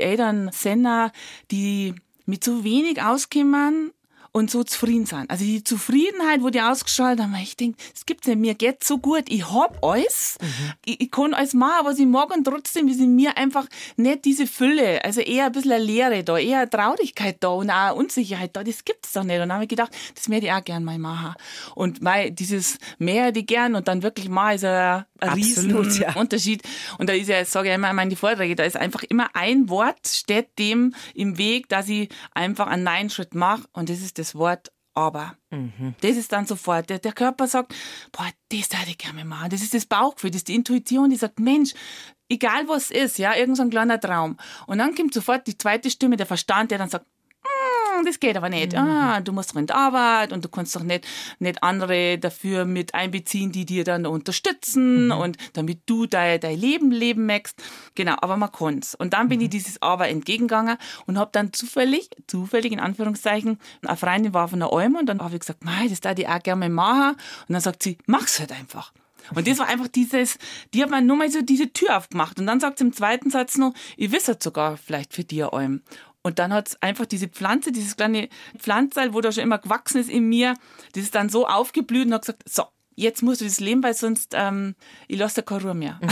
Eltern, 0.00 0.50
Senna, 0.52 1.12
die 1.50 1.94
mit 2.26 2.44
so 2.44 2.64
wenig 2.64 3.02
auskommen 3.02 3.90
und 4.32 4.50
so 4.50 4.62
zufrieden 4.62 5.06
sein. 5.06 5.28
Also 5.28 5.44
die 5.44 5.64
Zufriedenheit, 5.64 6.42
wo 6.42 6.50
die 6.50 6.60
ausgestrahlt 6.60 7.20
haben, 7.20 7.34
ich 7.40 7.56
denke, 7.56 7.78
es 7.94 8.06
gibt's 8.06 8.26
nicht, 8.26 8.38
mir 8.38 8.54
geht's 8.54 8.86
so 8.86 8.98
gut, 8.98 9.24
ich 9.28 9.50
hab 9.50 9.84
alles, 9.84 10.38
mhm. 10.40 10.72
ich, 10.84 11.00
ich 11.00 11.10
kann 11.10 11.34
alles 11.34 11.54
machen, 11.54 11.86
was 11.86 11.98
ich 11.98 12.06
mag 12.06 12.34
und 12.34 12.44
trotzdem 12.44 12.88
ist 12.88 13.00
in 13.00 13.14
mir 13.14 13.36
einfach 13.36 13.66
nicht 13.96 14.24
diese 14.24 14.46
Fülle, 14.46 15.04
also 15.04 15.20
eher 15.20 15.46
ein 15.46 15.52
bisschen 15.52 15.72
eine 15.72 15.84
Leere 15.84 16.24
da, 16.24 16.38
eher 16.38 16.60
eine 16.60 16.70
Traurigkeit 16.70 17.36
da 17.40 17.48
und 17.48 17.70
auch 17.70 17.74
eine 17.74 17.94
Unsicherheit 17.94 18.56
da, 18.56 18.62
das 18.62 18.84
gibt's 18.84 19.12
doch 19.12 19.24
nicht. 19.24 19.34
Und 19.34 19.48
dann 19.48 19.52
habe 19.52 19.64
ich 19.64 19.68
gedacht, 19.68 19.92
das 20.14 20.28
möchte 20.28 20.46
ich 20.46 20.52
auch 20.52 20.64
gern 20.64 20.84
mal 20.84 20.98
machen. 20.98 21.34
Und 21.74 22.02
mal 22.02 22.30
dieses 22.30 22.78
mehr 22.98 23.32
die 23.32 23.46
gern 23.46 23.74
und 23.74 23.88
dann 23.88 24.02
wirklich 24.02 24.28
mal 24.28 24.54
ist 24.54 24.64
ein, 25.22 25.28
ein 25.30 25.34
riesen 25.34 26.00
ja. 26.00 26.14
Unterschied. 26.14 26.62
Und 26.98 27.08
da 27.08 27.12
ist 27.12 27.28
ja, 27.28 27.44
sage 27.44 27.68
ich 27.68 27.74
immer 27.74 27.90
in 27.90 27.96
meinen 27.96 28.16
Vorträgen, 28.16 28.56
da 28.56 28.64
ist 28.64 28.76
einfach 28.76 29.02
immer 29.04 29.28
ein 29.34 29.68
Wort 29.68 30.06
steht 30.06 30.58
dem 30.58 30.94
im 31.14 31.38
Weg, 31.38 31.68
dass 31.68 31.88
ich 31.88 32.08
einfach 32.32 32.66
einen 32.66 32.84
Nein-Schritt 32.84 33.34
mache 33.34 33.64
und 33.72 33.88
das 33.88 34.00
ist 34.00 34.18
das 34.18 34.34
Wort 34.34 34.70
aber. 34.94 35.36
Mhm. 35.50 35.94
Das 36.00 36.16
ist 36.16 36.32
dann 36.32 36.46
sofort, 36.46 36.90
der, 36.90 36.98
der 36.98 37.12
Körper 37.12 37.46
sagt, 37.46 37.74
boah, 38.12 38.28
das 38.50 38.70
würde 38.72 38.90
ich 38.90 38.98
gerne 38.98 39.24
machen. 39.24 39.50
Das 39.50 39.62
ist 39.62 39.74
das 39.74 39.86
Bauchgefühl, 39.86 40.30
das 40.30 40.38
ist 40.38 40.48
die 40.48 40.54
Intuition, 40.54 41.10
die 41.10 41.16
sagt, 41.16 41.38
Mensch, 41.38 41.74
egal 42.28 42.68
was 42.68 42.90
ist, 42.90 43.18
ja, 43.18 43.34
irgendein 43.34 43.66
so 43.66 43.70
kleiner 43.70 44.00
Traum. 44.00 44.36
Und 44.66 44.78
dann 44.78 44.94
kommt 44.94 45.14
sofort 45.14 45.46
die 45.46 45.58
zweite 45.58 45.90
Stimme, 45.90 46.16
der 46.16 46.26
Verstand, 46.26 46.70
der 46.70 46.78
dann 46.78 46.90
sagt, 46.90 47.06
hm, 48.00 48.06
das 48.06 48.20
geht 48.20 48.36
aber 48.36 48.48
nicht. 48.48 48.72
Mhm. 48.72 48.78
Ah, 48.78 49.20
du 49.20 49.32
musst 49.32 49.50
doch 49.50 49.56
in 49.56 49.66
die 49.66 49.72
Arbeit 49.72 50.32
und 50.32 50.44
du 50.44 50.48
kannst 50.48 50.74
doch 50.74 50.82
nicht, 50.82 51.06
nicht 51.38 51.62
andere 51.62 52.18
dafür 52.18 52.64
mit 52.64 52.94
einbeziehen, 52.94 53.52
die 53.52 53.64
dir 53.64 53.84
dann 53.84 54.06
unterstützen 54.06 55.06
mhm. 55.06 55.12
und 55.12 55.36
damit 55.52 55.82
du 55.86 56.06
dein, 56.06 56.40
dein 56.40 56.58
Leben 56.58 56.90
leben 56.90 57.26
möchtest. 57.26 57.62
Genau, 57.94 58.16
aber 58.20 58.36
man 58.36 58.50
kann's. 58.52 58.94
Und 58.94 59.12
dann 59.12 59.28
bin 59.28 59.38
mhm. 59.38 59.44
ich 59.44 59.50
dieses 59.50 59.82
Aber 59.82 60.08
entgegengegangen 60.08 60.76
und 61.06 61.18
habe 61.18 61.30
dann 61.32 61.52
zufällig, 61.52 62.10
zufällig 62.26 62.72
in 62.72 62.80
Anführungszeichen, 62.80 63.58
eine 63.86 63.96
Freundin 63.96 64.34
war 64.34 64.48
von 64.48 64.60
der 64.60 64.72
Alm 64.72 64.96
und 64.96 65.06
dann 65.06 65.20
habe 65.20 65.34
ich 65.34 65.40
gesagt, 65.40 65.64
mei, 65.64 65.86
das 65.88 66.00
da 66.00 66.14
die 66.14 66.28
auch 66.28 66.42
gerne 66.42 66.68
machen. 66.68 67.16
Und 67.48 67.52
dann 67.52 67.60
sagt 67.60 67.82
sie, 67.82 67.98
mach's 68.06 68.40
halt 68.40 68.52
einfach. 68.52 68.92
Und 69.34 69.46
das 69.46 69.58
war 69.58 69.68
einfach 69.68 69.88
dieses, 69.88 70.38
die 70.74 70.82
hat 70.82 70.90
mir 70.90 71.02
nur 71.02 71.16
mal 71.16 71.30
so 71.30 71.42
diese 71.42 71.72
Tür 71.72 71.96
aufgemacht. 71.96 72.38
Und 72.38 72.46
dann 72.46 72.60
sagt 72.60 72.78
sie 72.78 72.84
im 72.84 72.92
zweiten 72.92 73.30
Satz 73.30 73.58
noch, 73.58 73.74
ich 73.96 74.12
wisse 74.12 74.36
sogar 74.40 74.76
vielleicht 74.76 75.14
für 75.14 75.24
dir 75.24 75.52
allem. 75.52 75.82
Und 76.22 76.38
dann 76.38 76.52
hat 76.52 76.68
es 76.68 76.82
einfach 76.82 77.06
diese 77.06 77.28
Pflanze, 77.28 77.72
dieses 77.72 77.96
kleine 77.96 78.28
Pflanzteil, 78.58 79.14
wo 79.14 79.20
da 79.20 79.32
schon 79.32 79.44
immer 79.44 79.58
gewachsen 79.58 80.00
ist 80.00 80.10
in 80.10 80.28
mir, 80.28 80.54
das 80.92 81.04
ist 81.04 81.14
dann 81.14 81.28
so 81.28 81.46
aufgeblüht 81.46 82.06
und 82.06 82.12
hat 82.12 82.22
gesagt, 82.22 82.42
so, 82.48 82.64
jetzt 82.94 83.22
musst 83.22 83.40
du 83.40 83.46
das 83.46 83.60
leben, 83.60 83.82
weil 83.82 83.94
sonst, 83.94 84.34
ähm, 84.36 84.74
ich 85.08 85.18
lasse 85.18 85.36
da 85.36 85.42
keine 85.42 85.62
Ruhe 85.62 85.74
mehr. 85.74 85.98
Mhm. 86.02 86.10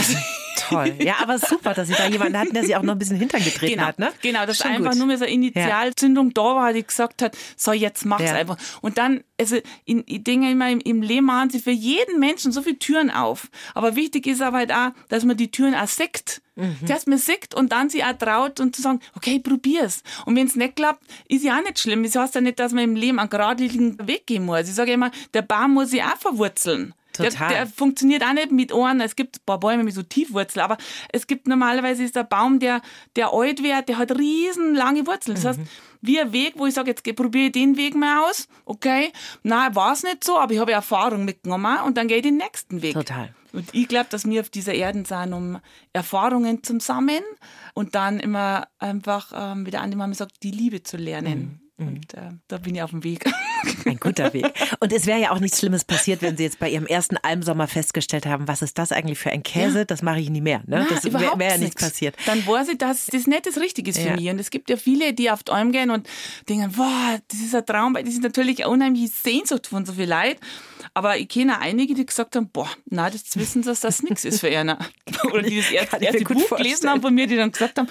Toll. 0.57 0.95
Ja, 0.99 1.15
aber 1.21 1.39
super, 1.39 1.73
dass 1.73 1.87
Sie 1.87 1.93
da 1.93 2.07
jemanden 2.07 2.37
hatten, 2.37 2.53
der 2.53 2.63
Sie 2.63 2.75
auch 2.75 2.81
noch 2.81 2.93
ein 2.93 2.99
bisschen 2.99 3.17
hintergetreten 3.17 3.75
genau, 3.75 3.87
hat, 3.87 3.97
ne? 3.97 4.11
Genau, 4.21 4.45
dass 4.45 4.57
Schon 4.57 4.71
einfach 4.71 4.91
gut. 4.91 4.99
nur 4.99 5.07
mehr 5.07 5.17
so 5.17 5.23
eine 5.23 5.33
Initialzündung 5.33 6.27
ja. 6.27 6.33
da 6.35 6.43
war, 6.55 6.73
die 6.73 6.85
gesagt 6.85 7.21
hat, 7.21 7.37
so, 7.55 7.71
jetzt 7.71 8.05
mach's 8.05 8.23
ja. 8.23 8.35
einfach. 8.35 8.57
Und 8.81 8.97
dann, 8.97 9.23
also, 9.39 9.57
in, 9.85 10.03
ich 10.05 10.23
denke 10.23 10.51
immer, 10.51 10.69
im, 10.69 10.79
im 10.81 11.01
Leben 11.01 11.25
machen 11.25 11.49
Sie 11.49 11.59
für 11.59 11.71
jeden 11.71 12.19
Menschen 12.19 12.51
so 12.51 12.61
viele 12.61 12.77
Türen 12.77 13.09
auf. 13.09 13.49
Aber 13.73 13.95
wichtig 13.95 14.27
ist 14.27 14.41
aber 14.41 14.57
halt 14.57 14.71
auch, 14.71 14.89
dass 15.07 15.23
man 15.23 15.37
die 15.37 15.49
Türen 15.49 15.75
auch 15.75 15.87
sieht 15.87 16.41
Mhm. 16.59 16.85
Dass 16.87 17.07
man 17.07 17.17
sieht 17.17 17.55
und 17.55 17.71
dann 17.71 17.89
sich 17.89 18.03
auch 18.03 18.13
traut 18.13 18.59
und 18.59 18.75
zu 18.75 18.81
sagen, 18.81 18.99
okay, 19.15 19.39
probier's. 19.39 20.03
Und 20.25 20.35
wenn 20.35 20.47
es 20.47 20.55
nicht 20.55 20.75
klappt, 20.75 21.03
ist 21.27 21.43
ja 21.43 21.57
auch 21.57 21.63
nicht 21.63 21.79
schlimm. 21.79 22.03
Das 22.03 22.15
heißt 22.15 22.35
ja 22.35 22.41
nicht, 22.41 22.59
dass 22.59 22.73
man 22.73 22.83
im 22.83 22.95
Leben 22.95 23.19
einen 23.19 23.29
geradlinigen 23.29 24.07
Weg 24.07 24.27
gehen 24.27 24.45
muss. 24.45 24.67
Ich 24.67 24.75
sage 24.75 24.91
immer, 24.91 25.11
der 25.33 25.41
Baum 25.41 25.73
muss 25.73 25.91
sich 25.91 26.03
auch 26.03 26.17
verwurzeln. 26.17 26.93
Total. 27.13 27.49
Der, 27.49 27.65
der, 27.65 27.67
funktioniert 27.67 28.23
auch 28.23 28.33
nicht 28.33 28.51
mit 28.51 28.73
Ohren. 28.73 29.01
Es 29.01 29.15
gibt 29.15 29.37
ein 29.37 29.41
paar 29.45 29.59
Bäume 29.59 29.83
mit 29.83 29.93
so 29.93 30.03
Tiefwurzeln, 30.03 30.63
aber 30.63 30.77
es 31.11 31.27
gibt 31.27 31.47
normalerweise 31.47 32.03
ist 32.03 32.15
der 32.15 32.23
Baum, 32.23 32.59
der, 32.59 32.81
der 33.15 33.33
alt 33.33 33.63
wird, 33.63 33.89
der 33.89 33.97
hat 33.97 34.17
riesenlange 34.17 35.05
Wurzeln. 35.07 35.35
Das 35.35 35.45
heißt, 35.45 35.59
mhm. 35.59 35.67
Wie 36.01 36.19
ein 36.19 36.31
Weg, 36.31 36.53
wo 36.57 36.65
ich 36.65 36.73
sage, 36.73 36.89
jetzt 36.89 37.03
probiere 37.15 37.47
ich 37.47 37.51
den 37.51 37.77
Weg 37.77 37.95
mal 37.95 38.29
aus. 38.29 38.47
Okay, 38.65 39.11
na 39.43 39.73
war 39.75 39.93
es 39.93 40.03
nicht 40.03 40.23
so, 40.23 40.37
aber 40.37 40.53
ich 40.53 40.59
habe 40.59 40.71
Erfahrung 40.71 41.25
mitgenommen 41.25 41.79
und 41.85 41.97
dann 41.97 42.07
gehe 42.07 42.17
ich 42.17 42.23
den 42.23 42.37
nächsten 42.37 42.81
Weg. 42.81 42.93
Total. 42.93 43.33
Und 43.51 43.73
ich 43.73 43.87
glaube, 43.87 44.07
dass 44.09 44.25
wir 44.25 44.41
auf 44.41 44.49
dieser 44.49 44.73
Erde 44.73 45.03
sind, 45.05 45.33
um 45.33 45.59
Erfahrungen 45.91 46.63
zu 46.63 46.79
sammeln 46.79 47.23
und 47.73 47.95
dann 47.95 48.19
immer 48.19 48.67
einfach, 48.77 49.31
ähm, 49.35 49.65
wie 49.65 49.71
der 49.71 49.81
andere 49.81 49.97
Mama 49.97 50.13
sagt, 50.13 50.43
die 50.43 50.51
Liebe 50.51 50.83
zu 50.83 50.97
lernen. 50.97 51.39
Mhm. 51.39 51.68
Mhm. 51.79 51.87
Und 51.87 52.13
äh, 52.13 52.29
da 52.47 52.57
bin 52.57 52.75
ich 52.75 52.81
auf 52.81 52.91
dem 52.91 53.03
Weg. 53.03 53.25
Ein 53.85 53.99
guter 53.99 54.33
Weg. 54.33 54.45
Und 54.79 54.93
es 54.93 55.05
wäre 55.05 55.19
ja 55.19 55.31
auch 55.31 55.39
nichts 55.39 55.59
Schlimmes 55.59 55.83
passiert, 55.83 56.21
wenn 56.21 56.37
Sie 56.37 56.43
jetzt 56.43 56.59
bei 56.59 56.69
Ihrem 56.69 56.85
ersten 56.85 57.17
Almsommer 57.17 57.67
festgestellt 57.67 58.25
haben, 58.25 58.47
was 58.47 58.61
ist 58.61 58.77
das 58.77 58.91
eigentlich 58.91 59.19
für 59.19 59.31
ein 59.31 59.43
Käse? 59.43 59.79
Ja. 59.79 59.85
Das 59.85 60.01
mache 60.01 60.19
ich 60.19 60.29
nie 60.29 60.41
mehr. 60.41 60.59
Ne? 60.65 60.79
Nein, 60.79 60.87
das 60.89 61.05
wäre 61.05 61.39
wär 61.39 61.49
ja 61.49 61.57
nichts 61.57 61.81
passiert. 61.81 62.15
Dann 62.25 62.45
weiß 62.45 62.69
ich, 62.69 62.77
dass 62.77 63.07
das 63.07 63.27
nicht 63.27 63.45
das 63.45 63.57
Richtige 63.57 63.89
ist 63.89 63.97
ja. 63.97 64.11
für 64.11 64.15
mich. 64.15 64.29
Und 64.29 64.39
es 64.39 64.49
gibt 64.49 64.69
ja 64.69 64.77
viele, 64.77 65.13
die 65.13 65.31
auf 65.31 65.43
die 65.43 65.51
Alm 65.51 65.71
gehen 65.71 65.89
und 65.89 66.07
denken, 66.47 66.73
wow, 66.75 67.19
das 67.27 67.39
ist 67.39 67.55
ein 67.55 67.65
Traum, 67.65 67.95
weil 67.95 68.03
das 68.03 68.13
ist 68.13 68.23
natürlich 68.23 68.63
eine 68.63 68.73
unheimliche 68.73 69.07
Sehnsucht 69.07 69.67
von 69.67 69.85
so 69.85 69.93
viel 69.93 70.05
Leid. 70.05 70.37
Aber 70.93 71.17
ich 71.17 71.27
kenne 71.27 71.59
einige, 71.59 71.93
die 71.93 72.05
gesagt 72.05 72.35
haben, 72.35 72.49
boah, 72.49 72.69
na, 72.85 73.09
das 73.09 73.37
wissen 73.37 73.63
sie, 73.63 73.69
dass 73.69 73.81
das 73.81 74.03
nichts 74.03 74.25
ist 74.25 74.39
für 74.39 74.49
einer. 74.49 74.79
Oder 75.31 75.43
die 75.43 75.57
das 75.57 75.71
erste, 75.71 75.97
erste 75.97 76.23
Buch 76.23 76.39
vorstellen. 76.39 76.63
gelesen 76.63 76.89
haben 76.89 77.01
von 77.01 77.13
mir, 77.13 77.27
die 77.27 77.35
dann 77.35 77.51
gesagt 77.51 77.77
haben, 77.77 77.87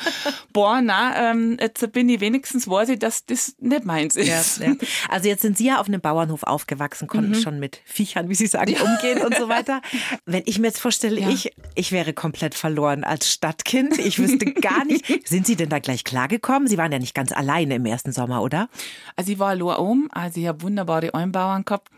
boah, 0.53 0.81
na, 0.83 1.31
ähm, 1.31 1.57
jetzt 1.61 1.93
bin 1.93 2.09
ich 2.09 2.21
wenigstens, 2.21 2.69
weiß 2.69 2.91
ich, 2.91 2.99
dass 2.99 3.25
das 3.27 3.55
nicht 3.61 3.85
meins 3.85 4.17
ist. 4.17 4.59
Ja, 4.59 4.69
ja. 4.69 4.75
Also 5.09 5.29
jetzt 5.29 5.43
sind 5.43 5.57
Sie 5.59 5.67
ja 5.67 5.81
auf 5.81 5.89
einem 5.89 6.01
Bauernhof 6.01 6.43
aufgewachsen, 6.43 7.09
konnten 7.09 7.31
mhm. 7.31 7.43
schon 7.43 7.59
mit 7.59 7.81
Viechern, 7.85 8.29
wie 8.29 8.35
Sie 8.35 8.47
sagen, 8.47 8.75
umgehen 8.81 9.25
und 9.25 9.37
so 9.37 9.49
weiter. 9.49 9.83
Wenn 10.25 10.43
ich 10.47 10.59
mir 10.59 10.69
jetzt 10.69 10.81
vorstelle, 10.81 11.21
ja. 11.21 11.29
ich, 11.29 11.53
ich 11.75 11.93
wäre 11.93 12.13
komplett 12.13 12.55
verloren 12.55 13.05
als 13.05 13.31
Stadtkind. 13.31 13.99
Ich 13.99 14.19
wüsste 14.19 14.53
gar 14.53 14.85
nicht. 14.85 15.05
Sind 15.29 15.47
Sie 15.47 15.57
denn 15.57 15.69
da 15.69 15.79
gleich 15.79 16.05
klargekommen? 16.05 16.69
Sie 16.69 16.79
waren 16.79 16.93
ja 16.93 16.99
nicht 16.99 17.15
ganz 17.15 17.33
alleine 17.33 17.77
im 17.77 17.87
ersten 17.87 18.13
Sommer, 18.13 18.43
oder? 18.43 18.69
Also 19.17 19.33
ich 19.33 19.39
war 19.39 19.49
allein 19.51 19.79
um, 19.79 20.09
also 20.13 20.41
ich 20.41 20.47
habe 20.47 20.63
wunderbare 20.63 21.15
Almbauern 21.15 21.65
gehabt. 21.65 21.89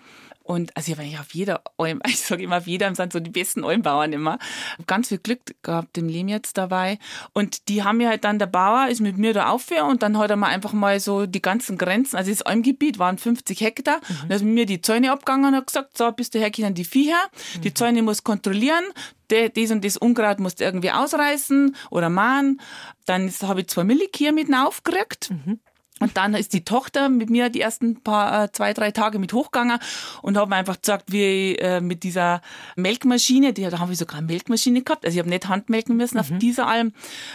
Und 0.50 0.76
also 0.76 0.90
ich 0.90 0.98
habe 0.98 1.06
eigentlich 1.06 1.20
auf 1.20 1.32
jeder 1.32 1.62
Alm, 1.78 2.00
ich 2.08 2.18
sage 2.18 2.42
immer 2.42 2.58
auf 2.58 2.66
jeder, 2.66 2.92
sind 2.92 3.12
so 3.12 3.20
die 3.20 3.30
besten 3.30 3.64
Almbauern 3.64 4.12
immer. 4.12 4.40
Ganz 4.88 5.06
viel 5.06 5.18
Glück 5.18 5.40
gehabt 5.62 5.96
im 5.96 6.08
Leben 6.08 6.28
jetzt 6.28 6.58
dabei. 6.58 6.98
Und 7.32 7.68
die 7.68 7.84
haben 7.84 7.98
mir 7.98 8.08
halt 8.08 8.24
dann, 8.24 8.40
der 8.40 8.48
Bauer 8.48 8.88
ist 8.88 9.00
mit 9.00 9.16
mir 9.16 9.32
da 9.32 9.50
aufhören 9.50 9.88
und 9.88 10.02
dann 10.02 10.18
hat 10.18 10.28
er 10.28 10.34
mal 10.34 10.48
einfach 10.48 10.72
mal 10.72 10.98
so 10.98 11.26
die 11.26 11.40
ganzen 11.40 11.78
Grenzen, 11.78 12.16
also 12.16 12.32
das 12.32 12.42
Almgebiet 12.42 12.98
waren 12.98 13.16
50 13.16 13.60
Hektar 13.60 13.98
mhm. 13.98 14.22
und 14.22 14.28
da 14.30 14.34
ist 14.34 14.42
mit 14.42 14.54
mir 14.54 14.66
die 14.66 14.80
Zäune 14.82 15.12
abgegangen 15.12 15.46
und 15.50 15.54
hat 15.54 15.68
gesagt, 15.68 15.96
so, 15.96 16.10
bis 16.10 16.30
daher 16.30 16.50
können 16.50 16.74
die 16.74 16.84
Viecher, 16.84 17.30
mhm. 17.54 17.60
die 17.60 17.72
Zäune 17.72 18.02
muss 18.02 18.24
kontrollieren, 18.24 18.84
das 19.28 19.70
und 19.70 19.84
das 19.84 19.96
Unkraut 19.96 20.40
musst 20.40 20.58
du 20.58 20.64
irgendwie 20.64 20.90
ausreißen 20.90 21.76
oder 21.90 22.08
mahnen. 22.08 22.60
Dann 23.06 23.30
habe 23.42 23.60
ich 23.60 23.68
zwei 23.68 23.84
Millikühe 23.84 24.32
mit 24.32 24.52
aufgerückt. 24.52 25.30
Mhm. 25.30 25.60
Und 26.00 26.16
dann 26.16 26.34
ist 26.34 26.52
die 26.52 26.64
Tochter 26.64 27.08
mit 27.08 27.30
mir 27.30 27.50
die 27.50 27.60
ersten 27.60 28.02
paar, 28.02 28.44
äh, 28.44 28.52
zwei, 28.52 28.72
drei 28.72 28.90
Tage 28.90 29.18
mit 29.18 29.32
hochgegangen 29.32 29.78
und 30.22 30.36
haben 30.36 30.52
einfach 30.52 30.80
gesagt, 30.80 31.12
wie 31.12 31.56
äh, 31.56 31.80
mit 31.80 32.02
dieser 32.02 32.40
Melkmaschine, 32.76 33.52
die, 33.52 33.62
da 33.62 33.78
haben 33.78 33.90
wir 33.90 33.96
sogar 33.96 34.18
eine 34.18 34.26
Melkmaschine 34.26 34.82
gehabt, 34.82 35.04
also 35.04 35.14
ich 35.14 35.18
habe 35.18 35.28
nicht 35.28 35.48
Handmelken 35.48 35.96
müssen 35.96 36.16
mhm. 36.16 36.20
auf 36.20 36.30
dieser 36.38 36.66
Alm, 36.66 36.92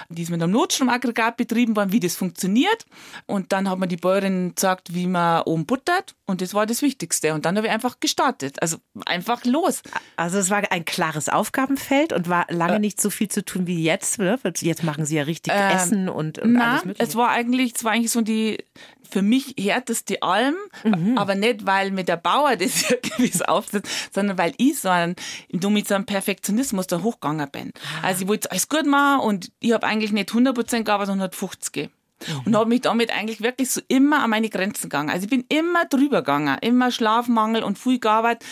die 0.09 0.23
ist 0.23 0.31
mit 0.31 0.41
einem 0.41 0.51
Notstromaggregat 0.51 1.37
betrieben 1.37 1.75
worden, 1.75 1.91
wie 1.91 1.99
das 1.99 2.15
funktioniert. 2.15 2.85
Und 3.27 3.53
dann 3.53 3.69
hat 3.69 3.79
mir 3.79 3.87
die 3.87 3.97
Bäuerin 3.97 4.53
gesagt, 4.55 4.93
wie 4.93 5.07
man 5.07 5.43
oben 5.43 5.65
buttert 5.65 6.15
und 6.25 6.41
das 6.41 6.55
war 6.55 6.65
das 6.65 6.81
Wichtigste. 6.81 7.33
Und 7.35 7.45
dann 7.45 7.55
habe 7.57 7.67
ich 7.67 7.73
einfach 7.73 7.99
gestartet, 7.99 8.61
also 8.61 8.77
einfach 9.05 9.45
los. 9.45 9.83
Also 10.15 10.39
es 10.39 10.49
war 10.49 10.63
ein 10.71 10.85
klares 10.85 11.29
Aufgabenfeld 11.29 12.13
und 12.13 12.29
war 12.29 12.47
lange 12.49 12.77
äh, 12.77 12.79
nicht 12.79 12.99
so 12.99 13.11
viel 13.11 13.27
zu 13.27 13.45
tun 13.45 13.67
wie 13.67 13.83
jetzt. 13.83 14.17
Ne? 14.17 14.39
Jetzt 14.59 14.83
machen 14.83 15.05
Sie 15.05 15.17
ja 15.17 15.23
richtig 15.23 15.53
äh, 15.53 15.73
Essen 15.73 16.09
und, 16.09 16.39
und 16.39 16.53
na, 16.53 16.71
alles 16.71 16.85
Mögliche. 16.85 17.07
es 17.07 17.15
war 17.15 17.29
eigentlich, 17.29 17.73
es 17.75 17.83
war 17.83 17.91
eigentlich 17.91 18.11
so 18.11 18.21
die 18.21 18.54
für 19.09 19.21
mich 19.21 19.55
härteste 19.57 20.21
Alm, 20.21 20.55
mhm. 20.83 21.17
aber 21.17 21.35
nicht, 21.35 21.65
weil 21.65 21.91
mir 21.91 22.03
der 22.03 22.17
Bauer 22.17 22.55
das 22.57 22.89
irgendwie 22.89 23.29
so 23.29 23.45
aufsetzt, 23.45 23.89
sondern 24.13 24.37
weil 24.37 24.53
ich 24.57 24.79
so 24.79 24.89
ein, 24.89 25.15
du 25.51 25.69
mit 25.69 25.87
so 25.87 25.95
einem 25.95 26.05
Perfektionismus 26.05 26.87
da 26.87 27.01
hochgegangen 27.01 27.49
bin. 27.49 27.71
Ah. 28.01 28.07
Also 28.07 28.23
ich 28.23 28.27
wollte 28.27 28.51
alles 28.51 28.69
gut 28.69 28.85
machen 28.85 29.21
und 29.21 29.51
ich 29.59 29.73
habe 29.73 29.85
eigentlich 29.85 30.11
nicht 30.11 30.29
100% 30.29 30.83
gearbeitet, 30.83 31.07
sondern 31.07 31.31
50. 31.31 31.89
Mhm. 32.27 32.41
Und 32.45 32.55
habe 32.55 32.69
mich 32.69 32.81
damit 32.81 33.11
eigentlich 33.11 33.41
wirklich 33.41 33.69
so 33.69 33.81
immer 33.87 34.23
an 34.23 34.29
meine 34.29 34.49
Grenzen 34.49 34.83
gegangen. 34.83 35.09
Also 35.09 35.25
ich 35.25 35.29
bin 35.29 35.45
immer 35.49 35.85
drüber 35.85 36.21
gegangen, 36.21 36.57
immer 36.61 36.91
Schlafmangel 36.91 37.63
und 37.63 37.77
viel 37.77 37.99
gearbeitet. 37.99 38.47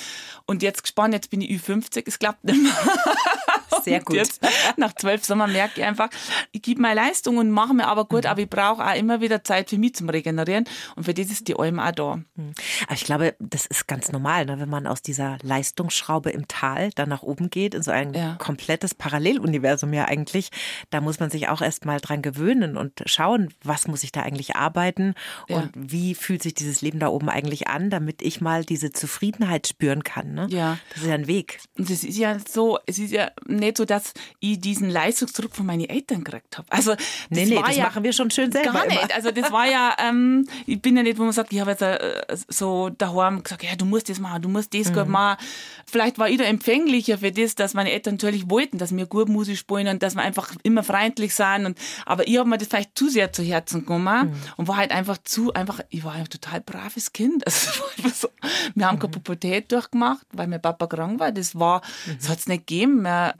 Und 0.45 0.61
jetzt 0.61 0.83
gespannt, 0.83 1.13
jetzt 1.13 1.29
bin 1.29 1.41
ich 1.41 1.49
Ü50, 1.49 2.03
es 2.05 2.19
klappt 2.19 2.43
nicht 2.43 2.61
mehr. 2.61 2.73
Sehr 3.81 4.01
gut. 4.01 4.15
Jetzt, 4.15 4.41
nach 4.77 4.93
zwölf 4.93 5.23
Sommer 5.23 5.47
merke 5.47 5.81
ich 5.81 5.85
einfach, 5.85 6.09
ich 6.51 6.61
gebe 6.61 6.81
meine 6.81 7.01
Leistung 7.01 7.37
und 7.37 7.51
mache 7.51 7.73
mir 7.73 7.87
aber 7.87 8.05
gut, 8.05 8.23
mhm. 8.23 8.29
aber 8.29 8.41
ich 8.41 8.49
brauche 8.49 8.85
auch 8.85 8.95
immer 8.95 9.21
wieder 9.21 9.43
Zeit 9.43 9.69
für 9.69 9.77
mich 9.77 9.95
zum 9.95 10.09
Regenerieren. 10.09 10.65
Und 10.95 11.05
für 11.05 11.13
das 11.13 11.27
ist 11.27 11.47
die 11.47 11.55
Alm 11.55 11.79
auch 11.79 11.91
da. 11.91 12.15
Mhm. 12.35 12.53
Aber 12.85 12.93
ich 12.93 13.03
glaube, 13.03 13.35
das 13.39 13.65
ist 13.65 13.87
ganz 13.87 14.11
normal, 14.11 14.45
ne? 14.45 14.59
wenn 14.59 14.69
man 14.69 14.87
aus 14.87 15.01
dieser 15.01 15.37
Leistungsschraube 15.41 16.29
im 16.29 16.47
Tal 16.47 16.91
dann 16.95 17.09
nach 17.09 17.23
oben 17.23 17.49
geht, 17.49 17.73
in 17.73 17.83
so 17.83 17.91
ein 17.91 18.13
ja. 18.13 18.35
komplettes 18.35 18.93
Paralleluniversum 18.93 19.93
ja 19.93 20.05
eigentlich. 20.05 20.49
Da 20.89 21.01
muss 21.01 21.19
man 21.19 21.29
sich 21.29 21.49
auch 21.49 21.61
erst 21.61 21.85
mal 21.85 21.99
dran 21.99 22.21
gewöhnen 22.21 22.77
und 22.77 23.03
schauen, 23.05 23.53
was 23.63 23.87
muss 23.87 24.03
ich 24.03 24.11
da 24.11 24.21
eigentlich 24.21 24.55
arbeiten 24.55 25.15
ja. 25.47 25.57
und 25.57 25.71
wie 25.75 26.15
fühlt 26.15 26.43
sich 26.43 26.53
dieses 26.53 26.81
Leben 26.81 26.99
da 26.99 27.07
oben 27.07 27.29
eigentlich 27.29 27.67
an, 27.67 27.89
damit 27.89 28.21
ich 28.21 28.41
mal 28.41 28.63
diese 28.63 28.91
Zufriedenheit 28.91 29.67
spüren 29.67 30.03
kann. 30.03 30.33
Ne? 30.33 30.47
Ja. 30.49 30.77
Das 30.89 31.03
ist 31.03 31.07
ja 31.07 31.15
ein 31.15 31.27
Weg. 31.27 31.59
Und 31.77 31.89
es 31.89 32.03
ist 32.03 32.17
ja 32.17 32.37
so, 32.39 32.79
es 32.85 32.99
ist 32.99 33.11
ja 33.11 33.31
nicht 33.63 33.77
so, 33.77 33.85
dass 33.85 34.13
ich 34.39 34.59
diesen 34.59 34.89
Leistungsdruck 34.89 35.55
von 35.55 35.65
meinen 35.65 35.89
Eltern 35.89 36.23
gekriegt 36.23 36.57
habe. 36.57 36.67
Also, 36.71 36.91
das 36.95 37.03
Nee, 37.29 37.45
nee, 37.45 37.55
war 37.55 37.63
das 37.67 37.77
ja 37.77 37.83
machen 37.85 38.03
wir 38.03 38.13
schon 38.13 38.29
schön 38.31 38.51
selber. 38.51 38.71
Gar 38.73 38.85
immer. 38.85 38.93
nicht. 38.93 39.13
Also 39.15 39.31
das 39.31 39.51
war 39.51 39.65
ja, 39.69 39.95
ähm, 39.99 40.47
ich 40.65 40.81
bin 40.81 40.95
ja 40.97 41.03
nicht, 41.03 41.17
wo 41.17 41.23
man 41.23 41.31
sagt, 41.33 41.51
ich 41.53 41.59
habe 41.59 41.71
jetzt 41.71 41.81
äh, 41.81 42.23
so 42.49 42.89
daheim 42.89 43.43
gesagt, 43.43 43.63
ja, 43.63 43.75
du 43.75 43.85
musst 43.85 44.09
das 44.09 44.19
machen, 44.19 44.41
du 44.41 44.49
musst 44.49 44.73
das 44.73 44.89
Mhm. 44.89 44.93
gut 44.93 45.07
machen. 45.07 45.37
Vielleicht 45.85 46.17
war 46.17 46.29
ich 46.29 46.37
da 46.37 46.43
empfänglicher 46.45 47.17
für 47.19 47.31
das, 47.31 47.55
dass 47.55 47.73
meine 47.73 47.91
Eltern 47.91 48.15
natürlich 48.15 48.49
wollten, 48.49 48.77
dass 48.77 48.95
wir 48.95 49.05
gut 49.05 49.29
Musik 49.29 49.57
spielen 49.57 49.87
und 49.87 50.01
dass 50.03 50.15
wir 50.15 50.21
einfach 50.21 50.51
immer 50.63 50.83
freundlich 50.83 51.35
sind. 51.35 51.65
Und, 51.65 51.77
aber 52.05 52.27
ich 52.27 52.37
habe 52.37 52.49
mir 52.49 52.57
das 52.57 52.67
vielleicht 52.67 52.97
zu 52.97 53.09
sehr 53.09 53.31
zu 53.31 53.43
Herzen 53.43 53.85
genommen 53.85 54.29
Mhm. 54.29 54.33
und 54.57 54.67
war 54.67 54.77
halt 54.77 54.91
einfach 54.91 55.17
zu, 55.23 55.53
einfach, 55.53 55.79
ich 55.89 56.03
war 56.03 56.13
ein 56.13 56.27
total 56.29 56.61
braves 56.61 57.13
Kind. 57.13 57.43
Also, 57.53 57.71
so, 58.13 58.27
wir 58.75 58.87
haben 58.87 58.99
keine 58.99 59.09
Mhm. 59.09 59.13
Pubertät 59.23 59.71
durchgemacht, 59.71 60.25
weil 60.33 60.47
mein 60.47 60.61
Papa 60.61 60.87
krank 60.87 61.19
war. 61.19 61.31
Das 61.31 61.57
war, 61.57 61.81
das 62.19 62.29
hat 62.29 62.39
es 62.39 62.47
nicht 62.47 62.67
gegeben. 62.67 63.01
Wir, 63.03 63.35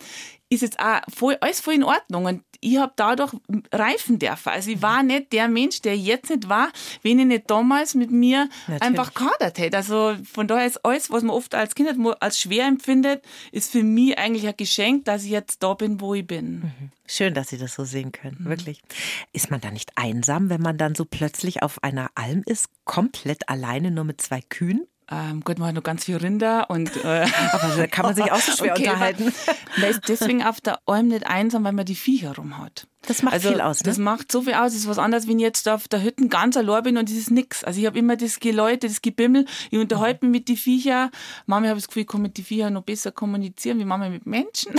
ist 0.53 0.61
jetzt 0.61 0.79
auch 0.79 1.01
voll, 1.13 1.37
alles 1.41 1.59
voll 1.59 1.75
in 1.75 1.83
Ordnung. 1.83 2.25
Und 2.25 2.43
ich 2.63 2.77
habe 2.77 2.93
dadurch 2.95 3.33
reifen 3.71 4.19
dürfen. 4.19 4.49
Also 4.49 4.71
ich 4.71 4.81
war 4.81 5.03
nicht 5.03 5.33
der 5.33 5.47
Mensch, 5.47 5.81
der 5.81 5.97
jetzt 5.97 6.29
nicht 6.29 6.47
war, 6.47 6.71
wenn 7.01 7.19
ich 7.19 7.25
nicht 7.25 7.49
damals 7.49 7.93
mit 7.93 8.11
mir 8.11 8.49
Natürlich. 8.67 8.81
einfach 8.81 9.13
kadert 9.13 9.57
hätte. 9.57 9.77
Also 9.77 10.15
von 10.31 10.47
daher 10.47 10.65
ist 10.65 10.83
alles, 10.85 11.11
was 11.11 11.23
man 11.23 11.35
oft 11.35 11.55
als 11.55 11.75
Kind 11.75 11.89
als 12.19 12.39
schwer 12.39 12.65
empfindet, 12.65 13.23
ist 13.51 13.71
für 13.71 13.83
mich 13.83 14.17
eigentlich 14.17 14.47
ein 14.47 14.55
Geschenk, 14.57 15.05
dass 15.05 15.23
ich 15.23 15.31
jetzt 15.31 15.61
da 15.61 15.73
bin, 15.73 15.99
wo 15.99 16.13
ich 16.13 16.25
bin. 16.25 16.71
Schön, 17.05 17.33
dass 17.33 17.49
Sie 17.49 17.57
das 17.57 17.73
so 17.75 17.83
sehen 17.83 18.11
können, 18.13 18.37
wirklich. 18.45 18.81
Ist 19.33 19.51
man 19.51 19.59
da 19.59 19.71
nicht 19.71 19.91
einsam, 19.95 20.49
wenn 20.49 20.61
man 20.61 20.77
dann 20.77 20.95
so 20.95 21.05
plötzlich 21.05 21.61
auf 21.61 21.83
einer 21.83 22.09
Alm 22.15 22.43
ist, 22.45 22.69
komplett 22.85 23.49
alleine 23.49 23.91
nur 23.91 24.05
mit 24.05 24.21
zwei 24.21 24.41
Kühen? 24.41 24.87
Ähm, 25.13 25.41
gut, 25.41 25.60
man 25.60 25.67
hat 25.67 25.76
noch 25.76 25.84
ganz 25.84 26.06
viel 26.06 26.17
Rinder 26.17 26.69
und 26.69 27.04
äh, 27.04 27.28
Aber 27.52 27.76
da 27.78 27.88
kann 27.88 28.06
man 28.06 28.15
sich 28.15 28.32
auch 28.32 28.39
so 28.39 28.52
schwer 28.52 28.71
Okay, 28.78 28.89
unterhalten. 28.89 29.34
Man 29.78 29.89
ist 29.89 30.02
deswegen 30.08 30.43
auf 30.43 30.62
der 30.62 30.80
Alm 30.86 31.08
nicht 31.08 31.26
einsam, 31.28 31.63
weil 31.63 31.73
man 31.73 31.86
die 31.86 31.95
Viecher 31.95 32.36
rum 32.36 32.60
hat. 32.60 32.88
Das 33.08 33.21
macht 33.21 33.34
also, 33.34 33.49
viel 33.49 33.62
aus, 33.62 33.82
ne? 33.82 33.86
Das 33.86 33.97
macht 33.97 34.32
so 34.32 34.43
viel 34.43 34.54
aus. 34.54 34.71
Das 34.71 34.76
ist 34.76 34.88
was 34.88 34.99
anderes, 34.99 35.28
wenn 35.28 35.39
ich 35.39 35.43
jetzt 35.43 35.67
auf 35.67 35.88
der 35.88 36.04
Hütte 36.04 36.28
ganz 36.28 36.56
allein 36.56 36.84
bin 36.84 36.97
und 36.97 37.10
das 37.10 37.17
ist 37.17 37.32
nix. 37.32 37.63
Also 37.63 37.80
ich 37.80 37.86
habe 37.86 37.97
immer 37.97 38.15
das 38.15 38.39
Geläute, 38.39 38.88
das 38.88 39.02
Gebimmel. 39.02 39.45
Ich 39.71 39.80
unterhalte 39.80 40.26
mich 40.26 40.39
mit 40.39 40.49
den 40.49 40.58
Viecher. 40.58 41.12
Habe 41.49 41.65
ich 41.65 41.73
das 41.73 41.88
Gefühl, 41.88 42.04
ich 42.04 42.08
kann 42.08 42.21
mit 42.21 42.38
den 42.38 42.45
Viecher 42.45 42.69
noch 42.69 42.84
besser 42.84 43.12
kommunizieren, 43.12 43.80
wie 43.80 43.86
manchmal 43.86 44.12
mit 44.12 44.26
Menschen. 44.26 44.73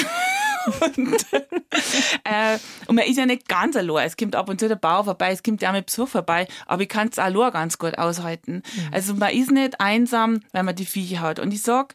Und, 0.66 1.26
äh, 2.24 2.58
und 2.86 2.96
man 2.96 3.06
ist 3.06 3.18
ja 3.18 3.26
nicht 3.26 3.48
ganz 3.48 3.76
allein. 3.76 4.06
Es 4.06 4.16
kommt 4.16 4.36
ab 4.36 4.48
und 4.48 4.60
zu 4.60 4.68
der 4.68 4.76
Bauer 4.76 5.04
vorbei, 5.04 5.32
es 5.32 5.42
kommt 5.42 5.62
ja 5.62 5.70
auch 5.70 5.74
mit 5.74 5.86
Besuch 5.86 6.08
vorbei, 6.08 6.46
aber 6.66 6.82
ich 6.82 6.88
kann 6.88 7.08
es 7.08 7.18
allein 7.18 7.52
ganz 7.52 7.78
gut 7.78 7.98
aushalten. 7.98 8.62
Also 8.92 9.14
man 9.14 9.32
ist 9.32 9.50
nicht 9.50 9.80
einsam, 9.80 10.40
weil 10.52 10.62
man 10.62 10.76
die 10.76 10.86
Viecher 10.86 11.20
hat. 11.20 11.38
Und 11.38 11.52
ich 11.52 11.62
sag, 11.62 11.94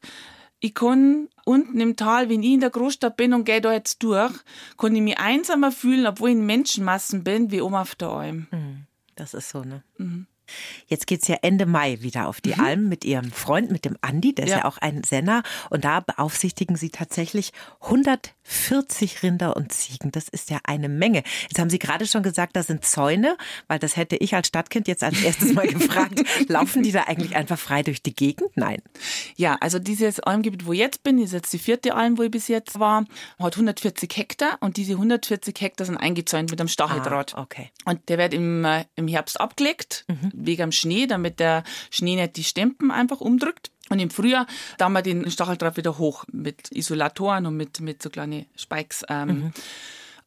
ich 0.59 0.73
kann 0.73 1.29
unten 1.45 1.79
im 1.79 1.95
Tal, 1.95 2.29
wenn 2.29 2.43
ich 2.43 2.53
in 2.53 2.59
der 2.59 2.69
Großstadt 2.69 3.15
bin 3.15 3.33
und 3.33 3.45
gehe 3.45 3.61
da 3.61 3.71
jetzt 3.71 4.03
durch, 4.03 4.33
kann 4.77 4.95
ich 4.95 5.01
mich 5.01 5.17
einsamer 5.17 5.71
fühlen, 5.71 6.05
obwohl 6.05 6.29
ich 6.29 6.35
in 6.35 6.45
Menschenmassen 6.45 7.23
bin, 7.23 7.51
wie 7.51 7.61
oben 7.61 7.75
auf 7.75 7.95
der 7.95 8.09
Alm. 8.09 8.47
Das 9.15 9.33
ist 9.33 9.49
so, 9.49 9.63
ne? 9.63 9.83
Jetzt 10.87 11.07
geht's 11.07 11.27
ja 11.27 11.37
Ende 11.41 11.65
Mai 11.65 11.97
wieder 12.01 12.27
auf 12.27 12.41
die 12.41 12.55
Alm 12.55 12.89
mit 12.89 13.05
Ihrem 13.05 13.31
Freund, 13.31 13.71
mit 13.71 13.85
dem 13.85 13.97
Andi, 14.01 14.33
der 14.33 14.45
ist 14.45 14.51
ja. 14.51 14.57
Ja. 14.59 14.65
auch 14.65 14.77
ein 14.77 15.03
Senner. 15.03 15.43
Und 15.69 15.85
da 15.85 15.99
beaufsichtigen 15.99 16.75
Sie 16.75 16.89
tatsächlich 16.89 17.51
140 17.81 19.23
Rinder 19.23 19.55
und 19.55 19.71
Ziegen. 19.71 20.11
Das 20.11 20.27
ist 20.29 20.49
ja 20.49 20.59
eine 20.63 20.89
Menge. 20.89 21.23
Jetzt 21.43 21.59
haben 21.59 21.69
Sie 21.69 21.79
gerade 21.79 22.05
schon 22.07 22.23
gesagt, 22.23 22.55
das 22.55 22.67
sind 22.67 22.85
Zäune, 22.85 23.37
weil 23.67 23.79
das 23.79 23.95
hätte 23.95 24.15
ich 24.15 24.35
als 24.35 24.47
Stadtkind 24.47 24.87
jetzt 24.87 25.03
als 25.03 25.21
erstes 25.21 25.53
mal 25.53 25.67
gefragt. 25.67 26.21
Laufen 26.47 26.83
die 26.83 26.91
da 26.91 27.03
eigentlich 27.03 27.35
einfach 27.35 27.59
frei 27.59 27.83
durch 27.83 28.01
die 28.01 28.15
Gegend? 28.15 28.49
Nein. 28.55 28.81
Ja, 29.35 29.57
also 29.61 29.79
dieses 29.79 30.19
Almgebiet, 30.19 30.65
wo 30.65 30.73
ich 30.73 30.79
jetzt 30.79 31.03
bin, 31.03 31.19
ist 31.19 31.33
jetzt 31.33 31.53
die 31.53 31.59
vierte 31.59 31.95
Alm, 31.95 32.17
wo 32.17 32.23
ich 32.23 32.31
bis 32.31 32.47
jetzt 32.47 32.79
war, 32.79 33.05
hat 33.39 33.53
140 33.55 34.09
Hektar 34.15 34.57
und 34.61 34.77
diese 34.77 34.93
140 34.93 35.55
Hektar 35.59 35.85
sind 35.85 35.97
eingezäunt 35.97 36.51
mit 36.51 36.59
einem 36.59 36.67
Stacheldraht. 36.69 37.35
Ah, 37.35 37.41
okay. 37.41 37.69
Und 37.85 38.09
der 38.09 38.17
wird 38.17 38.33
im, 38.33 38.65
äh, 38.65 38.85
im 38.95 39.07
Herbst 39.07 39.39
abgelegt, 39.39 40.05
wegen 40.45 40.61
dem 40.61 40.71
Schnee, 40.71 41.07
damit 41.07 41.39
der 41.39 41.63
Schnee 41.89 42.15
nicht 42.15 42.37
die 42.37 42.43
Stempen 42.43 42.91
einfach 42.91 43.21
umdrückt. 43.21 43.71
Und 43.89 43.99
im 43.99 44.11
Frühjahr, 44.11 44.45
da 44.77 44.85
haben 44.85 44.93
wir 44.93 45.01
den 45.01 45.29
Stacheldraht 45.29 45.77
wieder 45.77 45.97
hoch 45.97 46.25
mit 46.31 46.71
Isolatoren 46.71 47.45
und 47.47 47.57
mit, 47.57 47.79
mit 47.79 48.03
so 48.03 48.09
kleinen 48.09 48.45
Spikes 48.55 49.03
ähm, 49.09 49.51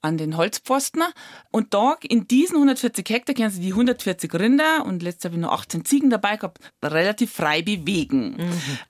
an 0.02 0.18
den 0.18 0.36
Holzpfosten. 0.36 1.02
Und 1.50 1.74
da, 1.74 1.96
in 2.02 2.28
diesen 2.28 2.56
140 2.56 3.08
Hektar, 3.08 3.34
können 3.34 3.50
Sie 3.50 3.60
die 3.60 3.70
140 3.70 4.34
Rinder 4.34 4.84
und 4.84 5.02
letztes 5.02 5.24
Jahr 5.24 5.30
habe 5.30 5.40
ich 5.40 5.42
noch 5.42 5.52
18 5.52 5.84
Ziegen 5.84 6.10
dabei 6.10 6.36
gehabt, 6.36 6.58
relativ 6.82 7.32
frei 7.32 7.62
bewegen. 7.62 8.36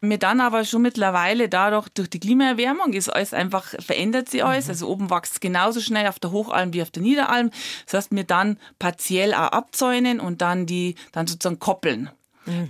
Mir 0.01 0.18
dann 0.18 0.40
aber 0.40 0.64
schon 0.64 0.83
mittlerweile 0.83 1.48
dadurch, 1.48 1.88
durch 1.90 2.11
die 2.11 2.20
Klimaerwärmung, 2.20 2.92
ist 2.92 3.09
alles 3.09 3.35
einfach, 3.35 3.75
verändert 3.79 4.29
sich 4.29 4.44
alles. 4.44 4.68
Also 4.68 4.88
oben 4.88 5.11
wächst 5.11 5.35
es 5.35 5.40
genauso 5.40 5.81
schnell 5.81 6.07
auf 6.09 6.18
der 6.18 6.33
Hochalm 6.33 6.72
wie 6.72 6.83
auf 6.83 6.90
der 6.90 7.03
Niederalm. 7.03 7.51
Das 7.85 7.94
heißt, 7.94 8.12
mir 8.12 8.25
dann 8.25 8.59
partiell 8.79 9.35
auch 9.35 9.53
abzäunen 9.53 10.20
und 10.20 10.40
dann 10.42 10.66
die, 10.66 10.96
dann 11.12 11.27
sozusagen 11.27 11.59
koppeln. 11.59 12.11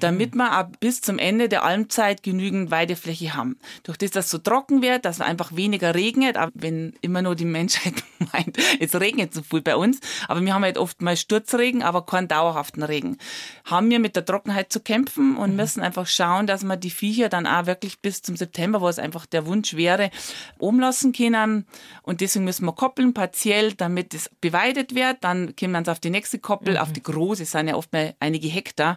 Damit 0.01 0.35
wir 0.35 0.61
auch 0.61 0.67
bis 0.81 1.01
zum 1.01 1.19
Ende 1.19 1.49
der 1.49 1.65
Almzeit 1.65 2.23
genügend 2.23 2.71
Weidefläche 2.71 3.35
haben. 3.35 3.59
Durch 3.85 3.97
das, 3.97 4.11
dass 4.11 4.27
es 4.27 4.31
so 4.31 4.39
trocken 4.39 4.83
wird, 4.83 5.07
dass 5.07 5.23
einfach 5.23 5.57
weniger 5.57 5.95
regnet, 5.95 6.37
auch 6.37 6.51
wenn 6.53 6.93
immer 7.01 7.23
nur 7.23 7.35
die 7.35 7.47
Menschheit 7.47 7.95
meint, 8.33 8.59
es 8.81 8.95
regnet 8.99 9.33
so 9.33 9.43
viel 9.43 9.63
bei 9.63 9.77
uns, 9.77 10.01
aber 10.29 10.45
wir 10.45 10.53
haben 10.53 10.63
halt 10.63 10.77
oft 10.77 11.01
mal 11.01 11.17
Sturzregen, 11.17 11.83
aber 11.83 12.05
keinen 12.05 12.29
dauerhaften 12.29 12.83
Regen. 12.83 13.17
Haben 13.65 13.89
wir 13.91 13.99
mit 13.99 14.15
der 14.15 14.27
Trockenheit 14.27 14.73
zu 14.73 14.81
kämpfen 14.81 15.37
und 15.37 15.57
müssen 15.57 15.81
einfach 15.83 16.07
schauen, 16.07 16.47
dass 16.47 16.65
wir 16.65 16.77
die 16.77 16.91
Viecher 16.91 17.31
dann 17.31 17.47
auch 17.47 17.67
wirklich 17.67 18.01
bis 18.01 18.21
zum 18.21 18.37
September, 18.37 18.81
wo 18.83 18.89
es 18.89 18.99
einfach 18.99 19.25
der 19.25 19.47
Wunsch 19.47 19.75
wäre, 19.75 20.11
umlassen 20.59 21.13
können. 21.13 21.67
Und 22.03 22.21
deswegen 22.21 22.45
müssen 22.45 22.67
wir 22.67 22.73
koppeln, 22.73 23.15
partiell, 23.15 23.73
damit 23.73 24.13
es 24.13 24.31
beweidet 24.41 24.95
wird. 24.95 25.19
Dann 25.23 25.57
kommen 25.57 25.73
wir 25.73 25.79
uns 25.79 25.89
auf 25.89 26.01
die 26.01 26.11
nächste 26.11 26.39
Koppel, 26.39 26.77
auf 26.77 26.93
die 26.93 27.03
große, 27.03 27.45
es 27.45 27.53
sind 27.53 27.69
ja 27.69 27.75
oft 27.75 27.93
mal 27.93 28.15
einige 28.21 28.49
Hektar, 28.49 28.97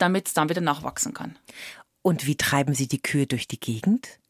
damit 0.00 0.28
es 0.28 0.34
dann 0.34 0.48
wieder 0.48 0.60
nachwachsen 0.60 1.14
kann. 1.14 1.38
Und 2.02 2.26
wie 2.26 2.36
treiben 2.36 2.74
Sie 2.74 2.88
die 2.88 3.02
Kühe 3.02 3.26
durch 3.26 3.46
die 3.46 3.60
Gegend? 3.60 4.20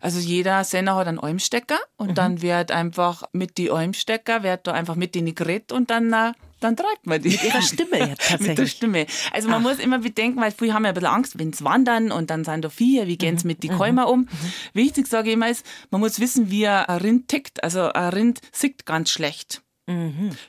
Also 0.00 0.20
jeder 0.20 0.64
Senner 0.64 0.96
hat 0.96 1.06
einen 1.06 1.18
Almstecker 1.18 1.78
und 1.96 2.18
dann 2.18 2.42
wird 2.42 2.70
einfach 2.70 3.24
mit 3.32 3.58
die 3.58 3.70
Almstecker, 3.70 4.42
wird 4.42 4.66
da 4.66 4.72
einfach 4.72 4.94
mit 4.94 5.14
denen 5.14 5.34
geredet 5.34 5.72
und 5.72 5.90
dann, 5.90 6.12
äh, 6.12 6.32
dann 6.60 6.76
treibt 6.76 7.06
man 7.06 7.20
die. 7.20 7.30
Mit 7.30 7.44
ihrer 7.44 7.62
Stimme 7.62 7.98
jetzt 7.98 8.28
tatsächlich. 8.28 8.40
mit 8.48 8.58
der 8.58 8.66
Stimme. 8.66 9.06
Also 9.32 9.48
man 9.48 9.62
muss 9.62 9.78
immer 9.78 9.98
bedenken, 9.98 10.40
weil 10.40 10.52
viele 10.52 10.74
haben 10.74 10.84
ja 10.84 10.90
ein 10.90 10.94
bisschen 10.94 11.10
Angst, 11.10 11.38
wenn 11.38 11.52
sie 11.52 11.64
wandern 11.64 12.12
und 12.12 12.30
dann 12.30 12.44
sind 12.44 12.64
da 12.64 12.70
vier, 12.70 13.06
wie 13.06 13.18
gehen's 13.18 13.44
mit 13.44 13.62
die 13.62 13.68
Kälmer 13.68 14.08
um? 14.08 14.28
Wichtig, 14.72 15.06
sage 15.06 15.28
ich 15.28 15.34
immer, 15.34 15.50
ist, 15.50 15.66
man 15.90 16.00
muss 16.00 16.20
wissen, 16.20 16.50
wie 16.50 16.66
ein 16.66 16.84
Rind 16.84 17.28
tickt. 17.28 17.62
Also 17.62 17.92
ein 17.92 18.12
Rind 18.12 18.40
sieht 18.52 18.86
ganz 18.86 19.10
schlecht. 19.10 19.62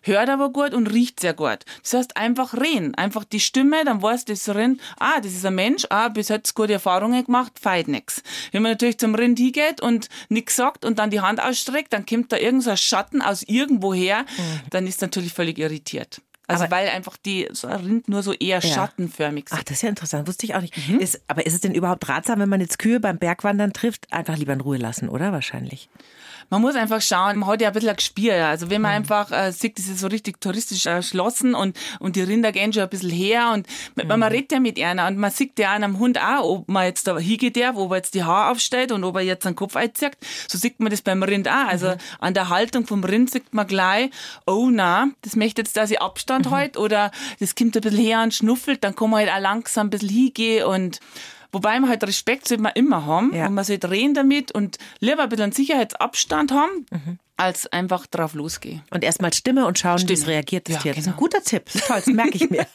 Hört 0.01 0.29
aber 0.29 0.49
gut 0.51 0.73
und 0.73 0.87
riecht 0.91 1.19
sehr 1.19 1.33
gut. 1.33 1.59
Das 1.83 1.93
heißt, 1.93 2.17
einfach 2.17 2.55
reden. 2.55 2.95
Einfach 2.95 3.23
die 3.23 3.39
Stimme, 3.39 3.85
dann 3.85 4.01
weiß 4.01 4.25
das 4.25 4.49
Rind, 4.49 4.81
ah, 4.99 5.19
das 5.21 5.33
ist 5.33 5.45
ein 5.45 5.55
Mensch, 5.55 5.85
ah, 5.89 6.09
bis 6.09 6.29
jetzt 6.29 6.55
gute 6.55 6.73
Erfahrungen 6.73 7.23
gemacht, 7.23 7.53
feit 7.59 7.87
nix. 7.87 8.23
Wenn 8.51 8.63
man 8.63 8.71
natürlich 8.71 8.97
zum 8.97 9.13
Rind 9.15 9.37
hingeht 9.37 9.79
und 9.81 10.09
nichts 10.29 10.55
sagt 10.55 10.85
und 10.85 10.97
dann 10.99 11.11
die 11.11 11.21
Hand 11.21 11.41
ausstreckt, 11.41 11.93
dann 11.93 12.05
kommt 12.05 12.31
da 12.31 12.37
irgend 12.37 12.63
so 12.63 12.71
ein 12.71 12.77
Schatten 12.77 13.21
aus 13.21 13.43
irgendwoher, 13.43 14.25
dann 14.71 14.87
ist 14.87 15.01
natürlich 15.01 15.33
völlig 15.33 15.59
irritiert. 15.59 16.21
Also 16.49 16.63
Aber- 16.63 16.77
weil 16.77 16.87
einfach 16.87 17.17
die 17.17 17.47
so 17.51 17.67
ein 17.67 17.79
Rind 17.81 18.07
nur 18.07 18.23
so 18.23 18.31
eher 18.33 18.61
schattenförmig 18.61 19.49
sind. 19.49 19.59
Ach, 19.59 19.63
das 19.63 19.77
ist 19.77 19.81
ja 19.83 19.89
interessant, 19.89 20.27
wusste 20.27 20.45
ich 20.45 20.55
auch 20.55 20.61
nicht. 20.61 20.73
Ist, 20.99 21.21
aber 21.27 21.45
ist 21.45 21.53
es 21.53 21.59
denn 21.61 21.75
überhaupt 21.75 22.07
ratsam, 22.07 22.39
wenn 22.39 22.47
man 22.49 22.61
jetzt 22.61 22.79
Kühe 22.79 22.99
beim 23.01 23.17
Bergwandern 23.17 23.73
trifft, 23.73 24.11
einfach 24.13 24.37
lieber 24.37 24.53
in 24.53 24.61
Ruhe 24.61 24.77
lassen, 24.77 25.09
oder? 25.09 25.31
Wahrscheinlich. 25.33 25.89
Man 26.49 26.61
muss 26.61 26.75
einfach 26.75 27.01
schauen, 27.01 27.39
man 27.39 27.49
hat 27.49 27.61
ja 27.61 27.67
ein 27.67 27.73
bisschen 27.73 27.89
ein 27.89 27.95
Gespür. 27.95 28.35
Ja. 28.35 28.49
Also 28.49 28.69
wenn 28.69 28.81
man 28.81 28.91
einfach 28.91 29.31
äh, 29.31 29.51
sieht, 29.51 29.77
das 29.77 29.87
ist 29.87 29.99
so 29.99 30.07
richtig 30.07 30.39
touristisch 30.39 30.85
erschlossen 30.85 31.55
und, 31.55 31.77
und 31.99 32.15
die 32.15 32.21
Rinder 32.21 32.51
gehen 32.51 32.71
schon 32.71 32.83
ein 32.83 32.89
bisschen 32.89 33.09
her 33.09 33.51
und 33.53 33.67
man, 33.95 34.19
man 34.19 34.31
redet 34.31 34.51
ja 34.51 34.59
mit 34.59 34.79
einer 34.79 35.07
und 35.07 35.17
man 35.17 35.31
sieht 35.31 35.59
ja 35.59 35.73
an 35.73 35.83
einem 35.83 35.99
Hund 35.99 36.19
auch, 36.19 36.43
ob 36.43 36.69
man 36.69 36.85
jetzt 36.85 37.07
da 37.07 37.17
hingeht, 37.17 37.55
der, 37.55 37.75
ob 37.75 37.91
er 37.91 37.97
jetzt 37.97 38.13
die 38.13 38.23
Haare 38.23 38.51
aufstellt 38.51 38.91
und 38.91 39.03
ob 39.03 39.15
er 39.15 39.21
jetzt 39.21 39.45
einen 39.45 39.55
Kopf 39.55 39.75
einzieht. 39.75 40.17
So 40.47 40.57
sieht 40.57 40.79
man 40.79 40.89
das 40.89 41.01
beim 41.01 41.23
Rind 41.23 41.47
auch. 41.47 41.67
Also 41.67 41.95
an 42.19 42.33
der 42.33 42.49
Haltung 42.49 42.87
vom 42.87 43.03
Rind 43.03 43.29
sieht 43.29 43.53
man 43.53 43.67
gleich, 43.67 44.09
oh 44.45 44.69
na, 44.71 45.09
das 45.21 45.35
möchte 45.35 45.61
jetzt, 45.61 45.75
dass 45.75 45.91
ich 45.91 46.01
Abstand 46.01 46.49
halt 46.49 46.77
oder 46.77 47.11
das 47.39 47.55
kommt 47.55 47.75
ein 47.75 47.81
bisschen 47.81 47.99
her 47.99 48.21
und 48.23 48.33
schnuffelt, 48.33 48.83
dann 48.83 48.95
kann 48.95 49.09
man 49.09 49.19
halt 49.19 49.31
auch 49.31 49.41
langsam 49.41 49.87
ein 49.87 49.89
bisschen 49.89 50.09
hingehen 50.09 50.65
und 50.65 50.99
Wobei 51.51 51.79
man 51.79 51.89
halt 51.89 52.03
Respekt 52.03 52.47
sollte 52.47 52.61
man 52.63 52.73
immer 52.75 53.05
haben 53.05 53.33
Ja. 53.33 53.47
und 53.47 53.53
man 53.53 53.63
sollte 53.63 53.89
reden 53.89 54.13
damit 54.13 54.51
und 54.51 54.77
lieber 54.99 55.23
ein 55.23 55.29
bisschen 55.29 55.51
Sicherheitsabstand 55.51 56.51
haben, 56.51 57.19
als 57.37 57.67
einfach 57.67 58.07
drauf 58.07 58.33
losgehen. 58.33 58.81
Und 58.89 59.03
erstmal 59.03 59.31
Stimme 59.33 59.65
und 59.67 59.77
schauen, 59.77 60.01
wie 60.09 60.13
es 60.13 60.25
reagiert. 60.27 60.67
Das 60.67 60.75
Ja, 60.77 60.81
Tier. 60.81 60.91
Das 60.93 61.01
ist 61.01 61.07
ein 61.07 61.11
genau. 61.11 61.19
guter 61.19 61.43
Tipp. 61.43 61.65
Toll, 61.87 61.97
das 61.97 62.07
merke 62.07 62.35
ich 62.35 62.49
mir. 62.49 62.65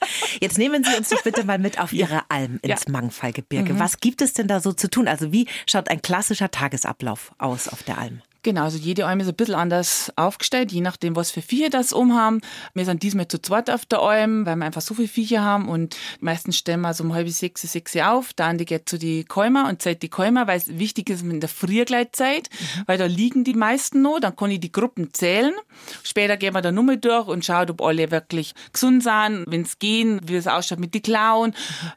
Jetzt 0.40 0.56
nehmen 0.56 0.84
Sie 0.84 0.94
uns 0.96 1.08
doch 1.08 1.22
bitte 1.22 1.44
mal 1.44 1.58
mit 1.58 1.80
auf 1.80 1.92
Ihre 1.92 2.22
Alm 2.30 2.60
ins 2.62 2.82
Ja. 2.82 2.88
Mhm. 2.88 2.92
Mangfallgebirge. 2.92 3.78
Was 3.78 3.98
gibt 4.00 4.22
es 4.22 4.32
denn 4.34 4.46
da 4.48 4.60
so 4.60 4.72
zu 4.72 4.88
tun? 4.88 5.08
Also 5.08 5.32
wie 5.32 5.46
schaut 5.66 5.88
ein 5.88 6.00
klassischer 6.00 6.50
Tagesablauf 6.50 7.32
aus 7.38 7.68
auf 7.68 7.82
der 7.82 7.98
Alm? 7.98 8.22
Genau, 8.44 8.64
also 8.64 8.76
jede 8.76 9.06
Alm 9.06 9.20
ist 9.20 9.28
ein 9.28 9.34
bisschen 9.34 9.54
anders 9.54 10.12
aufgestellt, 10.16 10.72
je 10.72 10.80
nachdem, 10.80 11.14
was 11.14 11.30
für 11.30 11.42
Viecher 11.42 11.70
das 11.70 11.92
umhaben. 11.92 12.40
Wir 12.74 12.84
sind 12.84 13.04
diesmal 13.04 13.28
zu 13.28 13.40
zweit 13.40 13.70
auf 13.70 13.86
der 13.86 14.00
Alm, 14.00 14.44
weil 14.46 14.56
wir 14.56 14.64
einfach 14.64 14.80
so 14.80 14.94
viele 14.94 15.06
Viecher 15.06 15.42
haben 15.42 15.68
und 15.68 15.96
meistens 16.18 16.56
stellen 16.56 16.80
wir 16.80 16.92
so 16.92 17.04
um 17.04 17.14
halb 17.14 17.28
sechs, 17.28 17.62
sechs 17.62 17.96
auf. 17.96 18.32
Dann 18.32 18.58
die 18.58 18.64
geht 18.64 18.88
zu 18.88 18.98
die 18.98 19.22
Käumer 19.24 19.68
und 19.68 19.80
zeigt 19.80 20.02
die 20.02 20.08
Käumer, 20.08 20.48
weil 20.48 20.58
es 20.58 20.76
wichtig 20.76 21.08
ist 21.10 21.22
in 21.22 21.38
der 21.38 21.48
Friergleitzeit, 21.48 22.50
mhm. 22.50 22.82
weil 22.86 22.98
da 22.98 23.06
liegen 23.06 23.44
die 23.44 23.54
meisten 23.54 24.02
noch. 24.02 24.18
Dann 24.18 24.34
kann 24.34 24.50
ich 24.50 24.58
die 24.58 24.72
Gruppen 24.72 25.14
zählen. 25.14 25.54
Später 26.02 26.36
gehen 26.36 26.54
wir 26.54 26.62
da 26.62 26.72
Nummer 26.72 26.96
durch 26.96 27.28
und 27.28 27.44
schaut, 27.44 27.70
ob 27.70 27.80
alle 27.80 28.10
wirklich 28.10 28.54
gesund 28.72 29.04
sind, 29.04 29.44
wenn 29.46 29.62
es 29.62 29.78
gehen, 29.78 30.20
wie 30.24 30.34
es 30.34 30.48
ausschaut 30.48 30.80
mit 30.80 30.94
den 30.94 31.02
Klauen, 31.02 31.50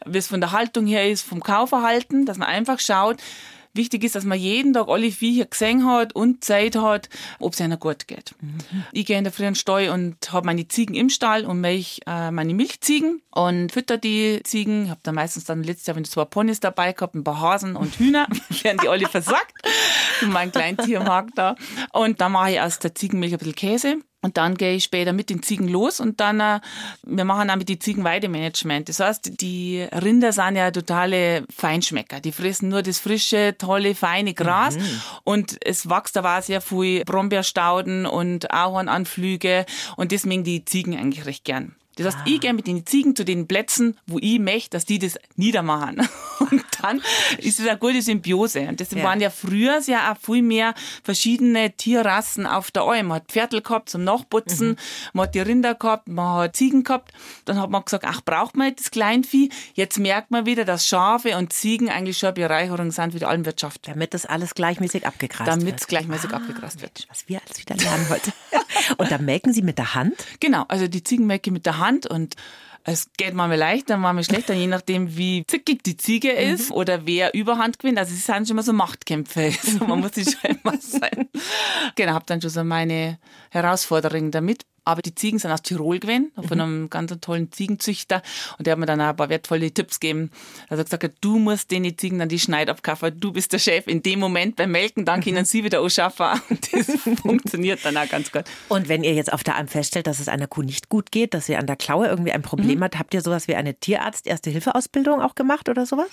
mhm. 0.06 0.14
wie 0.14 0.20
es 0.20 0.28
von 0.28 0.42
der 0.42 0.52
Haltung 0.52 0.86
her 0.86 1.10
ist, 1.10 1.24
vom 1.24 1.42
Kaufverhalten, 1.42 2.28
dass 2.28 2.38
man 2.38 2.50
einfach 2.50 2.80
schaut, 2.80 3.18
Wichtig 3.76 4.04
ist, 4.04 4.16
dass 4.16 4.24
man 4.24 4.40
jeden 4.40 4.74
Tag 4.74 4.88
alle 4.88 5.12
Viecher 5.12 5.46
gesehen 5.46 5.86
hat 5.86 6.16
und 6.16 6.44
Zeit 6.44 6.76
hat, 6.76 7.10
ob 7.40 7.54
es 7.54 7.62
einer 7.62 7.78
gut 7.78 8.08
geht. 8.08 8.34
Mhm. 8.42 8.58
Ich 8.92 9.06
gehe 9.06 9.18
in 9.18 9.26
der 9.26 9.34
frühen 9.34 9.56
Stall 9.56 9.90
und 9.90 10.32
habe 10.32 10.46
meine 10.46 10.68
Ziegen 10.68 10.96
im 10.96 11.10
Stall 11.10 11.46
und 11.46 11.60
milch 11.60 12.00
äh, 12.08 12.32
meine 12.32 12.54
Milchziegen 12.54 13.22
und 13.32 13.72
fütter 13.72 13.98
die 13.98 14.40
Ziegen. 14.44 14.86
Ich 14.86 14.90
habe 14.90 15.02
da 15.04 15.12
meistens 15.12 15.44
dann 15.44 15.64
letztes 15.64 15.88
Jahr, 15.88 15.98
wenn 15.98 16.04
ich 16.04 16.12
zwei 16.12 16.26
Ponys 16.26 16.60
dabei 16.62 16.94
gehabt, 16.94 17.16
ein 17.16 17.24
paar 17.24 17.42
Hasen 17.42 17.76
und 17.76 18.00
Hühner, 18.00 18.28
werden 18.64 18.80
die 18.82 18.88
alle 18.88 19.08
versorgt. 19.08 19.54
mein 20.22 20.52
Kleintiermarkt 20.52 21.38
da. 21.38 21.56
Und 21.92 22.22
dann 22.22 22.32
mache 22.32 22.52
ich 22.52 22.62
aus 22.62 22.80
der 22.80 22.96
Ziegenmilch 22.96 23.34
ein 23.34 23.40
bisschen 23.40 23.56
Käse 23.56 23.98
und 24.26 24.38
dann 24.38 24.56
gehe 24.56 24.74
ich 24.74 24.86
später 24.86 25.14
mit 25.14 25.30
den 25.30 25.44
Ziegen 25.44 25.68
los 25.68 26.00
und 26.00 26.20
dann, 26.20 26.40
äh, 26.40 26.60
wir 27.04 27.26
machen 27.26 27.48
auch 27.52 27.58
mit 27.58 27.70
den 27.70 27.80
Ziegen 27.80 28.04
Weidemanagement. 28.04 28.90
Das 28.90 29.00
heißt, 29.00 29.40
die 29.40 29.84
Rinder 29.92 30.34
sind 30.34 30.56
ja 30.56 30.72
totale 30.72 31.46
Feinschmecker. 31.56 32.22
Die 32.22 32.32
fressen 32.32 32.70
nur 32.70 32.82
das 32.82 32.98
frische, 32.98 33.54
tolle, 33.56 33.94
feine 33.94 34.34
Gras. 34.34 34.78
Mhm. 34.78 35.02
Und 35.26 35.58
es 35.64 35.88
wächst 35.88 36.16
da 36.16 36.40
auch 36.40 36.42
sehr 36.42 36.60
viel 36.60 37.06
Brombeerstauden 37.06 38.08
und 38.08 38.50
Ahornanflüge. 38.50 39.68
Und 39.96 40.12
deswegen 40.12 40.44
die 40.44 40.66
Ziegen 40.66 40.98
eigentlich 40.98 41.28
recht 41.28 41.44
gern. 41.44 41.76
Das 41.98 42.08
heißt, 42.08 42.18
ah. 42.22 42.26
ich 42.26 42.42
gehe 42.42 42.54
mit 42.56 42.66
den 42.66 42.84
Ziegen 42.88 43.16
zu 43.16 43.26
den 43.26 43.48
Plätzen, 43.48 43.96
wo 44.08 44.18
ich 44.20 44.40
möchte, 44.40 44.72
dass 44.72 44.86
die 44.86 44.98
das 44.98 45.20
niedermachen. 45.36 46.02
Und 46.40 46.65
dann 46.86 47.02
ist 47.38 47.60
es 47.60 47.68
eine 47.68 47.78
gute 47.78 48.02
Symbiose. 48.02 48.62
Und 48.62 48.80
deswegen 48.80 49.02
ja. 49.02 49.08
waren 49.08 49.22
ja 49.22 49.30
früher 49.30 49.80
ja 49.86 50.12
auch 50.12 50.18
viel 50.18 50.42
mehr 50.42 50.74
verschiedene 51.04 51.72
Tierrassen 51.72 52.46
auf 52.46 52.72
der 52.72 52.84
Alm. 52.84 53.08
Man 53.08 53.18
hat 53.18 53.32
Pferdl 53.32 53.62
gehabt 53.62 53.90
zum 53.90 54.04
Nachputzen, 54.04 54.70
mhm. 54.70 54.78
man 55.14 55.24
hat 55.28 55.36
die 55.36 55.40
Rinder 55.40 55.76
gehabt, 55.76 56.08
man 56.08 56.44
hat 56.44 56.56
Ziegen 56.56 56.84
gehabt. 56.84 57.12
Dann 57.46 57.60
hat 57.60 57.70
man 57.70 57.84
gesagt, 57.84 58.06
ach, 58.08 58.22
braucht 58.22 58.56
man 58.56 58.74
das 58.76 58.92
Kleinvieh? 58.92 59.50
Jetzt 59.74 60.00
merkt 60.00 60.32
man 60.32 60.46
wieder, 60.46 60.66
dass 60.66 60.88
Schafe 60.88 61.38
und 61.38 61.54
Ziegen 61.54 61.90
eigentlich 61.90 62.18
schon 62.18 62.28
eine 62.28 62.34
Bereicherung 62.36 62.92
sind 62.92 63.12
für 63.12 63.20
die 63.20 63.26
Almwirtschaft. 63.26 63.88
Damit 63.88 64.14
das 64.14 64.26
alles 64.26 64.56
gleichmäßig 64.56 65.06
abgegrast 65.06 65.48
Damit 65.48 65.66
wird. 65.66 65.68
Damit 65.68 65.82
es 65.82 65.88
gleichmäßig 65.88 66.32
ah, 66.32 66.38
abgegrast 66.38 66.82
wird. 66.82 67.06
Was 67.10 67.28
wir 67.28 67.42
alles 67.46 67.60
wieder 67.60 67.76
lernen 67.76 68.08
heute. 68.10 68.32
und 68.98 69.12
dann 69.12 69.26
melken 69.26 69.54
Sie 69.54 69.62
mit 69.62 69.78
der 69.78 69.96
Hand? 69.96 70.16
Genau, 70.40 70.66
also 70.68 70.88
die 70.88 71.04
Ziegen 71.04 71.28
melken 71.28 71.54
mit 71.54 71.66
der 71.66 71.78
Hand 71.78 72.08
und 72.08 72.36
es 72.88 73.10
geht 73.18 73.34
manchmal 73.34 73.58
leichter, 73.58 73.98
manchmal 73.98 74.24
schlechter, 74.24 74.54
je 74.54 74.68
nachdem, 74.68 75.18
wie 75.18 75.44
zickig 75.48 75.84
die 75.84 75.98
Ziege 75.98 76.32
mhm. 76.32 76.54
ist 76.54 76.70
mhm. 76.70 76.76
oder 76.76 77.06
wer 77.08 77.34
Überhand 77.34 77.80
gewinnt. 77.80 77.98
Also 77.98 78.14
es 78.14 78.26
sind 78.26 78.48
schon 78.48 78.56
immer 78.56 78.64
so 78.64 78.74
Machtkämpfe. 78.74 79.52
Also 79.66 79.86
man 79.86 80.00
muss 80.00 80.14
sich 80.14 80.30
schon 80.30 80.52
immer 80.52 80.78
sein. 80.80 81.28
Genau, 81.96 82.14
habe 82.14 82.26
dann 82.28 82.42
schon 82.42 82.52
so 82.52 82.64
meine 82.64 83.18
Herausforderungen 83.50 84.30
damit. 84.30 84.66
Aber 84.86 85.02
die 85.02 85.14
Ziegen 85.16 85.40
sind 85.40 85.52
aus 85.52 85.64
Tirol 85.64 86.00
gewesen, 86.00 86.32
von 86.36 86.58
mhm. 86.58 86.64
einem 86.64 86.90
ganz 86.90 87.14
tollen 87.22 87.52
Ziegenzüchter. 87.52 88.22
Und 88.58 88.68
der 88.68 88.74
hat 88.74 88.80
mir 88.80 88.86
dann 88.86 89.02
auch 89.02 89.08
ein 89.08 89.16
paar 89.16 89.30
wertvolle 89.30 89.72
Tipps 89.72 90.00
gegeben. 90.00 90.32
Also 90.70 90.84
gesagt, 90.84 91.16
du 91.22 91.40
musst 91.40 91.72
den 91.72 91.98
Ziegen 91.98 92.20
dann 92.20 92.30
die 92.30 92.40
Schneid 92.40 92.70
abkaufen. 92.70 93.20
Du 93.20 93.32
bist 93.32 93.52
der 93.52 93.60
Chef 93.60 93.88
in 93.88 94.04
dem 94.04 94.20
Moment 94.20 94.56
beim 94.56 94.72
Melken, 94.72 95.06
dann 95.06 95.22
können 95.22 95.40
mhm. 95.40 95.46
sie 95.46 95.64
wieder 95.64 95.82
anschaffen. 95.82 96.28
Und 96.50 96.74
das 96.74 97.20
funktioniert 97.22 97.84
dann 97.84 97.98
auch 97.98 98.08
ganz 98.08 98.32
gut. 98.32 98.44
Und 98.70 98.88
wenn 98.88 99.04
ihr 99.04 99.14
jetzt 99.14 99.34
auf 99.34 99.44
der 99.44 99.56
Alm 99.56 99.68
feststellt, 99.68 100.08
dass 100.08 100.20
es 100.20 100.28
einer 100.28 100.48
Kuh 100.48 100.62
nicht 100.62 100.90
gut 100.90 101.12
geht, 101.12 101.34
dass 101.34 101.48
sie 101.48 101.56
an 101.56 101.66
der 101.66 101.76
Klaue 101.76 102.08
irgendwie 102.08 102.32
ein 102.32 102.42
Problem 102.42 102.80
mhm. 102.80 102.84
hat, 102.84 103.00
habt 103.00 103.14
ihr 103.14 103.22
sowas 103.22 103.48
wie 103.48 103.56
eine 103.56 103.74
Tierarzt-Erste-Hilfe-Ausbildung 103.74 105.22
auch 105.22 105.36
gemacht 105.36 105.68
oder 105.68 105.86
sowas? 105.86 106.08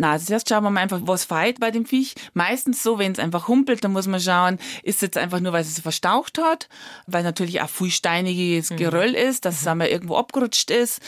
Na, 0.00 0.12
also 0.12 0.26
zuerst 0.26 0.48
schauen 0.48 0.62
wir 0.62 0.70
mal 0.70 0.80
einfach, 0.80 1.00
was 1.02 1.24
feit 1.24 1.58
bei 1.58 1.72
dem 1.72 1.84
Viech. 1.84 2.14
Meistens 2.32 2.84
so, 2.84 3.00
wenn 3.00 3.10
es 3.10 3.18
einfach 3.18 3.48
humpelt, 3.48 3.82
dann 3.82 3.92
muss 3.92 4.06
man 4.06 4.20
schauen, 4.20 4.58
ist 4.84 4.96
es 4.96 5.00
jetzt 5.00 5.18
einfach 5.18 5.40
nur, 5.40 5.52
weil 5.52 5.62
es 5.62 5.80
verstaucht 5.80 6.38
hat, 6.38 6.68
weil 7.08 7.24
natürlich 7.24 7.60
auch 7.62 7.68
viel 7.68 7.90
steiniges 7.90 8.70
mhm. 8.70 8.76
Geröll 8.76 9.14
ist, 9.14 9.44
dass 9.44 9.56
es 9.56 9.62
mhm. 9.62 9.70
einmal 9.72 9.88
irgendwo 9.88 10.16
abgerutscht 10.16 10.70
ist. 10.70 11.02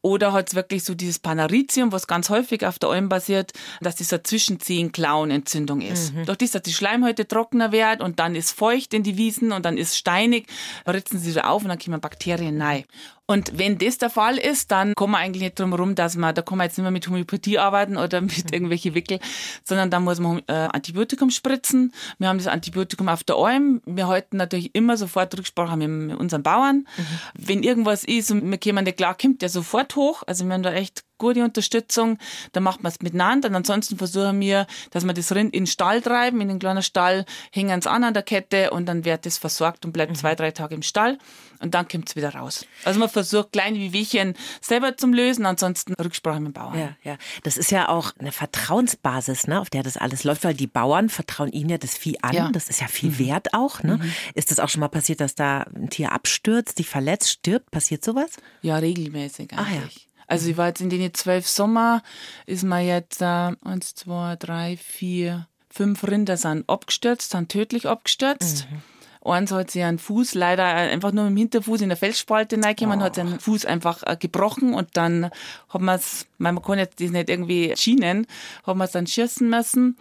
Oder 0.00 0.32
hat 0.32 0.48
es 0.48 0.54
wirklich 0.54 0.84
so 0.84 0.94
dieses 0.94 1.18
Panaritium, 1.18 1.90
was 1.90 2.06
ganz 2.06 2.30
häufig 2.30 2.64
auf 2.64 2.78
der 2.78 2.90
Alm 2.90 3.08
basiert, 3.08 3.52
dass 3.80 3.96
dieser 3.96 4.22
Zwischenzehen-Klauenentzündung 4.22 5.80
ist. 5.80 6.14
Mhm. 6.14 6.26
Durch 6.26 6.38
das, 6.38 6.52
dass 6.52 6.62
die 6.62 6.72
Schleimhäute 6.72 7.26
trockener 7.26 7.72
werden 7.72 8.02
und 8.02 8.20
dann 8.20 8.36
ist 8.36 8.52
feucht 8.52 8.94
in 8.94 9.02
die 9.02 9.16
Wiesen 9.16 9.50
und 9.50 9.66
dann 9.66 9.76
ist 9.76 9.98
steinig, 9.98 10.46
ritzen 10.86 11.18
sie 11.18 11.32
so 11.32 11.40
auf 11.40 11.62
und 11.62 11.68
dann 11.70 11.80
kommen 11.80 12.00
Bakterien 12.00 12.62
rein. 12.62 12.84
Und 13.26 13.58
wenn 13.58 13.78
das 13.78 13.98
der 13.98 14.10
Fall 14.10 14.38
ist, 14.38 14.70
dann 14.70 14.94
kommen 14.94 15.14
wir 15.14 15.18
eigentlich 15.18 15.42
nicht 15.42 15.58
drum 15.58 15.70
herum, 15.70 15.94
dass 15.96 16.16
man, 16.16 16.34
da 16.34 16.42
kann 16.42 16.58
man 16.58 16.66
jetzt 16.66 16.78
nicht 16.78 16.84
mehr 16.84 16.92
mit 16.92 17.06
Homöopathie 17.08 17.58
arbeiten 17.58 17.96
oder 17.96 18.20
mit 18.20 18.44
mhm. 18.44 18.52
irgendwelche 18.52 18.94
Wickel, 18.94 19.18
sondern 19.64 19.90
da 19.90 19.98
muss 19.98 20.20
man 20.20 20.42
äh, 20.46 20.52
Antibiotikum 20.52 21.30
spritzen. 21.30 21.92
Wir 22.18 22.28
haben 22.28 22.38
das 22.38 22.46
Antibiotikum 22.46 23.08
auf 23.08 23.24
der 23.24 23.36
Alm. 23.36 23.82
Wir 23.84 24.06
halten 24.06 24.36
natürlich 24.36 24.74
immer 24.74 24.96
sofort 24.96 25.36
Rücksprache 25.36 25.76
mit 25.76 26.16
unseren 26.16 26.42
Bauern. 26.42 26.86
Mhm. 26.96 27.06
Wenn 27.34 27.62
irgendwas 27.62 28.04
ist 28.04 28.30
und 28.30 28.48
wir 28.48 28.58
kommen 28.58 28.84
nicht 28.84 28.96
klar, 28.96 29.16
kommt 29.20 29.42
der 29.42 29.48
sofort 29.48 29.96
hoch. 29.96 30.22
Also 30.26 30.44
wir 30.44 30.54
haben 30.54 30.62
da 30.62 30.72
echt 30.72 31.04
gute 31.18 31.42
Unterstützung. 31.42 32.18
Da 32.52 32.60
macht 32.60 32.82
man 32.82 32.92
es 32.92 33.00
miteinander. 33.00 33.48
Und 33.48 33.54
ansonsten 33.54 33.98
versuchen 33.98 34.40
wir, 34.40 34.66
dass 34.90 35.04
wir 35.04 35.14
das 35.14 35.34
Rind 35.34 35.54
in 35.54 35.62
den 35.62 35.66
Stall 35.66 36.02
treiben, 36.02 36.40
in 36.40 36.48
den 36.48 36.58
kleinen 36.58 36.82
Stall, 36.82 37.24
hängen 37.52 37.78
es 37.78 37.86
an 37.86 38.04
an 38.04 38.14
der 38.14 38.22
Kette 38.22 38.70
und 38.70 38.86
dann 38.86 39.04
wird 39.04 39.26
es 39.26 39.38
versorgt 39.38 39.84
und 39.84 39.92
bleibt 39.92 40.12
mhm. 40.12 40.16
zwei, 40.16 40.34
drei 40.34 40.50
Tage 40.50 40.74
im 40.74 40.82
Stall 40.82 41.18
und 41.60 41.74
dann 41.74 41.88
kommt 41.88 42.08
es 42.08 42.16
wieder 42.16 42.34
raus. 42.34 42.66
Also 42.84 43.00
man 43.00 43.08
versucht 43.08 43.52
kleine 43.52 43.78
Wehwehchen 43.78 44.34
selber 44.60 44.96
zu 44.96 45.06
lösen, 45.06 45.46
ansonsten 45.46 45.94
Rücksprache 45.94 46.40
mit 46.40 46.48
dem 46.48 46.52
Bauern. 46.52 46.78
Ja, 46.78 46.96
ja. 47.02 47.16
Das 47.42 47.56
ist 47.56 47.70
ja 47.70 47.88
auch 47.88 48.12
eine 48.18 48.32
Vertrauensbasis, 48.32 49.46
ne, 49.46 49.60
auf 49.60 49.70
der 49.70 49.82
das 49.82 49.96
alles 49.96 50.24
läuft, 50.24 50.44
weil 50.44 50.54
die 50.54 50.66
Bauern 50.66 51.08
vertrauen 51.08 51.50
ihnen 51.52 51.70
ja 51.70 51.78
das 51.78 51.96
Vieh 51.96 52.18
an. 52.22 52.34
Ja. 52.34 52.50
Das 52.50 52.68
ist 52.68 52.80
ja 52.80 52.88
viel 52.88 53.10
mhm. 53.10 53.18
wert 53.18 53.54
auch. 53.54 53.82
Ne? 53.82 53.98
Mhm. 53.98 54.12
Ist 54.34 54.50
das 54.50 54.60
auch 54.60 54.68
schon 54.68 54.80
mal 54.80 54.88
passiert, 54.88 55.20
dass 55.20 55.34
da 55.34 55.66
ein 55.74 55.90
Tier 55.90 56.12
abstürzt, 56.12 56.76
sich 56.76 56.88
verletzt, 56.88 57.30
stirbt? 57.30 57.70
Passiert 57.70 58.04
sowas? 58.04 58.30
Ja, 58.62 58.76
regelmäßig 58.76 59.52
eigentlich. 59.52 59.66
Ah, 59.66 59.74
ja. 59.74 60.05
Also 60.26 60.50
ich 60.50 60.56
war 60.56 60.68
jetzt 60.68 60.80
in 60.80 60.90
den 60.90 61.14
zwölf 61.14 61.46
Sommer, 61.46 62.02
ist 62.46 62.64
man 62.64 62.84
jetzt 62.84 63.22
äh, 63.22 63.52
eins, 63.64 63.94
zwei, 63.94 64.36
drei, 64.36 64.76
vier, 64.76 65.46
fünf 65.70 66.04
Rinder 66.04 66.36
sind 66.36 66.68
abgestürzt, 66.68 67.30
sind 67.30 67.50
tödlich 67.50 67.86
abgestürzt. 67.86 68.66
Mhm. 68.70 68.82
Eins 69.30 69.50
hat 69.50 69.70
sich 69.70 69.82
einen 69.82 69.98
Fuß 69.98 70.34
leider 70.34 70.64
einfach 70.64 71.12
nur 71.12 71.24
mit 71.24 71.32
dem 71.32 71.36
Hinterfuß 71.38 71.80
in 71.80 71.88
der 71.88 71.98
Felsspalte 71.98 72.62
reingekommen, 72.62 73.00
oh. 73.00 73.04
hat 73.04 73.16
seinen 73.16 73.40
Fuß 73.40 73.64
einfach 73.64 74.02
äh, 74.04 74.16
gebrochen 74.16 74.72
und 74.72 74.96
dann 74.96 75.30
hat 75.68 75.80
man 75.80 75.96
es, 75.96 76.26
man 76.38 76.62
kann 76.62 76.78
jetzt 76.78 77.00
das 77.00 77.10
nicht 77.10 77.28
irgendwie 77.28 77.74
schienen, 77.76 78.26
hat 78.64 78.76
man 78.76 78.86
es 78.86 78.92
dann 78.92 79.06
schießen 79.06 79.48
müssen. 79.48 79.96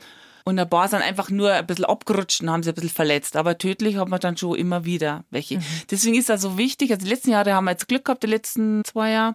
Und 0.47 0.59
ein 0.59 0.69
paar 0.69 0.87
sind 0.87 1.01
einfach 1.01 1.31
nur 1.31 1.51
ein 1.51 1.65
bisschen 1.65 1.85
abgerutscht 1.85 2.41
und 2.41 2.51
haben 2.51 2.61
sich 2.61 2.71
ein 2.71 2.75
bisschen 2.75 2.91
verletzt. 2.91 3.35
Aber 3.35 3.57
tödlich 3.57 3.97
hat 3.97 4.07
man 4.07 4.19
dann 4.19 4.37
schon 4.37 4.55
immer 4.55 4.85
wieder 4.85 5.23
welche. 5.31 5.57
Mhm. 5.57 5.63
Deswegen 5.89 6.15
ist 6.15 6.29
das 6.29 6.41
so 6.41 6.55
wichtig. 6.55 6.91
Also 6.91 7.03
die 7.03 7.11
letzten 7.11 7.31
Jahre 7.31 7.53
haben 7.53 7.65
wir 7.65 7.71
jetzt 7.71 7.87
Glück 7.87 8.05
gehabt, 8.05 8.21
die 8.21 8.27
letzten 8.27 8.83
zwei 8.85 9.09
Jahre, 9.09 9.33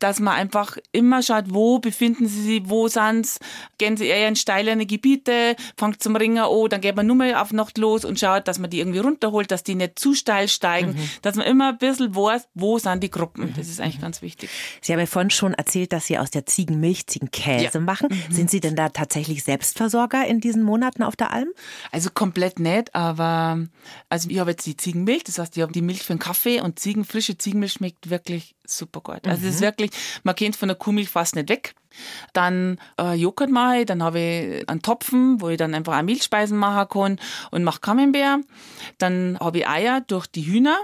dass 0.00 0.18
man 0.18 0.34
einfach 0.34 0.76
immer 0.90 1.22
schaut, 1.22 1.44
wo 1.50 1.78
befinden 1.78 2.26
sie 2.26 2.42
sich, 2.42 2.62
wo 2.64 2.88
sind 2.88 3.28
sie, 3.28 3.38
gehen 3.78 3.96
sie 3.96 4.06
eher 4.06 4.26
in 4.26 4.34
steilere 4.34 4.86
Gebiete, 4.86 5.54
fangt 5.76 6.02
zum 6.02 6.16
Ringer 6.16 6.50
an, 6.50 6.68
dann 6.68 6.80
geht 6.80 6.96
man 6.96 7.06
nur 7.06 7.14
mal 7.14 7.34
auf 7.36 7.52
Nacht 7.52 7.78
los 7.78 8.04
und 8.04 8.18
schaut, 8.18 8.48
dass 8.48 8.58
man 8.58 8.70
die 8.70 8.80
irgendwie 8.80 8.98
runterholt, 8.98 9.52
dass 9.52 9.62
die 9.62 9.76
nicht 9.76 10.00
zu 10.00 10.14
steil 10.14 10.48
steigen, 10.48 10.94
mhm. 10.94 11.10
dass 11.22 11.36
man 11.36 11.46
immer 11.46 11.68
ein 11.68 11.78
bisschen 11.78 12.14
weiß, 12.14 12.48
wo 12.54 12.78
sind 12.78 13.04
die 13.04 13.10
Gruppen. 13.10 13.44
Mhm. 13.44 13.54
Das 13.56 13.68
ist 13.68 13.80
eigentlich 13.80 14.00
ganz 14.00 14.20
wichtig. 14.20 14.50
Sie 14.80 14.92
haben 14.92 14.98
ja 14.98 15.06
vorhin 15.06 15.30
schon 15.30 15.54
erzählt, 15.54 15.92
dass 15.92 16.06
Sie 16.06 16.18
aus 16.18 16.32
der 16.32 16.44
Ziegenmilch 16.44 17.06
Ziegenkäse 17.06 17.70
ja. 17.74 17.80
machen. 17.80 18.08
Mhm. 18.10 18.34
Sind 18.34 18.50
Sie 18.50 18.58
denn 18.58 18.74
da 18.74 18.88
tatsächlich 18.88 19.44
Selbstversorger 19.44 20.26
in 20.26 20.39
diesen 20.40 20.62
Monaten 20.62 21.02
auf 21.02 21.16
der 21.16 21.32
Alm? 21.32 21.48
Also 21.92 22.10
komplett 22.12 22.58
nicht, 22.58 22.94
aber 22.94 23.66
also 24.08 24.28
ich 24.28 24.38
habe 24.38 24.50
jetzt 24.50 24.66
die 24.66 24.76
Ziegenmilch, 24.76 25.24
das 25.24 25.38
heißt, 25.38 25.56
ich 25.56 25.62
habe 25.62 25.72
die 25.72 25.82
Milch 25.82 26.02
für 26.02 26.14
den 26.14 26.18
Kaffee 26.18 26.60
und 26.60 26.78
Ziegen, 26.78 27.04
frische 27.04 27.38
Ziegenmilch 27.38 27.72
schmeckt 27.72 28.10
wirklich 28.10 28.54
super 28.66 29.00
gut. 29.00 29.26
Also 29.26 29.46
es 29.46 29.54
ist 29.54 29.60
mhm. 29.60 29.64
wirklich, 29.64 29.90
man 30.22 30.34
kennt 30.34 30.56
von 30.56 30.68
der 30.68 30.76
Kuhmilch 30.76 31.08
fast 31.08 31.36
nicht 31.36 31.48
weg. 31.48 31.74
Dann 32.32 32.78
äh, 33.00 33.14
Joghurt 33.14 33.50
mache 33.50 33.78
ich, 33.78 33.86
dann 33.86 34.02
habe 34.02 34.20
ich 34.20 34.68
einen 34.68 34.82
Topfen, 34.82 35.40
wo 35.40 35.48
ich 35.48 35.58
dann 35.58 35.74
einfach 35.74 35.98
auch 35.98 36.02
Milchspeisen 36.02 36.56
machen 36.56 36.88
kann 36.88 37.20
und 37.50 37.64
mache 37.64 37.80
Camembert. 37.80 38.40
Dann 38.98 39.38
habe 39.40 39.58
ich 39.58 39.68
Eier 39.68 40.00
durch 40.00 40.26
die 40.26 40.46
Hühner. 40.46 40.78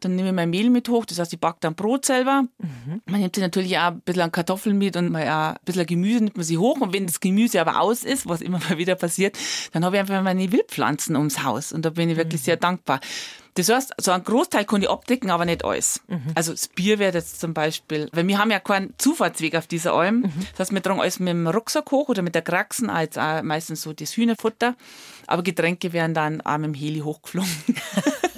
Dann 0.00 0.16
nehme 0.16 0.28
ich 0.28 0.34
mein 0.34 0.50
Mehl 0.50 0.70
mit 0.70 0.88
hoch, 0.88 1.04
das 1.04 1.18
heißt, 1.18 1.32
ich 1.32 1.40
backe 1.40 1.58
dann 1.60 1.74
Brot 1.74 2.04
selber. 2.04 2.42
Mhm. 2.58 3.02
Man 3.06 3.20
nimmt 3.20 3.34
sich 3.34 3.42
natürlich 3.42 3.78
auch 3.78 3.88
ein 3.88 4.00
bisschen 4.00 4.32
Kartoffeln 4.32 4.78
mit 4.78 4.96
und 4.96 5.10
mal 5.10 5.22
auch 5.22 5.54
ein 5.54 5.64
bisschen 5.64 5.86
Gemüse 5.86 6.24
nimmt 6.24 6.36
man 6.36 6.44
sie 6.44 6.58
hoch. 6.58 6.80
Und 6.80 6.92
wenn 6.92 7.06
das 7.06 7.20
Gemüse 7.20 7.60
aber 7.60 7.80
aus 7.80 8.04
ist, 8.04 8.28
was 8.28 8.40
immer 8.40 8.58
mal 8.68 8.78
wieder 8.78 8.94
passiert, 8.94 9.38
dann 9.72 9.84
habe 9.84 9.96
ich 9.96 10.00
einfach 10.00 10.22
meine 10.22 10.50
Wildpflanzen 10.50 11.16
ums 11.16 11.42
Haus. 11.42 11.72
Und 11.72 11.84
da 11.84 11.90
bin 11.90 12.10
ich 12.10 12.16
wirklich 12.16 12.40
mhm. 12.42 12.44
sehr 12.44 12.56
dankbar. 12.56 13.00
Das 13.54 13.68
heißt, 13.68 13.92
so 13.98 14.12
ein 14.12 14.24
Großteil 14.24 14.64
kann 14.64 14.80
ich 14.80 14.88
abdecken, 14.88 15.30
aber 15.30 15.44
nicht 15.44 15.64
alles. 15.64 16.00
Mhm. 16.08 16.32
Also 16.34 16.52
das 16.52 16.68
Bier 16.68 16.98
wird 16.98 17.14
jetzt 17.14 17.38
zum 17.40 17.52
Beispiel, 17.52 18.08
weil 18.12 18.26
wir 18.26 18.38
haben 18.38 18.50
ja 18.50 18.60
keinen 18.60 18.94
Zufahrtsweg 18.96 19.56
auf 19.56 19.66
dieser 19.66 19.92
Alm. 19.92 20.20
Mhm. 20.20 20.32
Das 20.52 20.60
heißt, 20.60 20.72
wir 20.72 20.82
tragen 20.82 21.00
alles 21.00 21.18
mit 21.18 21.28
dem 21.28 21.46
Rucksack 21.46 21.90
hoch 21.90 22.08
oder 22.08 22.22
mit 22.22 22.34
der 22.34 22.42
Kraxen, 22.42 22.88
als 22.88 23.18
auch 23.18 23.42
meistens 23.42 23.82
so 23.82 23.92
das 23.92 24.16
Hühnerfutter. 24.16 24.74
Aber 25.26 25.42
Getränke 25.42 25.92
werden 25.92 26.14
dann 26.14 26.40
auch 26.40 26.56
mit 26.56 26.68
dem 26.68 26.74
Heli 26.74 27.00
hochgeflogen. 27.00 27.50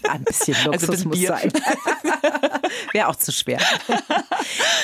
Ein 0.09 0.25
bisschen 0.25 0.55
also 0.57 0.71
Luxus 0.71 0.89
also 0.91 1.09
muss 1.09 1.19
Bier. 1.19 1.29
sein. 1.29 1.53
Wäre 2.93 3.09
auch 3.09 3.17
zu 3.17 3.33
schwer. 3.33 3.59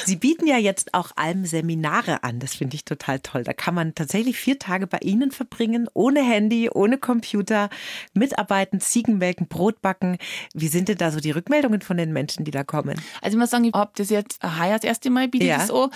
Sie 0.05 0.17
bieten 0.17 0.47
ja 0.47 0.59
jetzt 0.59 0.95
auch 0.95 1.11
Almseminare 1.17 2.23
an. 2.23 2.39
Das 2.39 2.55
finde 2.55 2.77
ich 2.77 2.85
total 2.85 3.21
toll. 3.21 3.45
Da 3.45 3.53
kann 3.53 3.75
man 3.75 3.95
tatsächlich 3.95 4.39
vier 4.39 4.59
Tage 4.59 4.87
bei 4.87 4.99
Ihnen 4.99 5.31
verbringen, 5.31 5.89
ohne 5.95 6.23
Handy, 6.23 6.71
ohne 6.71 6.99
Computer, 6.99 7.71
mitarbeiten, 8.15 8.81
Ziegen 8.81 9.19
melken, 9.19 9.49
Brot 9.49 9.81
backen. 9.81 10.19
Wie 10.55 10.69
sind 10.69 10.89
denn 10.89 10.99
da 10.99 11.11
so 11.11 11.21
die 11.21 11.31
Rückmeldungen 11.31 11.81
von 11.81 11.97
den 11.97 12.13
Menschen, 12.13 12.45
die 12.45 12.51
da 12.51 12.65
kommen? 12.65 13.01
Also 13.23 13.37
ich 13.37 13.41
muss 13.41 13.51
sagen, 13.51 13.65
ich 13.65 13.75
habe 13.75 13.93
das 13.97 14.11
jetzt 14.11 14.43
heuer 14.43 14.77
das 14.77 14.85
erste 14.85 15.11
Mal 15.11 15.29
biete 15.29 15.47
ja. 15.47 15.59
das 15.59 15.71
an. 15.71 15.91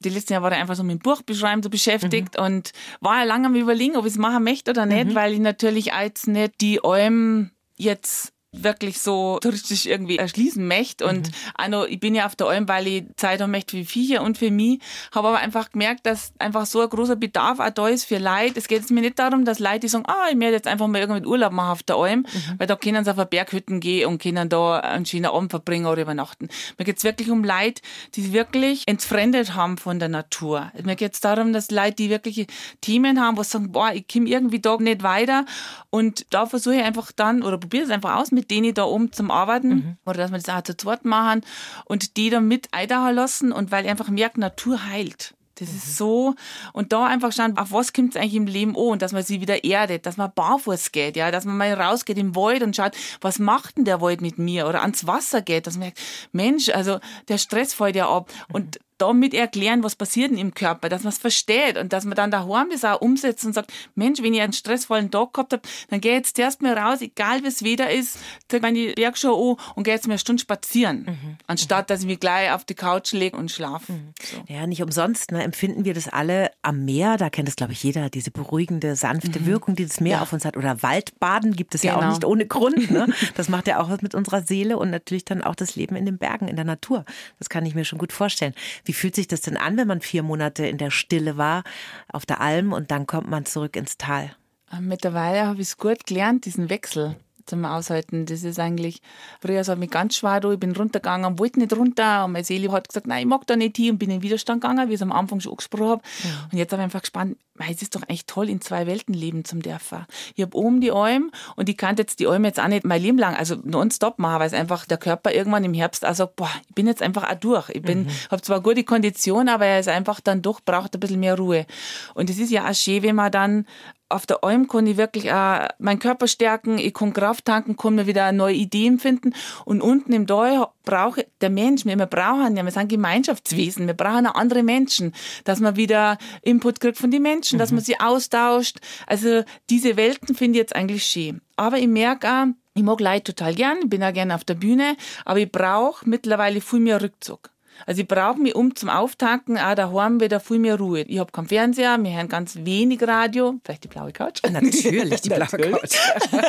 Die 0.00 0.08
letzten 0.08 0.32
Jahre 0.32 0.44
war 0.44 0.52
ich 0.52 0.58
einfach 0.58 0.74
so 0.74 0.82
mit 0.82 0.98
dem 0.98 0.98
Buchbeschreiben 0.98 1.62
so 1.62 1.70
beschäftigt 1.70 2.36
mhm. 2.36 2.44
und 2.44 2.72
war 3.00 3.18
ja 3.18 3.24
lange 3.24 3.46
am 3.46 3.54
überlegen, 3.54 3.96
ob 3.96 4.04
ich 4.04 4.12
es 4.12 4.18
machen 4.18 4.42
möchte 4.44 4.72
oder 4.72 4.86
nicht, 4.86 5.10
mhm. 5.10 5.14
weil 5.14 5.32
ich 5.32 5.38
natürlich 5.38 5.92
als 5.92 6.26
nicht 6.26 6.60
die 6.60 6.82
Alm 6.82 7.50
jetzt 7.76 8.31
wirklich 8.54 9.00
so 9.00 9.38
touristisch 9.40 9.86
irgendwie 9.86 10.18
erschließen 10.18 10.66
möchte. 10.66 11.06
Und 11.06 11.28
mhm. 11.28 11.34
also, 11.54 11.86
ich 11.86 11.98
bin 11.98 12.14
ja 12.14 12.26
auf 12.26 12.36
der 12.36 12.48
Alm, 12.48 12.68
weil 12.68 12.86
ich 12.86 13.04
Zeit 13.16 13.40
haben 13.40 13.50
möchte 13.50 13.78
für 13.78 13.84
Viecher 13.84 14.22
und 14.22 14.36
für 14.36 14.50
mich. 14.50 14.80
Habe 15.12 15.28
aber 15.28 15.38
einfach 15.38 15.72
gemerkt, 15.72 16.04
dass 16.04 16.32
einfach 16.38 16.66
so 16.66 16.80
ein 16.80 16.88
großer 16.90 17.16
Bedarf 17.16 17.60
auch 17.60 17.70
da 17.70 17.88
ist 17.88 18.04
für 18.04 18.18
Leute. 18.18 18.58
Es 18.58 18.68
geht 18.68 18.88
mir 18.90 19.00
nicht 19.00 19.18
darum, 19.18 19.46
dass 19.46 19.58
Leute 19.58 19.88
sagen, 19.88 20.04
ah, 20.06 20.26
ich 20.28 20.36
möchte 20.36 20.52
jetzt 20.52 20.66
einfach 20.66 20.86
mal 20.86 21.00
irgendwie 21.00 21.26
Urlaub 21.26 21.52
machen 21.52 21.70
auf 21.70 21.82
der 21.82 21.96
Alm, 21.96 22.20
mhm. 22.20 22.54
weil 22.58 22.66
da 22.66 22.76
können 22.76 23.04
sie 23.04 23.10
auf 23.10 23.18
eine 23.18 23.26
Berghütten 23.26 23.80
gehen 23.80 24.08
und 24.08 24.20
können 24.20 24.48
da 24.50 24.80
einen 24.80 25.06
schönen 25.06 25.26
Abend 25.26 25.50
verbringen 25.50 25.86
oder 25.86 26.02
übernachten. 26.02 26.48
Mir 26.78 26.84
geht 26.84 26.98
es 26.98 27.04
wirklich 27.04 27.30
um 27.30 27.44
Leute, 27.44 27.80
die 28.14 28.34
wirklich 28.34 28.82
entfremdet 28.86 29.54
haben 29.54 29.78
von 29.78 29.98
der 29.98 30.08
Natur. 30.08 30.70
Mir 30.82 30.96
geht 30.96 31.14
es 31.14 31.20
darum, 31.20 31.54
dass 31.54 31.70
Leute, 31.70 31.94
die 31.94 32.10
wirklich 32.10 32.48
Themen 32.82 33.18
haben, 33.18 33.38
wo 33.38 33.42
sie 33.42 33.50
sagen, 33.50 33.72
boah, 33.72 33.92
ich 33.94 34.06
komme 34.08 34.28
irgendwie 34.28 34.60
da 34.60 34.76
nicht 34.76 35.02
weiter. 35.02 35.46
Und 35.88 36.26
da 36.30 36.44
versuche 36.44 36.76
ich 36.76 36.82
einfach 36.82 37.12
dann, 37.12 37.42
oder 37.42 37.56
probiere 37.56 37.84
es 37.84 37.90
einfach 37.90 38.16
aus 38.16 38.30
mit 38.30 38.41
mit 38.42 38.50
denen 38.50 38.74
da 38.74 38.84
oben 38.84 39.12
zum 39.12 39.30
Arbeiten 39.30 39.68
mhm. 39.68 39.96
oder 40.04 40.18
dass 40.18 40.32
wir 40.32 40.38
das 40.38 40.48
auch 40.48 40.62
zu 40.62 40.76
zweit 40.76 41.04
machen 41.04 41.42
und 41.84 42.16
die 42.16 42.28
da 42.28 42.40
mit 42.40 42.68
eindachen 42.72 43.14
lassen 43.14 43.52
und 43.52 43.70
weil 43.70 43.84
ich 43.84 43.90
einfach 43.90 44.08
merke, 44.08 44.40
Natur 44.40 44.84
heilt. 44.84 45.34
Das 45.54 45.70
mhm. 45.70 45.76
ist 45.76 45.96
so. 45.96 46.34
Und 46.72 46.92
da 46.92 47.06
einfach 47.06 47.32
schauen, 47.32 47.56
auf 47.56 47.70
was 47.70 47.92
kommt 47.92 48.16
es 48.16 48.20
eigentlich 48.20 48.34
im 48.34 48.46
Leben 48.46 48.74
an 48.74 48.82
und 48.82 49.02
dass 49.02 49.12
man 49.12 49.22
sie 49.22 49.40
wieder 49.40 49.62
erdet, 49.62 50.06
dass 50.06 50.16
man 50.16 50.32
barfuß 50.34 50.90
geht, 50.90 51.16
ja, 51.16 51.30
dass 51.30 51.44
man 51.44 51.56
mal 51.56 51.72
rausgeht 51.72 52.18
im 52.18 52.34
Wald 52.34 52.62
und 52.62 52.74
schaut, 52.74 52.96
was 53.20 53.38
macht 53.38 53.76
denn 53.76 53.84
der 53.84 54.00
Wald 54.00 54.22
mit 54.22 54.38
mir 54.38 54.66
oder 54.66 54.82
ans 54.82 55.06
Wasser 55.06 55.40
geht, 55.40 55.68
dass 55.68 55.74
man 55.74 55.82
merkt, 55.82 56.00
Mensch, 56.32 56.68
also 56.70 56.98
der 57.28 57.38
Stress 57.38 57.74
fällt 57.74 57.94
ja 57.94 58.08
ab. 58.08 58.32
Mhm. 58.48 58.70
Damit 58.98 59.34
erklären, 59.34 59.82
was 59.82 59.96
passiert 59.96 60.32
im 60.32 60.54
Körper, 60.54 60.88
dass 60.88 61.02
man 61.02 61.12
es 61.12 61.18
versteht 61.18 61.76
und 61.76 61.92
dass 61.92 62.04
man 62.04 62.14
dann 62.14 62.30
daheim 62.30 62.68
das 62.70 62.84
auch 62.84 63.00
umsetzt 63.00 63.44
und 63.44 63.52
sagt, 63.52 63.72
Mensch, 63.94 64.22
wenn 64.22 64.34
ich 64.34 64.40
einen 64.40 64.52
stressvollen 64.52 65.10
Tag 65.10 65.34
gehabt 65.34 65.52
habe, 65.52 65.62
dann 65.90 66.00
gehe 66.00 66.14
jetzt 66.14 66.38
erst 66.38 66.62
mal 66.62 66.76
raus, 66.76 67.00
egal 67.00 67.42
wie 67.42 67.48
es 67.48 67.62
wieder 67.62 67.90
ist, 67.90 68.18
ziehe 68.48 68.60
meine 68.60 68.92
Bergschuhe 68.92 69.56
an 69.58 69.74
und 69.74 69.84
gehe 69.84 69.94
jetzt 69.94 70.06
mal 70.06 70.12
eine 70.12 70.18
Stunde 70.18 70.40
spazieren, 70.40 71.04
mhm. 71.06 71.36
anstatt 71.46 71.90
dass 71.90 72.00
ich 72.00 72.06
mich 72.06 72.20
gleich 72.20 72.52
auf 72.52 72.64
die 72.64 72.74
Couch 72.74 73.12
lege 73.12 73.36
und 73.36 73.50
schlafe. 73.50 73.92
Mhm. 73.92 74.12
So. 74.22 74.44
Ja, 74.52 74.66
nicht 74.66 74.82
umsonst 74.82 75.32
ne, 75.32 75.42
empfinden 75.42 75.84
wir 75.84 75.94
das 75.94 76.08
alle 76.08 76.50
am 76.62 76.84
Meer, 76.84 77.16
da 77.16 77.30
kennt 77.30 77.48
es 77.48 77.56
glaube 77.56 77.72
ich 77.72 77.82
jeder, 77.82 78.10
diese 78.10 78.30
beruhigende, 78.30 78.96
sanfte 78.96 79.40
mhm. 79.40 79.46
Wirkung, 79.46 79.76
die 79.76 79.86
das 79.86 80.00
Meer 80.00 80.16
ja. 80.16 80.22
auf 80.22 80.32
uns 80.32 80.44
hat 80.44 80.56
oder 80.56 80.82
Waldbaden 80.82 81.54
gibt 81.56 81.74
es 81.74 81.82
genau. 81.82 81.92
ja 81.92 81.96
auch 81.96 82.00
genau. 82.00 82.12
nicht 82.12 82.24
ohne 82.24 82.46
Grund. 82.46 82.90
Ne? 82.90 83.06
Das 83.34 83.48
macht 83.48 83.66
ja 83.66 83.80
auch 83.80 83.88
was 83.88 84.02
mit 84.02 84.14
unserer 84.14 84.42
Seele 84.42 84.78
und 84.78 84.90
natürlich 84.90 85.24
dann 85.24 85.42
auch 85.42 85.54
das 85.54 85.76
Leben 85.76 85.96
in 85.96 86.04
den 86.04 86.18
Bergen, 86.18 86.48
in 86.48 86.56
der 86.56 86.64
Natur. 86.64 87.04
Das 87.38 87.48
kann 87.48 87.64
ich 87.64 87.74
mir 87.74 87.84
schon 87.84 87.98
gut 87.98 88.12
vorstellen. 88.12 88.54
Wie 88.84 88.92
fühlt 88.92 89.14
sich 89.14 89.28
das 89.28 89.40
denn 89.42 89.56
an, 89.56 89.76
wenn 89.76 89.88
man 89.88 90.00
vier 90.00 90.22
Monate 90.22 90.66
in 90.66 90.78
der 90.78 90.90
Stille 90.90 91.36
war 91.36 91.62
auf 92.08 92.26
der 92.26 92.40
Alm 92.40 92.72
und 92.72 92.90
dann 92.90 93.06
kommt 93.06 93.28
man 93.28 93.44
zurück 93.44 93.76
ins 93.76 93.96
Tal? 93.96 94.34
Mittlerweile 94.80 95.46
habe 95.46 95.60
ich 95.60 95.68
es 95.68 95.76
gut 95.76 96.06
gelernt, 96.06 96.46
diesen 96.46 96.70
Wechsel 96.70 97.16
zum 97.46 97.64
Aushalten. 97.64 98.26
Das 98.26 98.42
ist 98.42 98.58
eigentlich, 98.58 99.00
früher 99.40 99.64
hat 99.64 99.78
mich 99.78 99.90
ganz 99.90 100.16
schwer 100.16 100.40
da, 100.40 100.50
ich 100.52 100.60
bin 100.60 100.74
runtergegangen, 100.74 101.38
wollte 101.38 101.60
nicht 101.60 101.76
runter 101.76 102.24
und 102.24 102.32
meine 102.32 102.44
Seele 102.44 102.70
hat 102.72 102.88
gesagt, 102.88 103.06
nein, 103.06 103.20
ich 103.20 103.26
mag 103.26 103.46
da 103.46 103.56
nicht 103.56 103.76
hin 103.76 103.92
und 103.92 103.98
bin 103.98 104.10
in 104.10 104.18
den 104.18 104.22
Widerstand 104.22 104.60
gegangen, 104.60 104.88
wie 104.88 104.94
ich 104.94 104.98
es 104.98 105.02
am 105.02 105.12
Anfang 105.12 105.40
schon 105.40 105.52
angesprochen 105.52 105.88
habe. 105.88 106.02
Ja. 106.24 106.48
Und 106.50 106.58
jetzt 106.58 106.72
habe 106.72 106.82
ich 106.82 106.84
einfach 106.84 107.00
gespannt, 107.00 107.36
es 107.70 107.82
ist 107.82 107.94
doch 107.94 108.02
echt 108.08 108.28
toll, 108.28 108.48
in 108.48 108.60
zwei 108.60 108.86
Welten 108.86 109.14
leben 109.14 109.44
zum 109.44 109.62
dürfen. 109.62 110.06
Ich 110.34 110.42
habe 110.42 110.56
oben 110.56 110.80
die 110.80 110.90
Alm 110.90 111.30
und 111.56 111.68
ich 111.68 111.76
kann 111.76 111.96
jetzt 111.96 112.18
die 112.18 112.26
Alm 112.26 112.44
jetzt 112.44 112.58
auch 112.58 112.68
nicht 112.68 112.84
mein 112.84 113.00
Leben 113.00 113.18
lang, 113.18 113.36
also 113.36 113.56
nonstop 113.62 114.18
machen, 114.18 114.40
weil 114.40 114.46
es 114.46 114.54
einfach 114.54 114.86
der 114.86 114.98
Körper 114.98 115.32
irgendwann 115.32 115.64
im 115.64 115.74
Herbst 115.74 116.06
auch 116.06 116.14
sagt, 116.14 116.36
boah, 116.36 116.50
ich 116.68 116.74
bin 116.74 116.86
jetzt 116.86 117.02
einfach 117.02 117.30
auch 117.30 117.34
durch. 117.34 117.68
Ich 117.70 117.82
bin, 117.82 118.04
mhm. 118.04 118.08
habe 118.30 118.42
zwar 118.42 118.60
gute 118.60 118.84
Kondition, 118.84 119.48
aber 119.48 119.66
er 119.66 119.80
ist 119.80 119.88
einfach 119.88 120.20
dann 120.20 120.42
doch, 120.42 120.60
braucht 120.60 120.94
ein 120.94 121.00
bisschen 121.00 121.20
mehr 121.20 121.36
Ruhe. 121.36 121.66
Und 122.14 122.30
es 122.30 122.38
ist 122.38 122.50
ja 122.50 122.68
auch 122.68 122.74
schön, 122.74 123.02
wenn 123.02 123.16
man 123.16 123.30
dann 123.30 123.66
auf 124.12 124.26
der 124.26 124.44
Alm 124.44 124.68
kann 124.68 124.86
ich 124.86 124.96
wirklich 124.96 125.32
auch 125.32 125.66
meinen 125.78 125.98
Körper 125.98 126.28
stärken, 126.28 126.78
ich 126.78 126.94
kann 126.94 127.12
Kraft 127.12 127.46
tanken, 127.46 127.76
kann 127.76 127.94
mir 127.94 128.06
wieder 128.06 128.30
neue 128.32 128.54
Ideen 128.54 128.98
finden. 128.98 129.34
Und 129.64 129.80
unten 129.80 130.12
im 130.12 130.26
Tal 130.26 130.68
brauche 130.84 131.26
der 131.40 131.50
Mensch, 131.50 131.84
wir 131.84 131.96
brauchen 132.06 132.56
ja, 132.56 132.64
wir 132.64 132.70
sind 132.70 132.88
Gemeinschaftswesen, 132.88 133.86
wir 133.86 133.94
brauchen 133.94 134.26
auch 134.26 134.34
andere 134.34 134.62
Menschen, 134.62 135.14
dass 135.44 135.60
man 135.60 135.76
wieder 135.76 136.18
Input 136.42 136.80
kriegt 136.80 136.98
von 136.98 137.10
den 137.10 137.22
Menschen, 137.22 137.56
mhm. 137.56 137.60
dass 137.60 137.72
man 137.72 137.80
sie 137.80 137.98
austauscht. 137.98 138.78
Also 139.06 139.42
diese 139.70 139.96
Welten 139.96 140.34
finde 140.34 140.58
ich 140.58 140.62
jetzt 140.62 140.76
eigentlich 140.76 141.04
schön. 141.04 141.40
Aber 141.56 141.78
ich 141.78 141.88
merke 141.88 142.28
auch, 142.28 142.46
ich 142.74 142.82
mag 142.82 143.00
Leute 143.00 143.34
total 143.34 143.54
gern, 143.54 143.78
ich 143.82 143.90
bin 143.90 144.02
auch 144.02 144.12
gerne 144.12 144.34
auf 144.34 144.44
der 144.44 144.54
Bühne, 144.54 144.96
aber 145.24 145.40
ich 145.40 145.50
brauche 145.50 146.08
mittlerweile 146.08 146.60
viel 146.60 146.80
mehr 146.80 147.02
Rückzug. 147.02 147.51
Also 147.86 148.02
ich 148.02 148.08
brauche 148.08 148.38
mich 148.38 148.54
um 148.54 148.74
zum 148.74 148.88
Auftanken 148.88 149.58
auch 149.58 149.74
daheim 149.74 150.20
wieder 150.20 150.40
viel 150.40 150.58
mehr 150.58 150.76
Ruhe. 150.76 151.02
Ich 151.02 151.18
habe 151.18 151.32
keinen 151.32 151.48
Fernseher, 151.48 152.02
wir 152.02 152.12
hören 152.12 152.28
ganz 152.28 152.56
wenig 152.62 153.02
Radio, 153.02 153.60
vielleicht 153.64 153.84
die 153.84 153.88
blaue 153.88 154.12
Couch. 154.12 154.40
Natürlich, 154.50 155.20
die 155.22 155.28
blaue 155.28 155.46
Couch. 155.46 155.96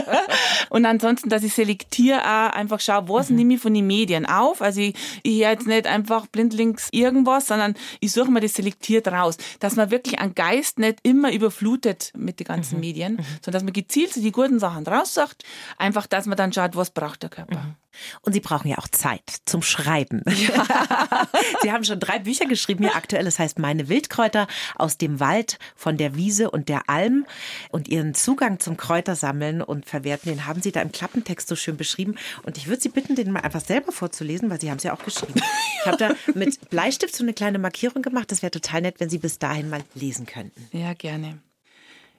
und 0.69 0.85
ansonsten, 0.85 1.29
dass 1.29 1.43
ich 1.43 1.53
selektiere, 1.53 2.19
auch 2.21 2.53
einfach 2.53 2.79
schaue, 2.79 3.09
was 3.09 3.29
mhm. 3.29 3.35
nehme 3.37 3.53
ich 3.55 3.61
von 3.61 3.73
den 3.73 3.87
Medien 3.87 4.25
auf. 4.25 4.61
Also 4.61 4.81
ich, 4.81 4.95
ich 5.23 5.41
höre 5.41 5.51
jetzt 5.51 5.67
nicht 5.67 5.87
einfach 5.87 6.27
blindlings 6.27 6.89
irgendwas, 6.91 7.47
sondern 7.47 7.75
ich 7.99 8.11
suche 8.11 8.31
mir 8.31 8.41
das 8.41 8.53
selektiert 8.53 9.07
raus. 9.07 9.37
Dass 9.59 9.75
man 9.75 9.91
wirklich 9.91 10.19
einen 10.19 10.35
Geist 10.35 10.79
nicht 10.79 10.99
immer 11.03 11.33
überflutet 11.33 12.11
mit 12.15 12.39
den 12.39 12.47
ganzen 12.47 12.75
mhm. 12.75 12.81
Medien, 12.81 13.13
mhm. 13.13 13.25
sondern 13.41 13.53
dass 13.53 13.63
man 13.63 13.73
gezielt 13.73 14.15
die 14.15 14.31
guten 14.31 14.59
Sachen 14.59 14.85
raussagt. 14.85 15.43
Einfach, 15.77 16.07
dass 16.07 16.25
man 16.25 16.37
dann 16.37 16.53
schaut, 16.53 16.75
was 16.75 16.91
braucht 16.91 17.23
der 17.23 17.29
Körper. 17.29 17.59
Mhm. 17.59 17.75
Und 18.21 18.33
Sie 18.33 18.39
brauchen 18.39 18.67
ja 18.67 18.77
auch 18.77 18.87
Zeit 18.87 19.23
zum 19.45 19.61
Schreiben. 19.61 20.23
Ja. 20.27 21.27
Sie 21.61 21.71
haben 21.71 21.83
schon 21.83 21.99
drei 21.99 22.19
Bücher 22.19 22.45
geschrieben, 22.45 22.83
hier 22.83 22.95
aktuell. 22.95 23.25
Das 23.25 23.39
heißt 23.39 23.59
Meine 23.59 23.89
Wildkräuter 23.89 24.47
aus 24.75 24.97
dem 24.97 25.19
Wald, 25.19 25.59
von 25.75 25.97
der 25.97 26.15
Wiese 26.15 26.51
und 26.51 26.69
der 26.69 26.89
Alm. 26.89 27.25
Und 27.69 27.87
Ihren 27.87 28.13
Zugang 28.13 28.59
zum 28.59 28.77
Kräutersammeln 28.77 29.61
und 29.61 29.85
Verwerten, 29.85 30.29
den 30.29 30.45
haben 30.45 30.61
Sie 30.61 30.71
da 30.71 30.81
im 30.81 30.91
Klappentext 30.91 31.47
so 31.47 31.55
schön 31.55 31.77
beschrieben. 31.77 32.15
Und 32.43 32.57
ich 32.57 32.67
würde 32.67 32.81
Sie 32.81 32.89
bitten, 32.89 33.15
den 33.15 33.31
mal 33.31 33.41
einfach 33.41 33.61
selber 33.61 33.91
vorzulesen, 33.91 34.49
weil 34.49 34.59
Sie 34.59 34.69
haben 34.69 34.77
es 34.77 34.83
ja 34.83 34.93
auch 34.93 35.03
geschrieben. 35.03 35.41
Ich 35.81 35.85
habe 35.85 35.97
da 35.97 36.11
mit 36.33 36.69
Bleistift 36.69 37.15
so 37.15 37.23
eine 37.23 37.33
kleine 37.33 37.59
Markierung 37.59 38.01
gemacht. 38.01 38.31
Das 38.31 38.41
wäre 38.41 38.51
total 38.51 38.81
nett, 38.81 38.99
wenn 38.99 39.09
Sie 39.09 39.17
bis 39.17 39.39
dahin 39.39 39.69
mal 39.69 39.83
lesen 39.95 40.25
könnten. 40.25 40.67
Ja, 40.71 40.93
gerne. 40.93 41.39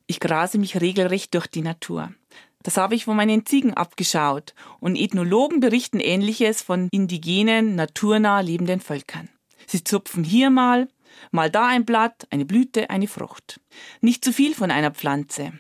Ich 0.07 0.21
grase 0.21 0.59
mich 0.59 0.81
regelrecht 0.81 1.35
durch 1.35 1.47
die 1.47 1.63
Natur. 1.63 2.13
Das 2.65 2.79
habe 2.79 2.95
ich 2.95 3.05
von 3.05 3.17
meinen 3.17 3.47
Ziegen 3.47 3.75
abgeschaut 3.75 4.55
und 4.81 4.97
Ethnologen 4.97 5.61
berichten 5.61 6.01
Ähnliches 6.01 6.63
von 6.63 6.89
indigenen, 6.91 7.77
naturnah 7.77 8.41
lebenden 8.41 8.81
Völkern. 8.81 9.29
Sie 9.67 9.85
zupfen 9.85 10.25
hier 10.25 10.51
mal, 10.51 10.89
mal 11.31 11.51
da 11.51 11.67
ein 11.67 11.85
Blatt, 11.85 12.27
eine 12.31 12.47
Blüte, 12.47 12.89
eine 12.89 13.07
Frucht. 13.07 13.61
Nicht 14.01 14.25
zu 14.25 14.33
viel 14.33 14.55
von 14.55 14.71
einer 14.71 14.91
Pflanze. 14.91 15.53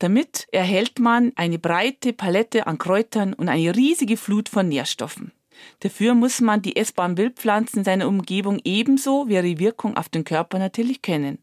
Damit 0.00 0.48
erhält 0.50 0.98
man 0.98 1.32
eine 1.36 1.58
breite 1.58 2.12
Palette 2.12 2.66
an 2.66 2.78
Kräutern 2.78 3.32
und 3.32 3.48
eine 3.48 3.74
riesige 3.74 4.16
Flut 4.16 4.48
von 4.48 4.68
Nährstoffen. 4.68 5.32
Dafür 5.80 6.14
muss 6.14 6.40
man 6.40 6.62
die 6.62 6.74
essbaren 6.76 7.16
Wildpflanzen 7.16 7.80
in 7.80 7.84
seiner 7.84 8.08
Umgebung 8.08 8.60
ebenso 8.64 9.28
wie 9.28 9.34
ihre 9.34 9.58
Wirkung 9.60 9.96
auf 9.96 10.08
den 10.08 10.24
Körper 10.24 10.58
natürlich 10.58 11.00
kennen. 11.00 11.38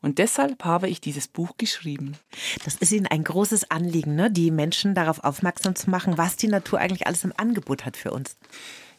Und 0.00 0.18
deshalb 0.18 0.64
habe 0.64 0.88
ich 0.88 1.00
dieses 1.00 1.28
Buch 1.28 1.56
geschrieben. 1.58 2.16
Das 2.64 2.76
ist 2.76 2.92
Ihnen 2.92 3.06
ein 3.06 3.24
großes 3.24 3.70
Anliegen, 3.70 4.14
ne? 4.14 4.30
die 4.30 4.50
Menschen 4.50 4.94
darauf 4.94 5.24
aufmerksam 5.24 5.74
zu 5.74 5.90
machen, 5.90 6.18
was 6.18 6.36
die 6.36 6.48
Natur 6.48 6.78
eigentlich 6.78 7.06
alles 7.06 7.24
im 7.24 7.32
Angebot 7.36 7.84
hat 7.84 7.96
für 7.96 8.12
uns. 8.12 8.36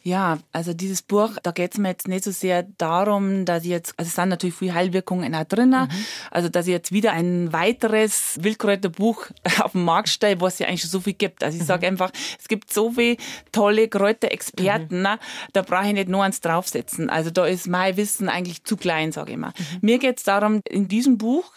Ja, 0.02 0.40
also 0.54 0.74
dieses 0.74 1.02
Buch, 1.02 1.32
da 1.44 1.52
geht 1.52 1.74
es 1.74 1.78
mir 1.78 1.90
jetzt 1.90 2.08
nicht 2.08 2.24
so 2.24 2.32
sehr 2.32 2.64
darum, 2.78 3.44
dass 3.44 3.64
ich 3.64 3.70
jetzt, 3.70 3.94
also 3.98 4.08
es 4.08 4.16
sind 4.16 4.30
natürlich 4.30 4.56
viele 4.56 4.74
Heilwirkungen 4.74 5.36
auch 5.36 5.44
drin, 5.44 5.72
mhm. 5.72 5.90
also 6.32 6.48
dass 6.48 6.68
ich 6.68 6.72
jetzt 6.72 6.94
wieder 6.94 7.12
ein 7.12 7.52
weiteres 7.52 8.38
Wildkräuterbuch 8.42 9.28
auf 9.60 9.74
den 9.74 9.84
Markt 9.84 10.10
stelle, 10.10 10.40
was 10.40 10.54
es 10.54 10.60
ja 10.60 10.68
eigentlich 10.68 10.82
schon 10.82 10.90
so 10.90 11.02
viel 11.02 11.14
gibt. 11.14 11.44
Also 11.44 11.58
ich 11.58 11.64
mhm. 11.64 11.68
sage 11.68 11.88
einfach, 11.88 12.12
es 12.40 12.48
gibt 12.48 12.74
so 12.74 12.92
viele 12.92 13.18
tolle 13.52 13.90
Kräuterexperten, 13.90 15.02
mhm. 15.02 15.18
da 15.52 15.62
brauche 15.62 15.88
ich 15.88 15.94
nicht 15.94 16.10
nur 16.10 16.24
eins 16.24 16.40
draufsetzen. 16.40 17.10
Also 17.10 17.30
da 17.30 17.46
ist 17.46 17.68
mein 17.68 17.98
Wissen 17.98 18.30
eigentlich 18.30 18.64
zu 18.64 18.78
klein, 18.78 19.12
sage 19.12 19.34
ich 19.34 19.38
mal. 19.38 19.54
Mhm. 19.58 19.78
Mir 19.82 20.00
geht 20.00 20.18
es 20.18 20.24
darum, 20.24 20.62
in 20.70 20.88
diesem 20.88 21.18
Buch 21.18 21.52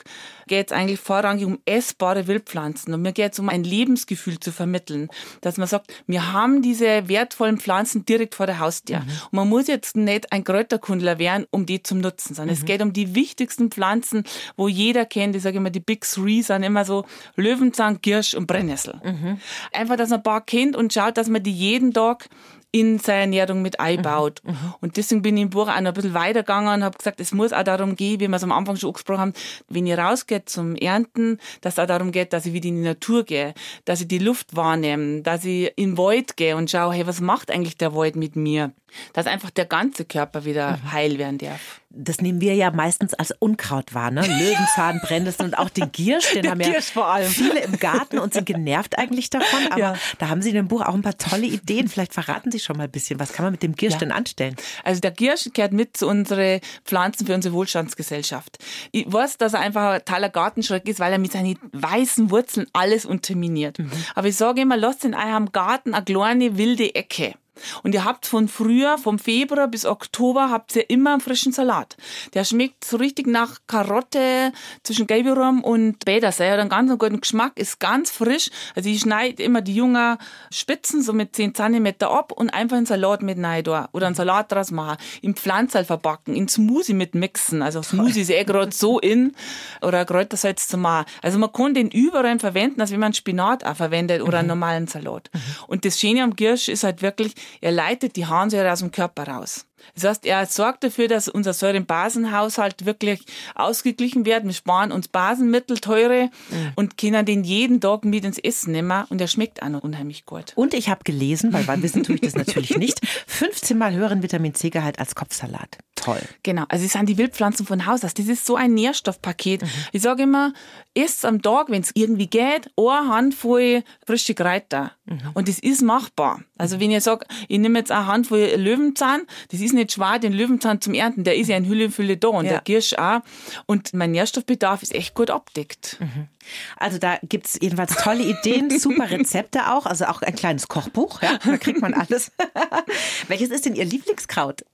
geht 0.46 0.70
es 0.70 0.76
eigentlich 0.76 1.00
vorrangig 1.00 1.44
um 1.44 1.58
essbare 1.64 2.26
Wildpflanzen. 2.26 2.94
Und 2.94 3.02
mir 3.02 3.12
geht 3.12 3.32
es 3.32 3.38
um 3.38 3.48
ein 3.48 3.64
Lebensgefühl 3.64 4.40
zu 4.40 4.52
vermitteln. 4.52 5.08
Dass 5.40 5.56
man 5.56 5.66
sagt, 5.66 5.92
wir 6.06 6.32
haben 6.32 6.62
diese 6.62 7.08
wertvollen 7.08 7.58
Pflanzen 7.58 8.04
direkt 8.04 8.34
vor 8.34 8.46
der 8.46 8.58
Haustür. 8.58 9.00
Mhm. 9.00 9.10
Und 9.30 9.32
man 9.32 9.48
muss 9.48 9.66
jetzt 9.66 9.96
nicht 9.96 10.32
ein 10.32 10.44
Kräuterkundler 10.44 11.18
werden, 11.18 11.46
um 11.50 11.66
die 11.66 11.82
zu 11.82 11.94
nutzen, 11.94 12.34
sondern 12.34 12.56
mhm. 12.56 12.60
es 12.60 12.66
geht 12.66 12.82
um 12.82 12.92
die 12.92 13.14
wichtigsten 13.14 13.70
Pflanzen, 13.70 14.24
wo 14.56 14.68
jeder 14.68 15.04
kennt. 15.04 15.36
Ich 15.36 15.42
sage 15.42 15.58
immer, 15.58 15.70
die 15.70 15.80
Big 15.80 16.04
Three 16.04 16.42
sind 16.42 16.62
immer 16.62 16.84
so 16.84 17.04
Löwenzahn, 17.36 18.00
Girsch 18.02 18.34
und 18.34 18.46
Brennnessel. 18.46 19.00
Mhm. 19.04 19.40
Einfach, 19.72 19.96
dass 19.96 20.10
man 20.10 20.20
ein 20.20 20.22
paar 20.22 20.44
kennt 20.44 20.76
und 20.76 20.92
schaut, 20.92 21.16
dass 21.16 21.28
man 21.28 21.42
die 21.42 21.52
jeden 21.52 21.92
Tag 21.92 22.28
in 22.72 22.98
seine 22.98 23.20
Ernährung 23.20 23.62
mit 23.62 23.78
einbaut. 23.78 24.40
Mhm. 24.44 24.50
mhm. 24.50 24.74
Und 24.80 24.96
deswegen 24.96 25.22
bin 25.22 25.36
ich 25.36 25.42
im 25.44 25.50
Buch 25.50 25.68
auch 25.68 25.80
noch 25.80 25.90
ein 25.90 25.94
bisschen 25.94 26.14
weitergegangen 26.14 26.74
und 26.74 26.84
habe 26.84 26.96
gesagt, 26.96 27.20
es 27.20 27.32
muss 27.32 27.52
auch 27.52 27.62
darum 27.62 27.94
gehen, 27.94 28.18
wie 28.18 28.28
wir 28.28 28.34
es 28.34 28.42
am 28.42 28.50
Anfang 28.50 28.76
schon 28.76 28.88
angesprochen 28.88 29.20
haben, 29.20 29.34
wenn 29.68 29.86
ich 29.86 29.96
rausgehe 29.96 30.44
zum 30.46 30.74
Ernten, 30.74 31.38
dass 31.60 31.74
es 31.74 31.78
auch 31.78 31.86
darum 31.86 32.12
geht, 32.12 32.32
dass 32.32 32.46
ich 32.46 32.54
wieder 32.54 32.68
in 32.68 32.76
die 32.76 32.88
Natur 32.88 33.24
gehe, 33.24 33.54
dass 33.84 34.00
ich 34.00 34.08
die 34.08 34.18
Luft 34.18 34.56
wahrnehme, 34.56 35.20
dass 35.20 35.44
ich 35.44 35.72
in 35.76 35.90
den 35.90 35.98
Wald 35.98 36.36
gehe 36.36 36.56
und 36.56 36.70
schaue, 36.70 36.94
hey, 36.94 37.06
was 37.06 37.20
macht 37.20 37.50
eigentlich 37.50 37.76
der 37.76 37.94
Wald 37.94 38.16
mit 38.16 38.36
mir? 38.36 38.72
Dass 39.12 39.26
einfach 39.26 39.50
der 39.50 39.66
ganze 39.66 40.04
Körper 40.04 40.44
wieder 40.44 40.78
mhm. 40.78 40.92
heil 40.92 41.18
werden 41.18 41.38
darf 41.38 41.82
das 41.94 42.20
nehmen 42.20 42.40
wir 42.40 42.54
ja 42.54 42.70
meistens 42.70 43.14
als 43.14 43.32
Unkraut 43.38 43.94
wahr, 43.94 44.10
ne? 44.10 44.20
Löwenzahn, 44.26 45.00
Brennnessel 45.02 45.46
und 45.46 45.58
auch 45.58 45.68
den 45.68 45.92
Giersch, 45.92 46.32
den, 46.32 46.42
den 46.42 46.50
haben 46.50 46.58
Giersch 46.58 46.94
ja 46.94 47.18
viele 47.22 47.60
im 47.60 47.78
Garten 47.78 48.18
und 48.18 48.32
sind 48.34 48.46
genervt 48.46 48.98
eigentlich 48.98 49.30
davon. 49.30 49.60
Aber 49.70 49.78
ja. 49.78 49.94
da 50.18 50.28
haben 50.28 50.42
Sie 50.42 50.50
in 50.50 50.54
dem 50.54 50.68
Buch 50.68 50.80
auch 50.80 50.94
ein 50.94 51.02
paar 51.02 51.18
tolle 51.18 51.46
Ideen. 51.46 51.88
Vielleicht 51.88 52.14
verraten 52.14 52.50
Sie 52.50 52.60
schon 52.60 52.76
mal 52.76 52.84
ein 52.84 52.90
bisschen, 52.90 53.20
was 53.20 53.32
kann 53.32 53.44
man 53.44 53.52
mit 53.52 53.62
dem 53.62 53.74
Giersch 53.74 53.94
ja. 53.94 53.98
denn 54.00 54.12
anstellen? 54.12 54.56
Also 54.84 55.00
der 55.00 55.10
Giersch 55.10 55.48
gehört 55.52 55.72
mit 55.72 55.96
zu 55.96 56.06
unseren 56.08 56.60
Pflanzen 56.84 57.26
für 57.26 57.34
unsere 57.34 57.54
Wohlstandsgesellschaft. 57.54 58.58
Ich 58.90 59.10
weiß, 59.12 59.38
dass 59.38 59.54
er 59.54 59.60
einfach 59.60 59.92
ein 59.92 60.04
toller 60.04 60.28
Gartenschreck 60.28 60.88
ist, 60.88 61.00
weil 61.00 61.12
er 61.12 61.18
mit 61.18 61.32
seinen 61.32 61.58
weißen 61.72 62.30
Wurzeln 62.30 62.66
alles 62.72 63.04
unterminiert. 63.04 63.78
Mhm. 63.78 63.90
Aber 64.14 64.28
ich 64.28 64.36
sage 64.36 64.62
immer, 64.62 64.76
lasst 64.76 65.04
in 65.04 65.14
eurem 65.14 65.52
Garten 65.52 65.94
eine 65.94 66.04
kleine 66.04 66.56
wilde 66.56 66.94
Ecke. 66.94 67.34
Und 67.82 67.94
ihr 67.94 68.04
habt 68.04 68.26
von 68.26 68.48
früher, 68.48 68.98
vom 68.98 69.18
Februar 69.18 69.68
bis 69.68 69.84
Oktober, 69.84 70.50
habt 70.50 70.74
ihr 70.76 70.88
immer 70.90 71.12
einen 71.12 71.20
frischen 71.20 71.52
Salat. 71.52 71.96
Der 72.34 72.44
schmeckt 72.44 72.84
so 72.84 72.96
richtig 72.96 73.26
nach 73.26 73.58
Karotte 73.66 74.52
zwischen 74.82 75.06
Gelbirum 75.06 75.62
und 75.62 76.04
Bädersee. 76.04 76.50
Hat 76.50 76.58
einen 76.58 76.70
ganz 76.70 76.90
guten 76.98 77.20
Geschmack, 77.20 77.52
ist 77.56 77.80
ganz 77.80 78.10
frisch. 78.10 78.50
Also 78.74 78.88
ich 78.88 79.00
schneide 79.00 79.42
immer 79.42 79.60
die 79.60 79.74
jungen 79.74 80.16
Spitzen 80.50 81.02
so 81.02 81.12
mit 81.12 81.36
10 81.36 81.54
cm 81.54 81.94
ab 82.00 82.32
und 82.32 82.50
einfach 82.50 82.76
einen 82.76 82.86
Salat 82.86 83.22
mit 83.22 83.42
rein 83.42 83.64
da. 83.64 83.88
Oder 83.92 84.06
einen 84.06 84.14
Salat 84.14 84.50
draus 84.50 84.70
machen. 84.70 84.96
Im 85.20 85.36
Pflanzerl 85.36 85.84
verbacken, 85.84 86.34
in 86.34 86.48
Smoothie 86.48 86.94
mit 86.94 87.14
mixen. 87.14 87.62
Also 87.62 87.82
Smoothie 87.82 88.22
ist 88.22 88.30
eh 88.30 88.44
gerade 88.44 88.72
so 88.72 88.98
in. 88.98 89.34
Oder 89.82 90.04
Kräutersalz 90.04 90.68
zu 90.68 90.78
machen. 90.78 91.06
Also 91.22 91.38
man 91.38 91.52
kann 91.52 91.74
den 91.74 91.90
überall 91.90 92.38
verwenden, 92.38 92.80
als 92.80 92.92
wenn 92.92 93.00
man 93.00 93.12
Spinat 93.12 93.64
auch 93.64 93.76
verwendet 93.76 94.22
oder 94.22 94.38
einen 94.38 94.46
mhm. 94.46 94.52
normalen 94.52 94.86
Salat. 94.86 95.30
Und 95.66 95.84
das 95.84 96.00
Schöne 96.00 96.22
am 96.22 96.36
Kirsch 96.36 96.68
ist 96.68 96.84
halt 96.84 97.02
wirklich, 97.02 97.34
er 97.60 97.72
leitet 97.72 98.16
die 98.16 98.26
Harnsäure 98.26 98.72
aus 98.72 98.80
dem 98.80 98.90
Körper 98.90 99.28
raus. 99.28 99.66
Das 99.94 100.04
heißt, 100.04 100.26
er 100.26 100.46
sorgt 100.46 100.84
dafür, 100.84 101.08
dass 101.08 101.28
unser 101.28 101.52
Säurenbasenhaushalt 101.52 102.86
wirklich 102.86 103.24
ausgeglichen 103.54 104.24
wird. 104.24 104.44
Wir 104.44 104.52
sparen 104.52 104.92
uns 104.92 105.08
Basenmittel 105.08 105.78
teure 105.78 106.30
mhm. 106.50 106.72
und 106.76 106.98
können 106.98 107.26
den 107.26 107.44
jeden 107.44 107.80
Tag 107.80 108.04
mit 108.04 108.24
ins 108.24 108.38
Essen 108.38 108.72
nehmen 108.72 109.04
und 109.08 109.20
er 109.20 109.28
schmeckt 109.28 109.62
auch 109.62 109.68
noch 109.68 109.82
unheimlich 109.82 110.26
gut. 110.26 110.52
Und 110.54 110.74
ich 110.74 110.88
habe 110.88 111.04
gelesen, 111.04 111.52
weil 111.52 111.64
beim 111.64 111.82
Wissen 111.82 112.02
tue 112.02 112.16
ich 112.16 112.20
das 112.20 112.34
natürlich 112.34 112.76
nicht, 112.76 113.00
15 113.26 113.76
mal 113.76 113.94
höheren 113.94 114.22
Vitamin 114.22 114.54
C-Gehalt 114.54 114.98
als 114.98 115.14
Kopfsalat. 115.14 115.78
Toll. 115.94 116.20
Genau, 116.42 116.64
also 116.68 116.84
es 116.84 116.92
sind 116.92 117.08
die 117.08 117.16
Wildpflanzen 117.16 117.64
von 117.64 117.86
Haus 117.86 118.04
aus. 118.04 118.14
Das 118.14 118.26
ist 118.26 118.44
so 118.44 118.56
ein 118.56 118.74
Nährstoffpaket. 118.74 119.62
Mhm. 119.62 119.68
Ich 119.92 120.02
sage 120.02 120.24
immer, 120.24 120.52
esst 120.94 121.24
am 121.24 121.42
Tag, 121.42 121.68
wenn 121.68 121.82
es 121.82 121.92
irgendwie 121.94 122.26
geht, 122.26 122.70
eine 122.76 123.08
Handvoll 123.08 123.84
frische 124.04 124.34
Kräuter. 124.34 124.92
Mhm. 125.04 125.20
Und 125.34 125.48
das 125.48 125.58
ist 125.58 125.82
machbar. 125.82 126.42
Also 126.58 126.80
wenn 126.80 126.90
ihr 126.90 127.00
sagt, 127.00 127.30
ich 127.48 127.58
nehme 127.58 127.78
jetzt 127.78 127.92
eine 127.92 128.06
Handvoll 128.06 128.52
Löwenzahn, 128.56 129.22
das 129.50 129.60
ist 129.60 129.71
nicht 129.72 129.92
schwer, 129.92 130.18
den 130.18 130.32
Löwenzahn 130.32 130.80
zum 130.80 130.94
Ernten, 130.94 131.24
der 131.24 131.36
ist 131.36 131.48
ja 131.48 131.56
in 131.56 131.66
Hülle 131.66 131.86
und 131.86 131.92
Fülle 131.92 132.16
da 132.16 132.28
und 132.28 132.44
ja. 132.44 132.52
der 132.52 132.60
Kirsch 132.60 132.94
auch. 132.94 133.20
Und 133.66 133.94
mein 133.94 134.12
Nährstoffbedarf 134.12 134.82
ist 134.82 134.94
echt 134.94 135.14
gut 135.14 135.30
abdeckt. 135.30 135.98
Mhm. 136.00 136.28
Also 136.76 136.98
da 136.98 137.18
gibt 137.22 137.46
es 137.46 137.58
jedenfalls 137.60 137.94
tolle 137.96 138.22
Ideen, 138.22 138.70
super 138.78 139.10
Rezepte 139.10 139.72
auch, 139.72 139.86
also 139.86 140.06
auch 140.06 140.22
ein 140.22 140.34
kleines 140.34 140.68
Kochbuch, 140.68 141.22
ja, 141.22 141.38
da 141.44 141.56
kriegt 141.56 141.80
man 141.80 141.94
alles. 141.94 142.32
Welches 143.28 143.50
ist 143.50 143.66
denn 143.66 143.74
Ihr 143.74 143.84
Lieblingskraut? 143.84 144.64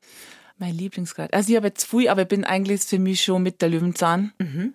Mein 0.58 0.74
Lieblingskraut. 0.74 1.32
Also 1.32 1.50
ich 1.50 1.56
habe 1.56 1.68
jetzt 1.68 1.84
viel, 1.84 2.08
aber 2.08 2.22
ich 2.22 2.28
bin 2.28 2.44
eigentlich 2.44 2.82
für 2.82 2.98
mich 2.98 3.22
schon 3.22 3.42
mit 3.42 3.62
der 3.62 3.68
Löwenzahn. 3.68 4.32
Mhm 4.38 4.74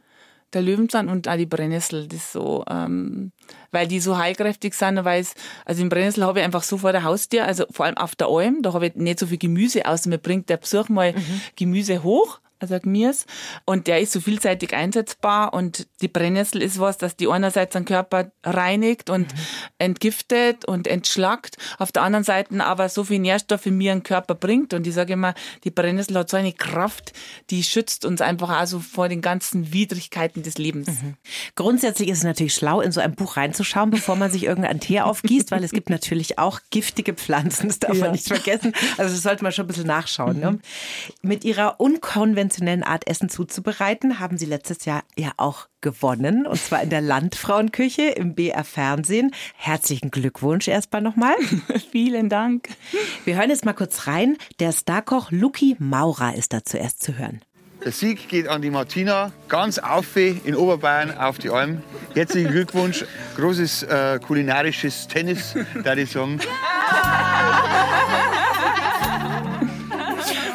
der 0.54 0.62
Löwenzahn 0.62 1.10
und 1.10 1.28
auch 1.28 1.36
die 1.36 1.46
Brennnessel, 1.46 2.08
das 2.08 2.32
so, 2.32 2.64
ähm, 2.70 3.32
weil 3.72 3.88
die 3.88 4.00
so 4.00 4.18
heilkräftig 4.18 4.74
sind, 4.74 5.04
weil 5.04 5.22
es, 5.22 5.34
also 5.66 5.82
im 5.82 5.90
Brennnessel 5.90 6.24
habe 6.24 6.40
ich 6.40 6.46
einfach 6.46 6.64
so 6.64 6.78
vor 6.78 6.92
der 6.92 7.04
Haustür, 7.04 7.46
also 7.46 7.66
vor 7.72 7.86
allem 7.86 7.98
auf 7.98 8.16
der 8.16 8.28
Alm, 8.28 8.62
da 8.62 8.74
habe 8.74 8.88
ich 8.88 8.96
nicht 8.96 9.20
so 9.20 9.28
viel 9.28 9.38
Gemüse 9.38 9.86
aus, 9.86 10.06
mir 10.06 10.18
bringt 10.18 10.50
der 10.50 10.58
Besuch 10.58 10.90
mal 10.90 11.14
mhm. 11.14 11.42
Gemüse 11.56 12.04
hoch 12.04 12.40
also 12.72 12.80
Gmirs. 12.80 13.26
Und 13.66 13.88
der 13.88 14.00
ist 14.00 14.12
so 14.12 14.22
vielseitig 14.22 14.74
einsetzbar 14.74 15.54
und 15.54 15.88
die 16.02 16.08
Brennnessel 16.08 16.62
ist 16.62 16.80
was, 16.80 16.98
dass 16.98 17.16
die 17.16 17.28
einerseits 17.28 17.74
den 17.74 17.86
Körper 17.86 18.32
reinigt 18.44 19.10
und 19.10 19.34
mhm. 19.34 19.40
entgiftet 19.78 20.66
und 20.66 20.88
entschlackt, 20.88 21.58
auf 21.78 21.92
der 21.92 22.04
anderen 22.04 22.24
Seite 22.24 22.64
aber 22.64 22.90
so 22.90 23.04
viel 23.04 23.20
Nährstoffe 23.20 23.66
mir 23.66 23.94
im 23.94 24.04
Körper 24.04 24.36
bringt. 24.36 24.74
Und 24.74 24.88
ich 24.88 24.94
sage 24.94 25.14
immer, 25.14 25.34
die 25.64 25.72
Brennnessel 25.72 26.18
hat 26.18 26.30
so 26.30 26.38
eine 26.38 26.54
Kraft, 26.54 27.14
die 27.50 27.64
schützt 27.64 28.06
uns 28.06 28.22
einfach 28.22 28.50
also 28.50 28.80
vor 28.80 29.10
den 29.10 29.22
ganzen 29.22 29.74
Widrigkeiten 29.74 30.44
des 30.44 30.58
Lebens. 30.58 30.88
Mhm. 30.88 31.16
Grundsätzlich 31.56 32.10
ist 32.10 32.20
es 32.20 32.24
natürlich 32.24 32.54
schlau, 32.54 32.82
in 32.82 32.92
so 32.92 33.02
ein 33.02 33.16
Buch 33.16 33.38
reinzuschauen, 33.38 33.90
bevor 33.90 34.16
man 34.16 34.32
sich 34.32 34.44
irgendein 34.46 34.80
Tee 34.80 35.02
aufgießt, 35.02 35.52
weil 35.52 35.64
es 35.64 35.72
gibt 35.72 35.90
natürlich 35.90 36.40
auch 36.40 36.60
giftige 36.70 37.14
Pflanzen, 37.14 37.68
das 37.68 37.80
darf 37.80 37.96
ja. 37.96 38.06
man 38.06 38.12
nicht 38.12 38.28
vergessen. 38.28 38.74
Also 38.98 39.14
das 39.14 39.24
sollte 39.24 39.44
man 39.44 39.52
schon 39.52 39.66
ein 39.66 39.68
bisschen 39.68 39.88
nachschauen. 39.88 40.40
Ne? 40.40 40.52
Mhm. 40.52 40.58
Ne? 40.58 40.62
Mit 41.22 41.44
ihrer 41.44 41.80
unkonventionellen 41.80 42.53
traditionellen 42.54 42.84
Art 42.84 43.08
Essen 43.08 43.30
zuzubereiten, 43.30 44.20
haben 44.20 44.38
Sie 44.38 44.46
letztes 44.46 44.86
Jahr 44.86 45.04
ja 45.18 45.32
auch 45.38 45.68
gewonnen. 45.82 46.46
Und 46.46 46.62
zwar 46.62 46.84
in 46.84 46.90
der 46.90 47.02
Landfrauenküche 47.14 48.04
im 48.04 48.36
BR 48.36 48.64
Fernsehen. 48.64 49.32
Herzlichen 49.56 50.12
Glückwunsch 50.12 50.68
erstmal 50.68 51.02
nochmal. 51.02 51.36
Vielen 51.92 52.30
Dank. 52.30 52.70
Wir 53.26 53.36
hören 53.36 53.50
jetzt 53.50 53.66
mal 53.66 53.74
kurz 53.74 54.08
rein. 54.08 54.38
Der 54.60 54.72
Starkoch 54.72 55.32
Luki 55.32 55.76
Maurer 55.80 56.36
ist 56.36 56.54
da 56.54 56.64
zuerst 56.64 57.02
zu 57.02 57.18
hören. 57.18 57.42
Der 57.84 57.92
Sieg 57.92 58.30
geht 58.30 58.48
an 58.48 58.62
die 58.62 58.70
Martina, 58.70 59.34
ganz 59.50 59.78
auf 59.78 60.16
in 60.16 60.56
Oberbayern 60.56 61.18
auf 61.18 61.38
die 61.38 61.50
Alm. 61.50 61.82
Herzlichen 62.14 62.50
Glückwunsch, 62.50 63.04
großes 63.36 63.84
äh, 63.84 64.20
kulinarisches 64.26 65.08
Tennis, 65.10 65.54
da 65.84 65.94
ich 65.94 66.12
sagen. 66.12 66.40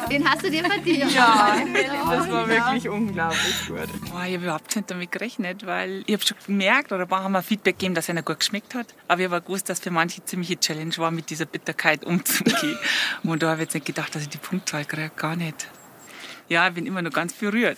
Den 0.09 0.27
hast 0.27 0.43
du 0.43 0.49
dir 0.49 0.63
verdient. 0.63 1.13
Ja, 1.13 1.57
das 2.09 2.31
war 2.31 2.47
wirklich 2.47 2.89
unglaublich 2.89 3.67
gut. 3.67 3.87
Boah, 4.11 4.25
ich 4.25 4.33
habe 4.33 4.43
überhaupt 4.43 4.75
nicht 4.75 4.89
damit 4.89 5.11
gerechnet, 5.11 5.65
weil 5.65 6.03
ich 6.07 6.13
habe 6.13 6.23
schon 6.25 6.37
gemerkt, 6.45 6.91
oder 6.91 7.03
ein 7.03 7.07
paar 7.07 7.23
haben 7.23 7.31
mir 7.31 7.43
Feedback 7.43 7.77
gegeben, 7.77 7.93
dass 7.93 8.09
er 8.09 8.21
gut 8.23 8.39
geschmeckt 8.39 8.73
hat. 8.73 8.87
Aber 9.07 9.21
ich 9.21 9.29
habe 9.29 9.41
gewusst, 9.41 9.69
dass 9.69 9.79
für 9.79 9.91
manche 9.91 10.23
ziemliche 10.25 10.59
Challenge 10.59 10.95
war, 10.97 11.11
mit 11.11 11.29
dieser 11.29 11.45
Bitterkeit 11.45 12.03
umzugehen. 12.05 12.77
Und 13.23 13.43
da 13.43 13.49
habe 13.49 13.57
ich 13.57 13.65
jetzt 13.67 13.73
nicht 13.75 13.85
gedacht, 13.85 14.15
dass 14.15 14.23
ich 14.23 14.29
die 14.29 14.37
Punktzahl 14.37 14.85
kriege. 14.85 15.11
Gar 15.15 15.35
nicht. 15.35 15.67
Ja, 16.47 16.67
ich 16.67 16.73
bin 16.73 16.87
immer 16.87 17.01
noch 17.01 17.11
ganz 17.11 17.33
berührt. 17.33 17.77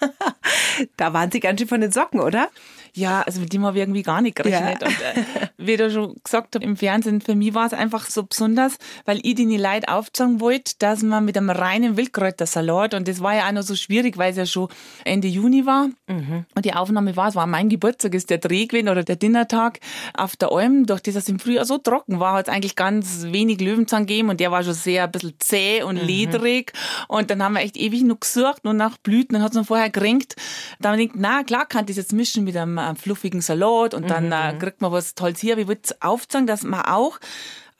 da 0.96 1.12
waren 1.12 1.30
Sie 1.32 1.40
ganz 1.40 1.60
schön 1.60 1.68
von 1.68 1.80
den 1.80 1.90
Socken, 1.90 2.20
oder? 2.20 2.50
Ja, 2.94 3.22
also 3.22 3.40
mit 3.40 3.52
dem 3.52 3.64
habe 3.64 3.76
ich 3.78 3.82
irgendwie 3.82 4.02
gar 4.02 4.20
nicht 4.20 4.36
gerechnet. 4.36 4.82
Ja. 4.82 4.88
Und 4.88 5.00
äh, 5.00 5.48
wie 5.58 5.76
du 5.76 5.90
schon 5.90 6.16
gesagt 6.22 6.54
hast, 6.54 6.64
im 6.64 6.76
Fernsehen, 6.76 7.20
für 7.20 7.34
mich 7.34 7.54
war 7.54 7.66
es 7.66 7.72
einfach 7.72 8.08
so 8.08 8.22
besonders, 8.24 8.76
weil 9.04 9.20
ich 9.22 9.34
den 9.34 9.50
Leuten 9.50 9.86
aufzeigen 9.86 10.40
wollte, 10.40 10.74
dass 10.78 11.02
man 11.02 11.24
mit 11.24 11.36
einem 11.36 11.50
reinen 11.50 11.96
Wildkräutersalat, 11.96 12.94
und 12.94 13.08
das 13.08 13.20
war 13.20 13.34
ja 13.34 13.48
auch 13.48 13.52
noch 13.52 13.62
so 13.62 13.74
schwierig, 13.74 14.18
weil 14.18 14.30
es 14.30 14.36
ja 14.36 14.46
schon 14.46 14.68
Ende 15.04 15.28
Juni 15.28 15.66
war, 15.66 15.90
mhm. 16.10 16.44
und 16.54 16.64
die 16.64 16.74
Aufnahme 16.74 17.16
war, 17.16 17.28
es 17.28 17.34
war 17.34 17.46
mein 17.46 17.68
Geburtstag, 17.68 18.14
ist 18.14 18.30
der 18.30 18.38
Dreh 18.38 18.66
gewesen, 18.66 18.88
oder 18.88 19.04
der 19.04 19.16
Dinnertag 19.16 19.80
auf 20.14 20.36
der 20.36 20.52
Alm, 20.52 20.86
durch 20.86 21.00
das 21.00 21.14
es 21.14 21.28
im 21.28 21.38
Frühjahr 21.38 21.64
so 21.64 21.78
trocken 21.78 22.20
war, 22.20 22.34
hat 22.34 22.48
es 22.48 22.54
eigentlich 22.54 22.76
ganz 22.76 23.26
wenig 23.28 23.60
Löwenzahn 23.60 24.06
gegeben, 24.06 24.30
und 24.30 24.40
der 24.40 24.50
war 24.50 24.62
schon 24.62 24.74
sehr 24.74 25.04
ein 25.04 25.10
bisschen 25.10 25.34
zäh 25.38 25.82
und 25.82 26.00
mhm. 26.00 26.06
ledrig, 26.06 26.72
und 27.08 27.30
dann 27.30 27.42
haben 27.42 27.54
wir 27.54 27.62
echt 27.62 27.76
ewig 27.76 28.02
noch 28.02 28.20
gesucht, 28.20 28.64
und 28.64 28.76
nach 28.76 28.98
Blüten, 28.98 29.34
dann 29.34 29.42
hat 29.42 29.52
es 29.52 29.56
noch 29.56 29.66
vorher 29.66 29.90
geringt, 29.90 30.36
dann 30.80 30.92
habe 30.92 31.02
ich 31.02 31.12
gedacht, 31.12 31.22
na 31.22 31.44
klar 31.44 31.66
kann 31.66 31.82
ich 31.82 31.88
das 31.88 31.96
jetzt 31.96 32.12
mischen 32.12 32.44
mit 32.44 32.56
einem, 32.56 32.78
einem 32.78 32.96
fluffigen 32.96 33.40
Salat, 33.40 33.94
und 33.94 34.10
dann 34.10 34.26
mhm. 34.26 34.32
äh, 34.32 34.52
kriegt 34.58 34.80
man 34.80 34.92
was 34.92 35.14
Tolles 35.14 35.40
hier, 35.40 35.56
wie 35.56 35.68
würde 35.68 35.80
es 35.84 36.02
aufzeigen, 36.02 36.46
dass 36.46 36.62
man 36.62 36.82
auch 36.82 37.18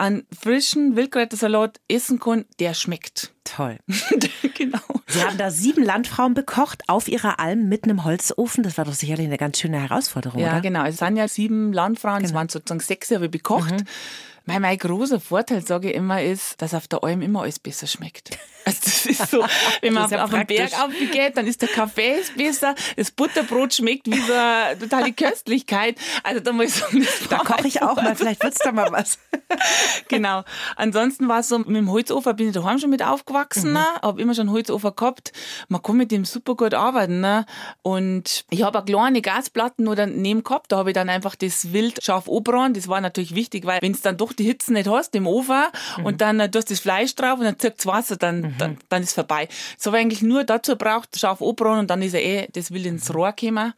einen 0.01 0.26
frischen 0.38 0.96
Wildkräutersalat 0.96 1.80
essen 1.88 2.18
kann, 2.18 2.44
der 2.59 2.74
schmeckt. 2.74 3.32
Toll. 3.44 3.78
genau. 4.57 4.78
Sie 5.07 5.22
haben 5.22 5.36
da 5.38 5.51
sieben 5.51 5.82
Landfrauen 5.84 6.34
bekocht 6.34 6.82
auf 6.88 7.09
ihrer 7.09 7.40
Alm 7.40 7.68
mit 7.68 7.84
einem 7.84 8.05
Holzofen. 8.05 8.62
Das 8.62 8.78
war 8.78 8.84
doch 8.84 8.92
sicherlich 8.92 9.26
eine 9.26 9.38
ganz 9.38 9.59
schöne 9.59 9.80
Herausforderung, 9.80 10.40
Ja, 10.40 10.53
oder? 10.53 10.61
genau. 10.61 10.84
Es 10.84 10.98
sind 10.98 11.16
ja 11.16 11.26
sieben 11.28 11.72
Landfrauen, 11.72 12.18
es 12.22 12.28
Genau. 12.30 12.38
waren 12.38 12.48
sozusagen 12.48 12.80
sechs, 12.80 13.11
ich 13.11 13.30
bekocht. 13.30 13.74
Mein, 14.45 14.62
mein 14.62 14.78
großer 14.78 15.20
Vorteil, 15.20 15.64
sage 15.64 15.91
ich 15.91 15.97
immer, 15.97 16.22
ist, 16.22 16.61
dass 16.61 16.74
auf 16.74 16.88
der 16.88 17.05
Alm 17.05 17.22
immer 17.22 17.43
alles 17.43 17.59
besser 17.59 17.86
schmeckt. 17.86 18.30
Also 18.66 18.78
das 18.84 19.07
ist 19.07 19.30
so, 19.30 19.43
wenn 19.80 19.95
man 19.95 20.05
ist 20.05 20.11
ja 20.11 20.22
auf, 20.22 20.34
auf 20.34 20.38
den 20.38 20.47
Berg 20.47 20.72
aufgeht, 20.78 21.34
dann 21.34 21.47
ist 21.47 21.62
der 21.62 21.70
Kaffee 21.70 22.16
besser, 22.36 22.74
das 22.95 23.11
Butterbrot 23.11 23.72
schmeckt 23.72 24.07
wie 24.07 24.20
so 24.20 24.34
eine 24.34 24.78
totale 24.78 25.14
Köstlichkeit. 25.14 25.97
Also 26.22 26.41
da 26.41 26.53
muss 26.53 26.66
ich 26.66 26.74
sagen, 26.74 27.01
das 27.01 27.28
Da 27.30 27.38
koche 27.38 27.66
ich 27.66 27.80
auch 27.80 27.97
mal, 27.97 28.14
vielleicht 28.14 28.43
wird's 28.43 28.59
da 28.59 28.70
mal 28.70 28.93
was. 28.93 29.18
genau. 30.09 30.45
Ansonsten 30.76 31.26
war 31.26 31.41
es 31.41 31.49
so, 31.49 31.59
mit 31.59 31.68
dem 31.68 31.91
Holzofen 31.91 32.36
bin 32.36 32.49
ich 32.49 32.55
daheim 32.55 32.78
schon 32.78 32.91
mit 32.91 33.03
aufgewachsen, 33.03 33.72
ne? 33.72 33.84
habe 34.03 34.20
immer 34.20 34.34
schon 34.34 34.51
Holzofen 34.51 34.95
gehabt. 34.95 35.32
Man 35.68 35.82
kann 35.82 35.97
mit 35.97 36.11
dem 36.11 36.26
super 36.26 36.55
gut 36.55 36.74
arbeiten. 36.74 37.20
Ne? 37.20 37.47
Und 37.80 38.45
ich 38.51 38.62
habe 38.62 38.78
auch 38.78 38.84
kleine 38.84 39.22
Gasplatten 39.22 39.88
oder 39.88 40.07
neben 40.07 40.45
gehabt, 40.45 40.70
da 40.70 40.76
habe 40.76 40.91
ich 40.91 40.95
dann 40.95 41.09
einfach 41.09 41.34
das 41.34 41.72
Wild 41.72 42.03
scharf 42.05 42.28
angebrannt. 42.28 42.76
Das 42.76 42.88
war 42.88 43.01
natürlich 43.01 43.34
wichtig, 43.34 43.64
weil 43.64 43.80
wenn 43.80 43.93
es 43.93 44.03
dann 44.03 44.16
doch 44.16 44.30
die 44.33 44.45
Hitze 44.45 44.72
nicht 44.72 44.89
hast 44.89 45.14
im 45.14 45.26
Ofen 45.26 45.64
und 46.05 46.20
dann 46.20 46.41
äh, 46.41 46.49
du 46.49 46.59
hast 46.59 46.70
das 46.70 46.81
Fleisch 46.81 47.14
drauf 47.14 47.39
und 47.39 47.45
dann 47.45 47.59
zirkt 47.59 47.85
Wasser, 47.87 48.16
dann, 48.16 48.55
dann, 48.59 48.78
dann 48.89 49.03
ist 49.03 49.14
vorbei. 49.14 49.49
Das 49.76 49.87
ich 49.87 49.95
eigentlich 49.95 50.22
nur 50.22 50.45
dazu 50.45 50.72
gebraucht, 50.72 51.18
scharf 51.18 51.41
angebrannt 51.41 51.81
und 51.81 51.91
dann 51.91 52.03
ist 52.03 52.14
er 52.14 52.22
eh 52.22 52.49
das 52.53 52.70
Wild 52.70 52.87
ins 52.87 53.12
Rohr 53.14 53.33
gekommen. 53.33 53.72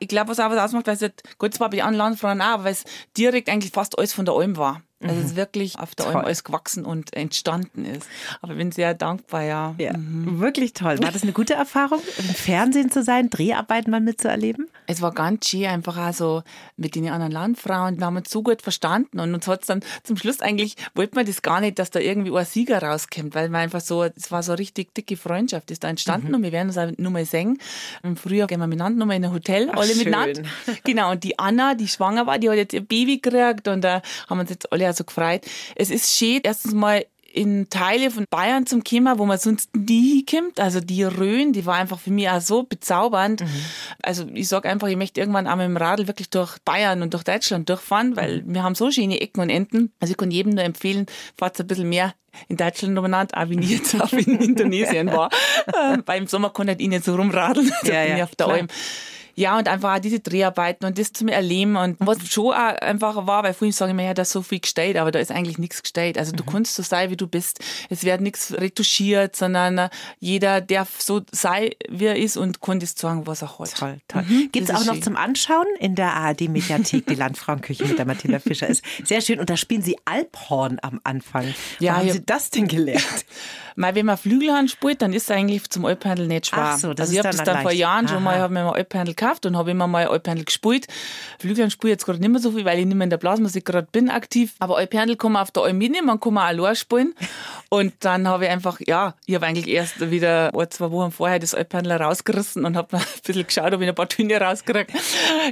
Ich 0.00 0.08
glaube, 0.08 0.30
was 0.30 0.40
auch 0.40 0.50
was 0.50 0.58
ausmacht, 0.58 0.86
weil 0.86 0.96
es 0.96 1.02
halt, 1.02 1.22
gut, 1.38 1.54
zwar 1.54 1.70
bei 1.70 1.76
den 1.76 1.86
anderen 1.86 2.08
Landfrauen 2.08 2.42
auch, 2.42 2.64
weil 2.64 2.72
es 2.72 2.84
direkt 3.16 3.48
eigentlich 3.48 3.72
fast 3.72 3.96
alles 3.96 4.12
von 4.12 4.24
der 4.24 4.34
Alm 4.34 4.56
war. 4.56 4.82
Also 5.08 5.20
es 5.20 5.26
ist 5.30 5.36
wirklich 5.36 5.78
auf 5.78 5.94
der 5.94 6.06
Alm 6.06 6.14
Toll. 6.14 6.24
alles 6.24 6.44
gewachsen 6.44 6.84
und 6.84 7.14
entstanden 7.14 7.84
ist. 7.84 8.06
Aber 8.42 8.52
ich 8.52 8.58
bin 8.58 8.72
sehr 8.72 8.94
dankbar, 8.94 9.42
ja. 9.42 9.74
Ja, 9.78 9.92
wirklich 9.96 10.72
toll. 10.72 10.98
War 11.02 11.12
das 11.12 11.22
eine 11.22 11.32
gute 11.32 11.54
Erfahrung, 11.54 12.00
im 12.18 12.24
Fernsehen 12.24 12.90
zu 12.90 13.02
sein, 13.02 13.30
Dreharbeiten 13.30 13.90
mal 13.90 14.00
mitzuerleben? 14.00 14.68
Es 14.86 15.00
war 15.02 15.12
ganz 15.12 15.48
schön, 15.48 15.66
einfach 15.66 15.96
auch 15.96 16.12
so 16.12 16.42
mit 16.76 16.94
den 16.94 17.08
anderen 17.08 17.32
Landfrauen. 17.32 17.98
Wir 17.98 18.06
haben 18.06 18.16
uns 18.16 18.30
so 18.30 18.42
gut 18.42 18.62
verstanden 18.62 19.20
und 19.20 19.34
uns 19.34 19.46
hat's 19.48 19.66
dann 19.66 19.80
zum 20.02 20.16
Schluss 20.16 20.40
eigentlich, 20.40 20.76
wollte 20.94 21.14
man 21.14 21.26
das 21.26 21.42
gar 21.42 21.60
nicht, 21.60 21.78
dass 21.78 21.90
da 21.90 22.00
irgendwie 22.00 22.36
ein 22.36 22.44
Sieger 22.44 22.82
rauskommt, 22.82 23.34
weil 23.34 23.48
man 23.48 23.62
einfach 23.62 23.80
so, 23.80 24.02
es 24.04 24.30
war 24.30 24.42
so 24.42 24.52
eine 24.52 24.58
richtig 24.58 24.94
dicke 24.94 25.16
Freundschaft, 25.16 25.70
ist 25.70 25.84
da 25.84 25.88
entstanden 25.88 26.28
Mhm. 26.28 26.34
und 26.34 26.42
wir 26.42 26.52
werden 26.52 26.68
uns 26.68 26.78
auch 26.78 26.90
nur 26.96 27.10
mal 27.12 27.24
sehen. 27.24 27.58
Im 28.02 28.16
Frühjahr 28.16 28.46
gehen 28.46 28.60
wir 28.60 28.66
miteinander 28.66 28.98
nochmal 28.98 29.16
in 29.16 29.24
ein 29.24 29.32
Hotel, 29.32 29.70
alle 29.70 29.86
schön. 29.88 29.98
miteinander. 29.98 30.42
Genau, 30.84 31.10
und 31.12 31.24
die 31.24 31.38
Anna, 31.38 31.74
die 31.74 31.88
schwanger 31.88 32.26
war, 32.26 32.38
die 32.38 32.48
hat 32.50 32.56
jetzt 32.56 32.72
ihr 32.74 32.80
Baby 32.82 33.18
gekriegt 33.18 33.68
und 33.68 33.82
da 33.82 34.02
haben 34.28 34.38
uns 34.38 34.50
jetzt 34.50 34.70
alle 34.72 34.84
auch 34.94 34.98
so 34.98 35.04
gefreut. 35.04 35.42
Es 35.76 35.90
ist 35.90 36.16
schön, 36.16 36.40
erstens 36.42 36.72
mal 36.72 37.04
in 37.34 37.68
Teile 37.68 38.12
von 38.12 38.26
Bayern 38.30 38.64
zum 38.64 38.84
Kommen, 38.84 39.18
wo 39.18 39.26
man 39.26 39.38
sonst 39.38 39.74
nie 39.74 40.24
hinkommt. 40.24 40.60
Also 40.60 40.80
die 40.80 41.02
Rhön, 41.02 41.52
die 41.52 41.66
war 41.66 41.74
einfach 41.74 41.98
für 41.98 42.12
mich 42.12 42.28
auch 42.28 42.40
so 42.40 42.62
bezaubernd. 42.62 43.42
Also 44.02 44.26
ich 44.32 44.46
sag 44.46 44.66
einfach, 44.66 44.86
ich 44.86 44.96
möchte 44.96 45.20
irgendwann 45.20 45.48
einmal 45.48 45.68
mit 45.68 45.76
dem 45.76 45.82
Radl 45.82 46.06
wirklich 46.06 46.30
durch 46.30 46.58
Bayern 46.64 47.02
und 47.02 47.12
durch 47.12 47.24
Deutschland 47.24 47.68
durchfahren, 47.68 48.14
weil 48.16 48.44
wir 48.46 48.62
haben 48.62 48.76
so 48.76 48.90
schöne 48.90 49.20
Ecken 49.20 49.40
und 49.40 49.50
Enden. 49.50 49.92
Also 49.98 50.12
ich 50.12 50.16
kann 50.16 50.30
jedem 50.30 50.52
nur 50.54 50.62
empfehlen, 50.62 51.06
fahrt 51.36 51.58
ein 51.58 51.66
bisschen 51.66 51.88
mehr 51.88 52.14
in 52.48 52.56
Deutschland 52.56 52.96
umeinander, 52.96 53.36
auch 53.36 53.48
wenn 53.48 53.62
ich 53.62 53.70
jetzt 53.70 54.00
auch 54.00 54.12
in 54.12 54.38
Indonesien 54.40 55.08
war. 55.08 55.30
Äh, 55.66 55.98
Weil 56.06 56.18
im 56.22 56.26
Sommer 56.28 56.50
kann 56.50 56.68
ich 56.68 56.78
nicht 56.88 57.04
so 57.04 57.16
rumradeln, 57.16 57.72
also 57.80 57.92
Ja, 57.92 58.02
bin 58.02 58.10
ja, 58.10 58.16
ich 58.16 58.22
auf 58.22 58.36
der 58.36 58.46
klar. 58.46 58.58
Alm. 58.58 58.68
Ja, 59.36 59.58
und 59.58 59.68
einfach 59.68 59.96
auch 59.96 59.98
diese 60.00 60.20
Dreharbeiten 60.20 60.86
und 60.86 60.98
das 60.98 61.12
zu 61.12 61.24
mir 61.24 61.32
erleben 61.32 61.76
und 61.76 61.96
was 62.00 62.18
schon 62.28 62.52
auch 62.52 62.58
einfach 62.80 63.26
war, 63.26 63.42
weil 63.42 63.54
vorhin 63.54 63.72
sage 63.72 63.90
ich 63.92 63.96
mir, 63.96 64.04
ja, 64.04 64.14
da 64.14 64.22
ist 64.22 64.30
so 64.30 64.42
viel 64.42 64.60
gestellt, 64.60 64.96
aber 64.96 65.10
da 65.10 65.18
ist 65.18 65.30
eigentlich 65.30 65.58
nichts 65.58 65.82
gestellt. 65.82 66.18
Also 66.18 66.32
du 66.32 66.44
kannst 66.44 66.74
so 66.74 66.82
sein, 66.82 67.10
wie 67.10 67.16
du 67.16 67.26
bist. 67.26 67.60
Es 67.90 68.04
wird 68.04 68.20
nichts 68.20 68.52
retuschiert, 68.52 69.36
sondern 69.36 69.78
äh, 69.78 69.88
jeder 70.20 70.60
darf 70.60 71.00
so 71.00 71.22
sein, 71.32 71.70
wie 71.88 72.06
er 72.06 72.16
ist 72.16 72.36
und 72.36 72.60
kann 72.60 72.80
das 72.80 72.94
sagen, 72.96 73.26
was 73.26 73.42
er 73.42 73.58
hat. 73.58 73.74
Toll, 73.74 73.98
toll. 74.08 74.22
Mhm, 74.28 74.48
Gibt's 74.52 74.70
das 74.70 74.80
auch 74.80 74.86
noch 74.86 74.94
schön. 74.94 75.02
zum 75.02 75.16
Anschauen 75.16 75.66
in 75.80 75.94
der 75.94 76.14
ARD-Mediathek, 76.14 77.06
die 77.06 77.14
Landfrauenküche 77.14 77.84
mit 77.86 77.98
der 77.98 78.06
Mathilda 78.06 78.38
Fischer 78.38 78.68
ist. 78.68 78.84
Sehr 79.04 79.20
schön. 79.20 79.40
Und 79.40 79.50
da 79.50 79.56
spielen 79.56 79.82
Sie 79.82 79.96
Alphorn 80.04 80.78
am 80.82 81.00
Anfang. 81.04 81.46
Wo 81.78 81.84
Ja, 81.84 81.96
haben 81.96 82.06
ja. 82.06 82.12
Sie 82.14 82.24
das 82.24 82.50
denn 82.50 82.68
gelernt? 82.68 83.02
Mal, 83.76 83.94
wenn 83.94 84.06
man 84.06 84.16
Flügelhand 84.16 84.70
spielt, 84.70 85.02
dann 85.02 85.12
ist 85.12 85.24
es 85.24 85.30
eigentlich 85.30 85.68
zum 85.68 85.84
Alphandel 85.84 86.28
nicht 86.28 86.46
schwer. 86.46 86.72
Ach 86.74 86.78
so, 86.78 86.94
das 86.94 87.08
also 87.08 87.12
ich 87.12 87.18
habe 87.26 87.36
das 87.36 87.44
dann 87.44 87.62
vor. 87.62 87.72
Jahren 87.72 88.06
schon 88.06 88.18
Aha. 88.18 88.24
mal, 88.24 88.38
habe 88.38 88.54
mir 88.54 88.64
mal 88.64 88.74
Alphandel 88.74 89.14
gekauft 89.14 89.46
und 89.46 89.56
habe 89.56 89.72
immer 89.72 89.88
mal 89.88 90.06
Alphandel 90.06 90.44
gespielt. 90.44 90.86
Flügelhand 91.40 91.72
spiele 91.72 91.92
ich 91.92 91.94
jetzt 91.94 92.06
gerade 92.06 92.20
nicht 92.20 92.28
mehr 92.28 92.40
so 92.40 92.52
viel, 92.52 92.64
weil 92.64 92.78
ich 92.78 92.86
nicht 92.86 92.94
mehr 92.94 93.04
in 93.04 93.10
der 93.10 93.16
Blasmusik 93.16 93.64
gerade 93.64 93.88
bin 93.90 94.10
aktiv. 94.10 94.54
Aber 94.60 94.76
Alphandel 94.76 95.16
kann 95.16 95.32
man 95.32 95.42
auf 95.42 95.50
der 95.50 95.64
Alm 95.64 95.78
mitnehmen, 95.78 96.06
man 96.06 96.20
kann 96.20 96.34
man 96.34 96.44
auch 96.44 96.48
allein 96.48 96.76
spielen. 96.76 97.14
Und 97.68 97.92
dann 98.00 98.28
habe 98.28 98.44
ich 98.44 98.50
einfach, 98.50 98.78
ja, 98.86 99.14
ich 99.26 99.34
habe 99.34 99.46
eigentlich 99.46 99.68
erst 99.68 100.10
wieder 100.10 100.52
ein, 100.54 100.70
zwei 100.70 100.90
Wochen 100.92 101.10
vorher 101.10 101.40
das 101.40 101.54
Alphandel 101.54 101.92
rausgerissen 101.92 102.64
und 102.64 102.76
habe 102.76 102.96
ein 102.96 103.04
bisschen 103.24 103.46
geschaut, 103.46 103.72
ob 103.72 103.80
ich 103.80 103.88
ein 103.88 103.94
paar 103.94 104.08
Töne 104.08 104.40
rauskriege. 104.40 104.86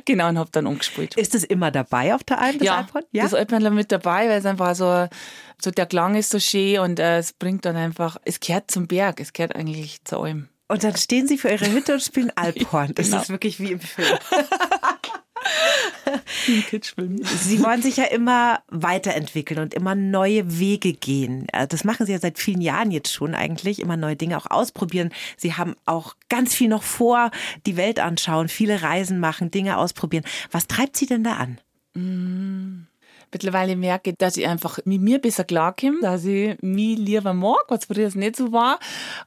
Genau, 0.04 0.28
und 0.28 0.38
habe 0.38 0.50
dann 0.52 0.66
umgespielt. 0.66 1.16
Ist 1.16 1.34
es 1.34 1.42
immer 1.44 1.70
dabei 1.70 2.14
auf 2.14 2.22
der 2.22 2.40
Alm, 2.40 2.58
das 2.58 2.66
ja, 2.66 2.76
Alphorn? 2.78 3.04
Ja. 3.10 3.24
das 3.24 3.34
Alpenhandler 3.34 3.70
mit 3.70 3.90
dabei, 3.90 4.28
weil 4.28 4.38
es 4.38 4.46
einfach 4.46 4.74
so, 4.74 5.08
so 5.62 5.70
der 5.70 5.86
Klang 5.86 6.14
ist 6.16 6.30
so 6.30 6.38
schön 6.40 6.78
und 6.80 6.98
äh, 6.98 7.18
es 7.18 7.32
bringt 7.32 7.64
dann 7.64 7.76
einfach, 7.76 8.16
es 8.24 8.40
gehört 8.40 8.70
zum 8.70 8.86
Berg, 8.86 9.20
es 9.20 9.32
gehört 9.32 9.54
eigentlich 9.56 10.02
zur 10.04 10.24
Alm. 10.24 10.48
Und 10.68 10.84
dann 10.84 10.96
stehen 10.96 11.28
Sie 11.28 11.36
vor 11.38 11.50
Ihrer 11.50 11.70
Hütte 11.70 11.94
und 11.94 12.02
spielen 12.02 12.32
Alphorn. 12.36 12.92
Das 12.94 13.06
Genau. 13.10 13.20
ist 13.22 13.28
wirklich 13.28 13.60
wie 13.60 13.72
im 13.72 13.80
Film. 13.80 14.08
Sie 17.24 17.62
wollen 17.62 17.82
sich 17.82 17.96
ja 17.96 18.04
immer 18.04 18.60
weiterentwickeln 18.68 19.60
und 19.60 19.74
immer 19.74 19.94
neue 19.94 20.58
Wege 20.58 20.92
gehen. 20.92 21.46
Äh, 21.52 21.66
Das 21.66 21.84
machen 21.84 22.06
Sie 22.06 22.12
ja 22.12 22.18
seit 22.18 22.38
vielen 22.38 22.60
Jahren 22.60 22.90
jetzt 22.90 23.12
schon 23.12 23.34
eigentlich, 23.34 23.80
immer 23.80 23.96
neue 23.96 24.16
Dinge 24.16 24.36
auch 24.36 24.46
ausprobieren. 24.50 25.10
Sie 25.36 25.54
haben 25.54 25.74
auch 25.84 26.14
ganz 26.28 26.54
viel 26.54 26.68
noch 26.68 26.82
vor, 26.82 27.30
die 27.66 27.76
Welt 27.76 27.98
anschauen, 28.00 28.48
viele 28.48 28.82
Reisen 28.82 29.18
machen, 29.20 29.50
Dinge 29.50 29.78
ausprobieren. 29.78 30.24
Was 30.50 30.66
treibt 30.66 30.96
Sie 30.96 31.06
denn 31.06 31.24
da 31.24 31.34
an? 31.36 31.58
Mittlerweile 33.32 33.76
merke 33.76 34.12
dass 34.12 34.36
ich 34.36 34.46
einfach 34.46 34.78
mit 34.84 35.00
mir 35.00 35.18
besser 35.18 35.44
klarkomme, 35.44 36.00
dass 36.00 36.24
ich 36.24 36.56
mich 36.60 36.98
lieber 36.98 37.32
mag, 37.32 37.64
was 37.68 37.86
früher 37.86 38.10
nicht 38.14 38.36
so 38.36 38.52
war 38.52 38.78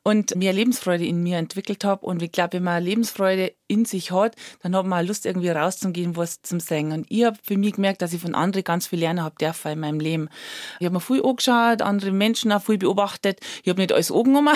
und 0.04 0.36
mehr 0.36 0.54
Lebensfreude 0.54 1.06
in 1.06 1.24
mir 1.24 1.38
entwickelt 1.38 1.84
habe. 1.84 2.06
Und 2.06 2.22
ich 2.22 2.32
glaube, 2.32 2.54
wenn 2.54 2.64
man 2.64 2.84
Lebensfreude 2.84 3.54
in 3.68 3.86
sich 3.86 4.12
hat, 4.12 4.36
dann 4.62 4.76
hat 4.76 4.86
man 4.86 5.04
auch 5.04 5.08
Lust, 5.08 5.26
irgendwie 5.26 5.50
rauszugehen, 5.50 6.16
was 6.16 6.42
zum 6.42 6.60
Sagen. 6.60 6.92
Und 6.92 7.06
ich 7.10 7.24
habe 7.24 7.38
für 7.44 7.58
mich 7.58 7.74
gemerkt, 7.74 8.02
dass 8.02 8.14
ich 8.14 8.22
von 8.22 8.36
anderen 8.36 8.64
ganz 8.64 8.88
viel 8.88 9.00
lernen 9.00 9.24
habe 9.24 9.36
dürfen 9.40 9.72
in 9.72 9.80
meinem 9.80 10.00
Leben. 10.00 10.30
Ich 10.80 10.86
habe 10.86 10.94
mir 10.94 11.02
viel 11.02 11.24
angeschaut, 11.24 11.82
andere 11.82 12.12
Menschen 12.12 12.52
auch 12.52 12.62
viel 12.62 12.78
beobachtet. 12.78 13.40
Ich 13.64 13.70
habe 13.70 13.82
nicht 13.82 13.92
alles 13.92 14.12
angenommen, 14.12 14.56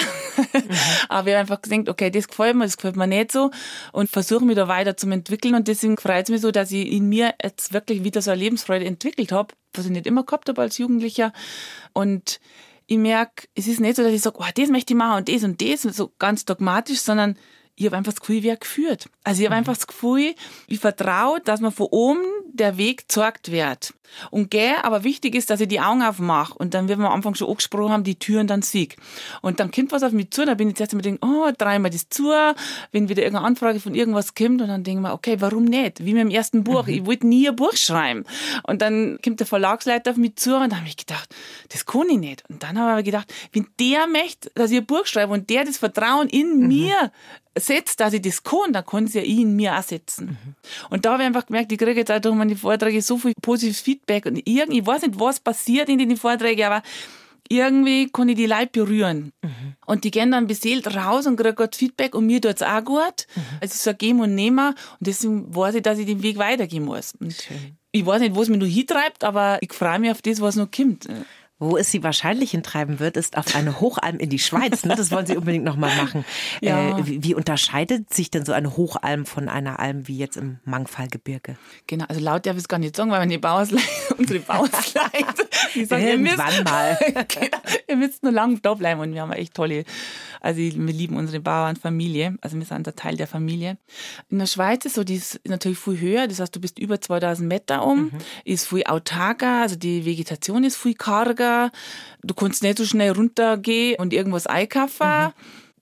aber 1.10 1.28
ich 1.28 1.34
habe 1.34 1.42
einfach 1.42 1.62
gesagt, 1.62 1.90
okay, 1.90 2.12
das 2.12 2.28
gefällt 2.28 2.56
mir, 2.56 2.66
das 2.66 2.78
gefällt 2.78 2.96
mir 2.96 3.08
nicht 3.08 3.32
so 3.32 3.52
und 3.92 4.10
versuche 4.10 4.46
mich 4.46 4.56
da 4.56 4.68
weiter 4.68 4.96
zu 4.96 5.10
entwickeln. 5.10 5.56
Und 5.56 5.68
deswegen 5.68 5.98
freut 5.98 6.26
es 6.26 6.30
mich 6.30 6.42
so, 6.42 6.52
dass 6.52 6.72
ich 6.72 6.92
in 6.92 7.10
mir 7.10 7.34
jetzt 7.42 7.74
wirklich 7.74 8.04
wieder 8.04 8.22
so 8.22 8.32
eine 8.32 8.40
Lebensfreude 8.42 8.86
entwickelt 8.86 9.32
habe, 9.32 9.54
was 9.74 9.86
ich 9.86 9.92
nicht 9.92 10.08
immer 10.08 10.24
gehabt 10.24 10.50
habe 10.50 10.62
als 10.62 10.78
Jugendlicher. 10.78 11.34
Und 11.94 12.40
ich 12.86 12.98
merke, 12.98 13.48
es 13.56 13.68
ist 13.68 13.80
nicht 13.80 13.96
so, 13.96 14.04
dass 14.04 14.12
ich 14.12 14.22
sage, 14.22 14.38
oh, 14.40 14.46
das 14.56 14.70
möchte 14.70 14.94
ich 14.94 14.98
machen 14.98 15.18
und 15.18 15.30
das 15.30 15.44
und 15.44 15.62
das, 15.62 15.84
so 15.84 16.12
ganz 16.18 16.46
dogmatisch, 16.46 17.00
sondern 17.00 17.38
ich 17.80 17.86
habe 17.86 17.96
einfach 17.96 18.12
das 18.12 18.20
Gefühl, 18.20 18.38
ich 18.38 18.44
werde 18.44 18.60
geführt. 18.60 19.10
Also 19.24 19.40
ich 19.40 19.48
habe 19.48 19.56
einfach 19.56 19.76
das 19.76 19.88
Gefühl, 19.88 20.36
ich 20.68 20.80
vertraue, 20.80 21.40
dass 21.40 21.62
mir 21.62 21.72
von 21.72 21.88
oben 21.92 22.20
der 22.52 22.78
Weg 22.78 23.08
gezeigt 23.08 23.52
wird. 23.52 23.94
Und 24.32 24.52
gell, 24.52 24.74
aber 24.82 25.04
wichtig 25.04 25.36
ist, 25.36 25.50
dass 25.50 25.62
ich 25.62 25.68
die 25.68 25.80
Augen 25.80 26.02
aufmache 26.02 26.56
und 26.56 26.74
dann, 26.74 26.90
wie 26.90 26.98
wir 26.98 27.06
am 27.06 27.14
Anfang 27.14 27.36
schon 27.36 27.48
angesprochen 27.48 27.94
haben, 27.94 28.04
die 28.04 28.18
Türen 28.18 28.48
dann 28.48 28.64
sieg. 28.64 28.98
Und 29.42 29.60
dann 29.60 29.72
kommt 29.72 29.92
was 29.92 30.04
auf 30.04 30.12
mich 30.12 30.32
zu, 30.32 30.46
dann 30.46 30.58
bin 30.58 30.70
ich 30.70 30.78
jetzt 30.78 30.92
immer 30.92 31.02
denke, 31.02 31.26
oh, 31.26 31.52
dreimal 31.58 31.92
das 31.92 32.10
zu, 32.10 32.32
wenn 32.92 33.08
wieder 33.08 33.22
irgendeine 33.22 33.46
Anfrage 33.46 33.80
von 33.80 33.96
irgendwas 33.96 34.36
kommt 34.36 34.62
und 34.62 34.68
dann 34.68 34.84
denke 34.84 35.00
ich 35.00 35.08
mir, 35.08 35.14
okay, 35.14 35.38
warum 35.40 35.64
nicht? 35.64 36.04
Wie 36.04 36.14
mit 36.14 36.24
dem 36.24 36.32
ersten 36.32 36.64
Buch. 36.64 36.88
Ich 36.88 37.06
wollte 37.06 37.28
nie 37.28 37.48
ein 37.48 37.56
Buch 37.56 37.76
schreiben. 37.76 38.26
Und 38.64 38.82
dann 38.82 39.20
kommt 39.24 39.40
der 39.40 39.48
Verlagsleiter 39.48 40.12
auf 40.12 40.18
mich 40.18 40.36
zu 40.36 40.56
und 40.56 40.72
dann 40.72 40.80
habe 40.80 40.88
ich 40.88 40.98
gedacht, 40.98 41.34
das 41.70 41.86
kann 41.86 42.10
ich 42.10 42.18
nicht. 42.18 42.44
Und 42.50 42.64
dann 42.64 42.78
habe 42.78 43.00
ich 43.00 43.06
gedacht, 43.06 43.34
wenn 43.54 43.68
der 43.80 44.08
möchte, 44.08 44.52
dass 44.56 44.72
ich 44.72 44.80
ein 44.80 44.86
Buch 44.86 45.06
schreibe 45.06 45.32
und 45.32 45.50
der 45.50 45.64
das 45.66 45.78
Vertrauen 45.78 46.28
in 46.28 46.68
mir 46.68 47.12
setzt, 47.60 48.00
dass 48.00 48.14
ich 48.14 48.22
das 48.22 48.44
kann, 48.44 48.74
dann 48.74 48.86
kann 48.86 49.06
es 49.06 49.14
ja 49.14 49.22
ich 49.22 49.40
in 49.40 49.56
mir 49.56 49.78
auch 49.78 49.84
setzen. 49.84 50.38
Und 50.90 51.06
da 51.06 51.14
habe 51.14 51.24
ich 51.24 51.28
einfach 51.28 51.46
gemerkt, 51.46 51.72
ich 51.72 51.78
kriege 51.78 52.00
jetzt 52.00 52.12
auch 52.12 52.20
durch 52.20 52.36
meine 52.36 52.56
Vorträge 52.56 53.02
so 53.02 53.18
viel 53.18 53.34
positives 53.42 53.82
Feedback 53.82 54.26
und 54.26 54.38
irgendwie, 54.48 54.80
ich 54.80 54.86
weiß 54.86 55.04
nicht, 55.04 55.20
was 55.20 55.40
passiert 55.40 55.90
in 55.90 56.00
den 56.00 56.18
Vorträgen, 56.18 56.66
aber 56.66 56.82
irgendwie 57.50 58.10
kann 58.10 58.30
ich 58.30 58.36
die 58.36 58.46
Leute 58.46 58.70
berühren. 58.72 59.34
Und 59.86 60.04
die 60.04 60.12
gehen 60.12 60.32
dann 60.32 60.46
beseelt 60.46 60.96
raus 60.96 61.26
und 61.26 61.36
kriegen 61.36 61.56
gut 61.56 61.76
Feedback 61.76 62.14
und 62.14 62.28
mir 62.28 62.40
tut's 62.40 62.62
auch 62.62 62.84
gut. 62.84 63.26
Es 63.60 63.74
ist 63.74 63.84
so 63.84 63.90
ein 63.90 63.98
Geben 63.98 64.20
und 64.22 64.36
Nehmen 64.36 64.70
und 64.70 64.78
deswegen 65.00 65.54
weiß 65.54 65.76
ich, 65.76 65.82
dass 65.82 65.98
ich 65.98 66.06
den 66.06 66.22
Weg 66.22 66.38
weitergehen 66.38 66.86
muss. 66.86 67.14
Ich 67.92 68.06
weiß 68.06 68.22
nicht, 68.22 68.36
wo 68.36 68.44
es 68.44 68.50
mich 68.50 68.60
noch 68.60 68.68
hintreibt, 68.68 69.24
aber 69.24 69.58
ich 69.62 69.74
freue 69.74 69.98
mich 69.98 70.12
auf 70.12 70.22
das, 70.22 70.42
was 70.42 70.56
noch 70.56 70.70
kommt. 70.70 71.08
Wo 71.62 71.76
es 71.76 71.92
sie 71.92 72.04
wahrscheinlich 72.04 72.52
hintreiben 72.52 73.02
wird, 73.02 73.18
ist 73.18 73.38
auf 73.38 73.54
eine 73.54 73.82
Hochalm 73.82 74.18
in 74.18 74.30
die 74.30 74.40
Schweiz. 74.40 74.86
Ne? 74.86 74.96
Das 74.96 75.12
wollen 75.12 75.26
sie 75.26 75.36
unbedingt 75.36 75.66
nochmal 75.66 75.96
machen. 75.96 76.26
Ja. 76.62 76.98
Äh, 76.98 77.08
wie, 77.08 77.24
wie 77.24 77.36
unterscheidet 77.36 78.14
sich 78.14 78.32
denn 78.32 78.44
so 78.46 78.54
eine 78.54 78.76
Hochalm 78.76 79.26
von 79.26 79.50
einer 79.50 79.80
Alm 79.80 80.08
wie 80.08 80.18
jetzt 80.18 80.36
im 80.36 80.60
Mangfallgebirge? 80.66 81.58
Genau, 81.88 82.06
also 82.08 82.22
laut 82.22 82.46
darf 82.46 82.56
ich 82.56 82.64
es 82.64 82.68
gar 82.68 82.80
nicht 82.80 82.96
sagen, 82.96 83.12
weil 83.12 83.22
wenn 83.22 83.30
die 83.30 83.38
Bauersleute, 83.38 83.84
unsere 84.18 84.40
Bauersleute, 84.40 85.48
die 85.76 85.86
sagen, 85.86 86.06
ihr 86.06 86.18
müsst, 86.18 86.40
Irgendwann 86.40 86.64
mal. 86.64 86.98
genau, 87.28 87.58
ihr 87.88 87.96
müsst 87.96 88.24
nur 88.24 88.32
lang 88.32 88.62
da 88.62 88.74
bleiben 88.74 89.02
und 89.02 89.14
wir 89.14 89.22
haben 89.22 89.32
echt 89.32 89.54
tolle, 89.54 89.86
also 90.42 90.60
wir 90.60 90.72
lieben 90.72 91.18
unsere 91.18 91.40
Bauernfamilie, 91.40 92.36
also 92.42 92.58
wir 92.58 92.66
sind 92.66 92.88
ein 92.88 92.96
Teil 92.96 93.16
der 93.16 93.28
Familie. 93.28 93.78
In 94.30 94.40
der 94.40 94.48
Schweiz 94.48 94.86
ist 94.86 94.96
so, 94.96 95.04
die 95.04 95.16
ist 95.16 95.40
natürlich 95.46 95.80
viel 95.80 96.00
höher, 96.00 96.28
das 96.28 96.40
heißt, 96.40 96.56
du 96.56 96.60
bist 96.60 96.80
über 96.80 97.00
2000 97.00 97.48
Meter 97.48 97.86
um, 97.86 98.12
ist 98.44 98.68
viel 98.68 98.84
autarker, 98.84 99.62
also 99.62 99.76
die 99.76 100.06
Vegetation 100.06 100.64
ist 100.64 100.78
viel 100.78 100.96
karger, 100.96 101.49
du 102.24 102.34
kannst 102.34 102.64
nicht 102.64 102.78
so 102.78 102.86
schnell 102.86 103.12
runtergehen 103.12 104.00
und 104.00 104.14
irgendwas 104.14 104.48
einkaufen. 104.48 105.34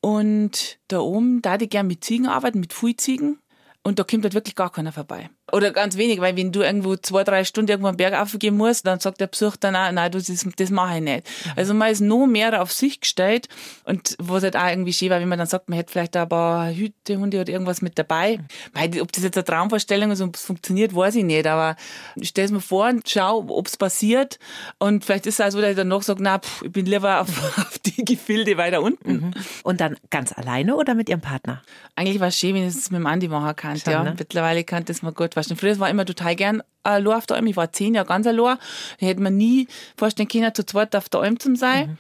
Und 0.01 0.79
da 0.87 0.99
oben, 0.99 1.41
da 1.41 1.57
die 1.57 1.69
gern 1.69 1.87
mit 1.87 2.03
Ziegen 2.03 2.27
arbeiten, 2.27 2.59
mit 2.59 2.73
Ziegen. 2.97 3.39
Und 3.83 3.99
da 3.99 4.03
kommt 4.03 4.23
halt 4.23 4.33
wirklich 4.33 4.55
gar 4.55 4.71
keiner 4.71 4.91
vorbei. 4.91 5.29
Oder 5.51 5.71
ganz 5.71 5.95
wenig, 5.95 6.19
weil 6.19 6.35
wenn 6.35 6.51
du 6.51 6.61
irgendwo 6.61 6.97
zwei, 6.97 7.23
drei 7.23 7.45
Stunden 7.45 7.71
irgendwo 7.71 7.87
einen 7.87 7.97
Berg 7.97 8.13
aufgehen 8.13 8.57
musst, 8.57 8.85
dann 8.85 8.99
sagt 8.99 9.21
der 9.21 9.27
Besuch 9.27 9.55
dann 9.55 9.77
auch, 9.77 9.91
nein, 9.91 10.11
du, 10.11 10.17
das, 10.17 10.45
das 10.55 10.69
mache 10.69 10.97
ich 10.97 11.01
nicht. 11.01 11.27
Also 11.55 11.73
man 11.73 11.89
ist 11.89 12.01
noch 12.01 12.27
mehr 12.27 12.61
auf 12.61 12.73
sich 12.73 12.99
gestellt 12.99 13.47
und 13.85 14.15
was 14.19 14.43
halt 14.43 14.57
auch 14.57 14.67
irgendwie 14.67 14.91
schön 14.91 15.09
war, 15.09 15.21
wenn 15.21 15.29
man 15.29 15.39
dann 15.39 15.47
sagt, 15.47 15.69
man 15.69 15.77
hätte 15.77 15.91
vielleicht 15.91 16.17
ein 16.17 16.27
paar 16.27 16.69
Hütehunde 16.69 17.39
oder 17.39 17.49
irgendwas 17.51 17.81
mit 17.81 17.97
dabei. 17.97 18.39
Weil, 18.73 19.01
ob 19.01 19.11
das 19.13 19.23
jetzt 19.23 19.37
eine 19.37 19.45
Traumvorstellung 19.45 20.11
ist 20.11 20.19
und 20.19 20.35
es 20.35 20.43
funktioniert, 20.43 20.93
weiß 20.93 21.15
ich 21.15 21.23
nicht, 21.23 21.47
aber 21.47 21.77
ich 22.15 22.29
stelle 22.29 22.45
es 22.47 22.51
mir 22.51 22.59
vor 22.59 22.89
und 22.89 23.07
schau, 23.07 23.45
ob 23.47 23.67
es 23.67 23.77
passiert 23.77 24.39
und 24.79 25.05
vielleicht 25.05 25.27
ist 25.27 25.39
es 25.39 25.45
auch 25.45 25.51
so, 25.51 25.61
dass 25.61 25.71
ich 25.71 25.77
dann 25.77 25.87
noch 25.87 26.03
sage, 26.03 26.21
na, 26.21 26.39
pff, 26.39 26.63
ich 26.63 26.71
bin 26.73 26.85
lieber 26.85 27.21
auf, 27.21 27.29
auf 27.57 27.79
die 27.79 28.03
Gefilde 28.03 28.57
weiter 28.57 28.81
unten. 28.81 29.33
Und 29.63 29.79
dann 29.79 29.95
ganz 30.09 30.33
alleine 30.33 30.75
oder 30.75 30.93
mit 30.93 31.07
ihrem 31.07 31.21
Partner? 31.21 31.61
Eigentlich 31.95 32.19
war 32.19 32.27
es 32.27 32.37
schön, 32.37 32.53
wenn 32.53 32.67
ich 32.67 32.75
es 32.75 32.91
mit 32.91 32.99
dem 32.99 33.07
Andi 33.07 33.27
machen 33.27 33.55
kann. 33.55 33.81
Ja. 33.85 34.03
ne? 34.03 34.15
Mittlerweile 34.17 34.63
kann 34.63 34.83
das 34.85 35.01
mal 35.01 35.13
gut 35.13 35.36
vorstellen. 35.37 35.59
Früher 35.59 35.79
war 35.79 35.87
ich 35.87 35.93
immer 35.93 36.05
total 36.05 36.35
gern 36.35 36.63
allein 36.83 37.17
auf 37.17 37.27
der 37.27 37.37
Alm. 37.37 37.47
Ich 37.47 37.55
war 37.55 37.71
zehn 37.71 37.93
Jahre 37.93 38.07
ganz 38.07 38.27
allein. 38.27 38.57
Da 38.99 39.05
hätte 39.05 39.21
man 39.21 39.37
nie 39.37 39.67
vorstellen 39.97 40.27
können, 40.27 40.53
zu 40.53 40.65
zweit 40.65 40.95
auf 40.95 41.09
der 41.09 41.21
Alm 41.21 41.39
zu 41.39 41.55
sein. 41.55 41.97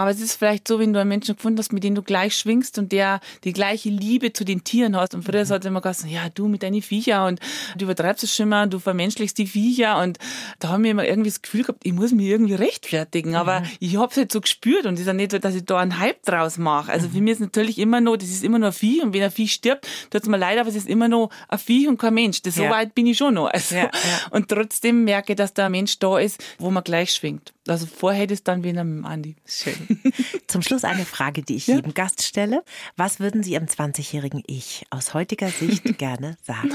Aber 0.00 0.12
es 0.12 0.20
ist 0.22 0.34
vielleicht 0.34 0.66
so, 0.66 0.78
wenn 0.78 0.94
du 0.94 0.98
einen 0.98 1.10
Menschen 1.10 1.36
gefunden 1.36 1.58
hast, 1.58 1.74
mit 1.74 1.84
dem 1.84 1.94
du 1.94 2.02
gleich 2.02 2.34
schwingst 2.34 2.78
und 2.78 2.90
der 2.90 3.20
die 3.44 3.52
gleiche 3.52 3.90
Liebe 3.90 4.32
zu 4.32 4.44
den 4.44 4.64
Tieren 4.64 4.96
hast. 4.96 5.14
Und 5.14 5.24
früher 5.24 5.46
hat 5.46 5.60
es 5.60 5.66
immer 5.66 5.82
gesagt, 5.82 6.10
ja, 6.10 6.30
du 6.30 6.48
mit 6.48 6.62
deinen 6.62 6.80
Viecher 6.80 7.26
und 7.26 7.38
du 7.76 7.84
übertreibst 7.84 8.24
es 8.24 8.34
schon 8.34 8.48
mal, 8.48 8.66
du 8.66 8.78
vermenschlichst 8.78 9.36
die 9.36 9.46
Viecher. 9.46 10.00
Und 10.00 10.18
da 10.58 10.68
haben 10.68 10.84
wir 10.84 10.92
immer 10.92 11.04
irgendwie 11.04 11.28
das 11.28 11.42
Gefühl 11.42 11.64
gehabt, 11.64 11.80
ich 11.84 11.92
muss 11.92 12.12
mich 12.12 12.28
irgendwie 12.28 12.54
rechtfertigen. 12.54 13.34
Aber 13.34 13.62
ich 13.78 13.98
habe 13.98 14.10
es 14.10 14.16
halt 14.16 14.32
so 14.32 14.40
gespürt 14.40 14.86
und 14.86 14.94
es 14.94 15.00
ist 15.00 15.06
ja 15.06 15.12
nicht 15.12 15.32
so, 15.32 15.38
dass 15.38 15.54
ich 15.54 15.66
da 15.66 15.78
einen 15.78 15.98
Hype 15.98 16.22
draus 16.24 16.56
mache. 16.56 16.90
Also 16.90 17.10
für 17.10 17.20
mich 17.20 17.32
ist 17.32 17.40
natürlich 17.40 17.78
immer 17.78 18.00
noch, 18.00 18.16
das 18.16 18.30
ist 18.30 18.42
immer 18.42 18.58
noch 18.58 18.68
ein 18.68 18.72
Vieh 18.72 19.02
und 19.02 19.12
wenn 19.12 19.22
ein 19.22 19.30
Vieh 19.30 19.48
stirbt, 19.48 19.86
tut 20.08 20.22
es 20.22 20.28
mir 20.30 20.38
leid, 20.38 20.58
aber 20.58 20.70
es 20.70 20.76
ist 20.76 20.88
immer 20.88 21.08
noch 21.08 21.28
ein 21.48 21.58
Vieh 21.58 21.88
und 21.88 21.98
kein 21.98 22.14
Mensch. 22.14 22.40
Das, 22.40 22.56
Ja. 22.56 22.68
So 22.68 22.70
weit 22.70 22.94
bin 22.94 23.06
ich 23.06 23.18
schon 23.18 23.34
noch. 23.34 23.48
Also, 23.48 23.74
Ja, 23.74 23.82
ja. 23.82 23.90
Und 24.30 24.48
trotzdem 24.48 25.04
merke 25.04 25.34
ich, 25.34 25.36
dass 25.36 25.52
da 25.52 25.66
ein 25.66 25.72
Mensch 25.72 25.98
da 25.98 26.18
ist, 26.18 26.42
wo 26.58 26.70
man 26.70 26.84
gleich 26.84 27.12
schwingt. 27.12 27.52
Also 27.68 27.86
vorher 27.86 28.22
hätte 28.22 28.34
es 28.34 28.42
dann 28.42 28.64
wieder 28.64 28.82
mit 28.84 28.98
dem 28.98 29.04
Andi. 29.04 29.36
Schön. 29.46 29.89
Zum 30.46 30.62
Schluss 30.62 30.84
eine 30.84 31.04
Frage, 31.04 31.42
die 31.42 31.56
ich 31.56 31.66
jedem 31.66 31.94
Gast 31.94 32.22
stelle. 32.22 32.62
Was 32.96 33.20
würden 33.20 33.42
Sie 33.42 33.52
Ihrem 33.52 33.66
20-jährigen 33.66 34.42
Ich 34.46 34.84
aus 34.90 35.14
heutiger 35.14 35.48
Sicht 35.48 35.84
gerne 35.98 36.36
sagen? 36.42 36.72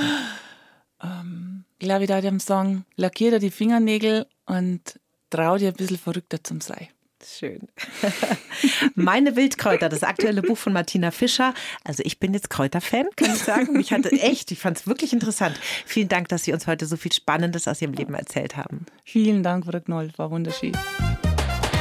Ich 1.78 1.88
glaube, 1.88 2.03
ich 2.03 2.07
da 2.07 2.22
dem 2.22 2.39
Song, 2.39 2.86
lackier 2.95 3.32
dir 3.32 3.39
die 3.39 3.51
Fingernägel 3.51 4.26
und 4.45 4.99
trau 5.30 5.57
dir 5.57 5.70
ein 5.70 5.76
bisschen 5.76 5.97
verrückter 5.97 6.43
zum 6.43 6.61
Sei. 6.61 6.89
Schön. 7.24 7.68
Meine 8.95 9.36
Wildkräuter, 9.36 9.89
das 9.89 10.03
aktuelle 10.03 10.41
Buch 10.41 10.57
von 10.57 10.74
Martina 10.74 11.11
Fischer. 11.11 11.53
Also 11.84 12.03
ich 12.05 12.20
bin 12.20 12.34
jetzt 12.34 12.49
Kräuterfan, 12.49 13.07
kann 13.16 13.32
ich 13.34 13.41
sagen. 13.41 13.74
Mich 13.74 13.91
hatte 13.91 14.11
echt, 14.11 14.51
ich 14.51 14.59
fand 14.59 14.78
es 14.78 14.88
wirklich 14.88 15.11
interessant. 15.13 15.59
Vielen 15.86 16.07
Dank, 16.07 16.30
dass 16.30 16.43
Sie 16.43 16.53
uns 16.53 16.68
heute 16.68 16.86
so 16.86 16.97
viel 16.97 17.13
Spannendes 17.13 17.68
aus 17.68 17.82
Ihrem 17.82 17.93
Leben 17.93 18.13
erzählt 18.13 18.57
haben. 18.57 18.86
Vielen 19.03 19.43
Dank, 19.43 19.66
Frau 19.66 19.80
Knoll, 19.80 20.11
war 20.18 20.30
wunderschön. 20.30 20.74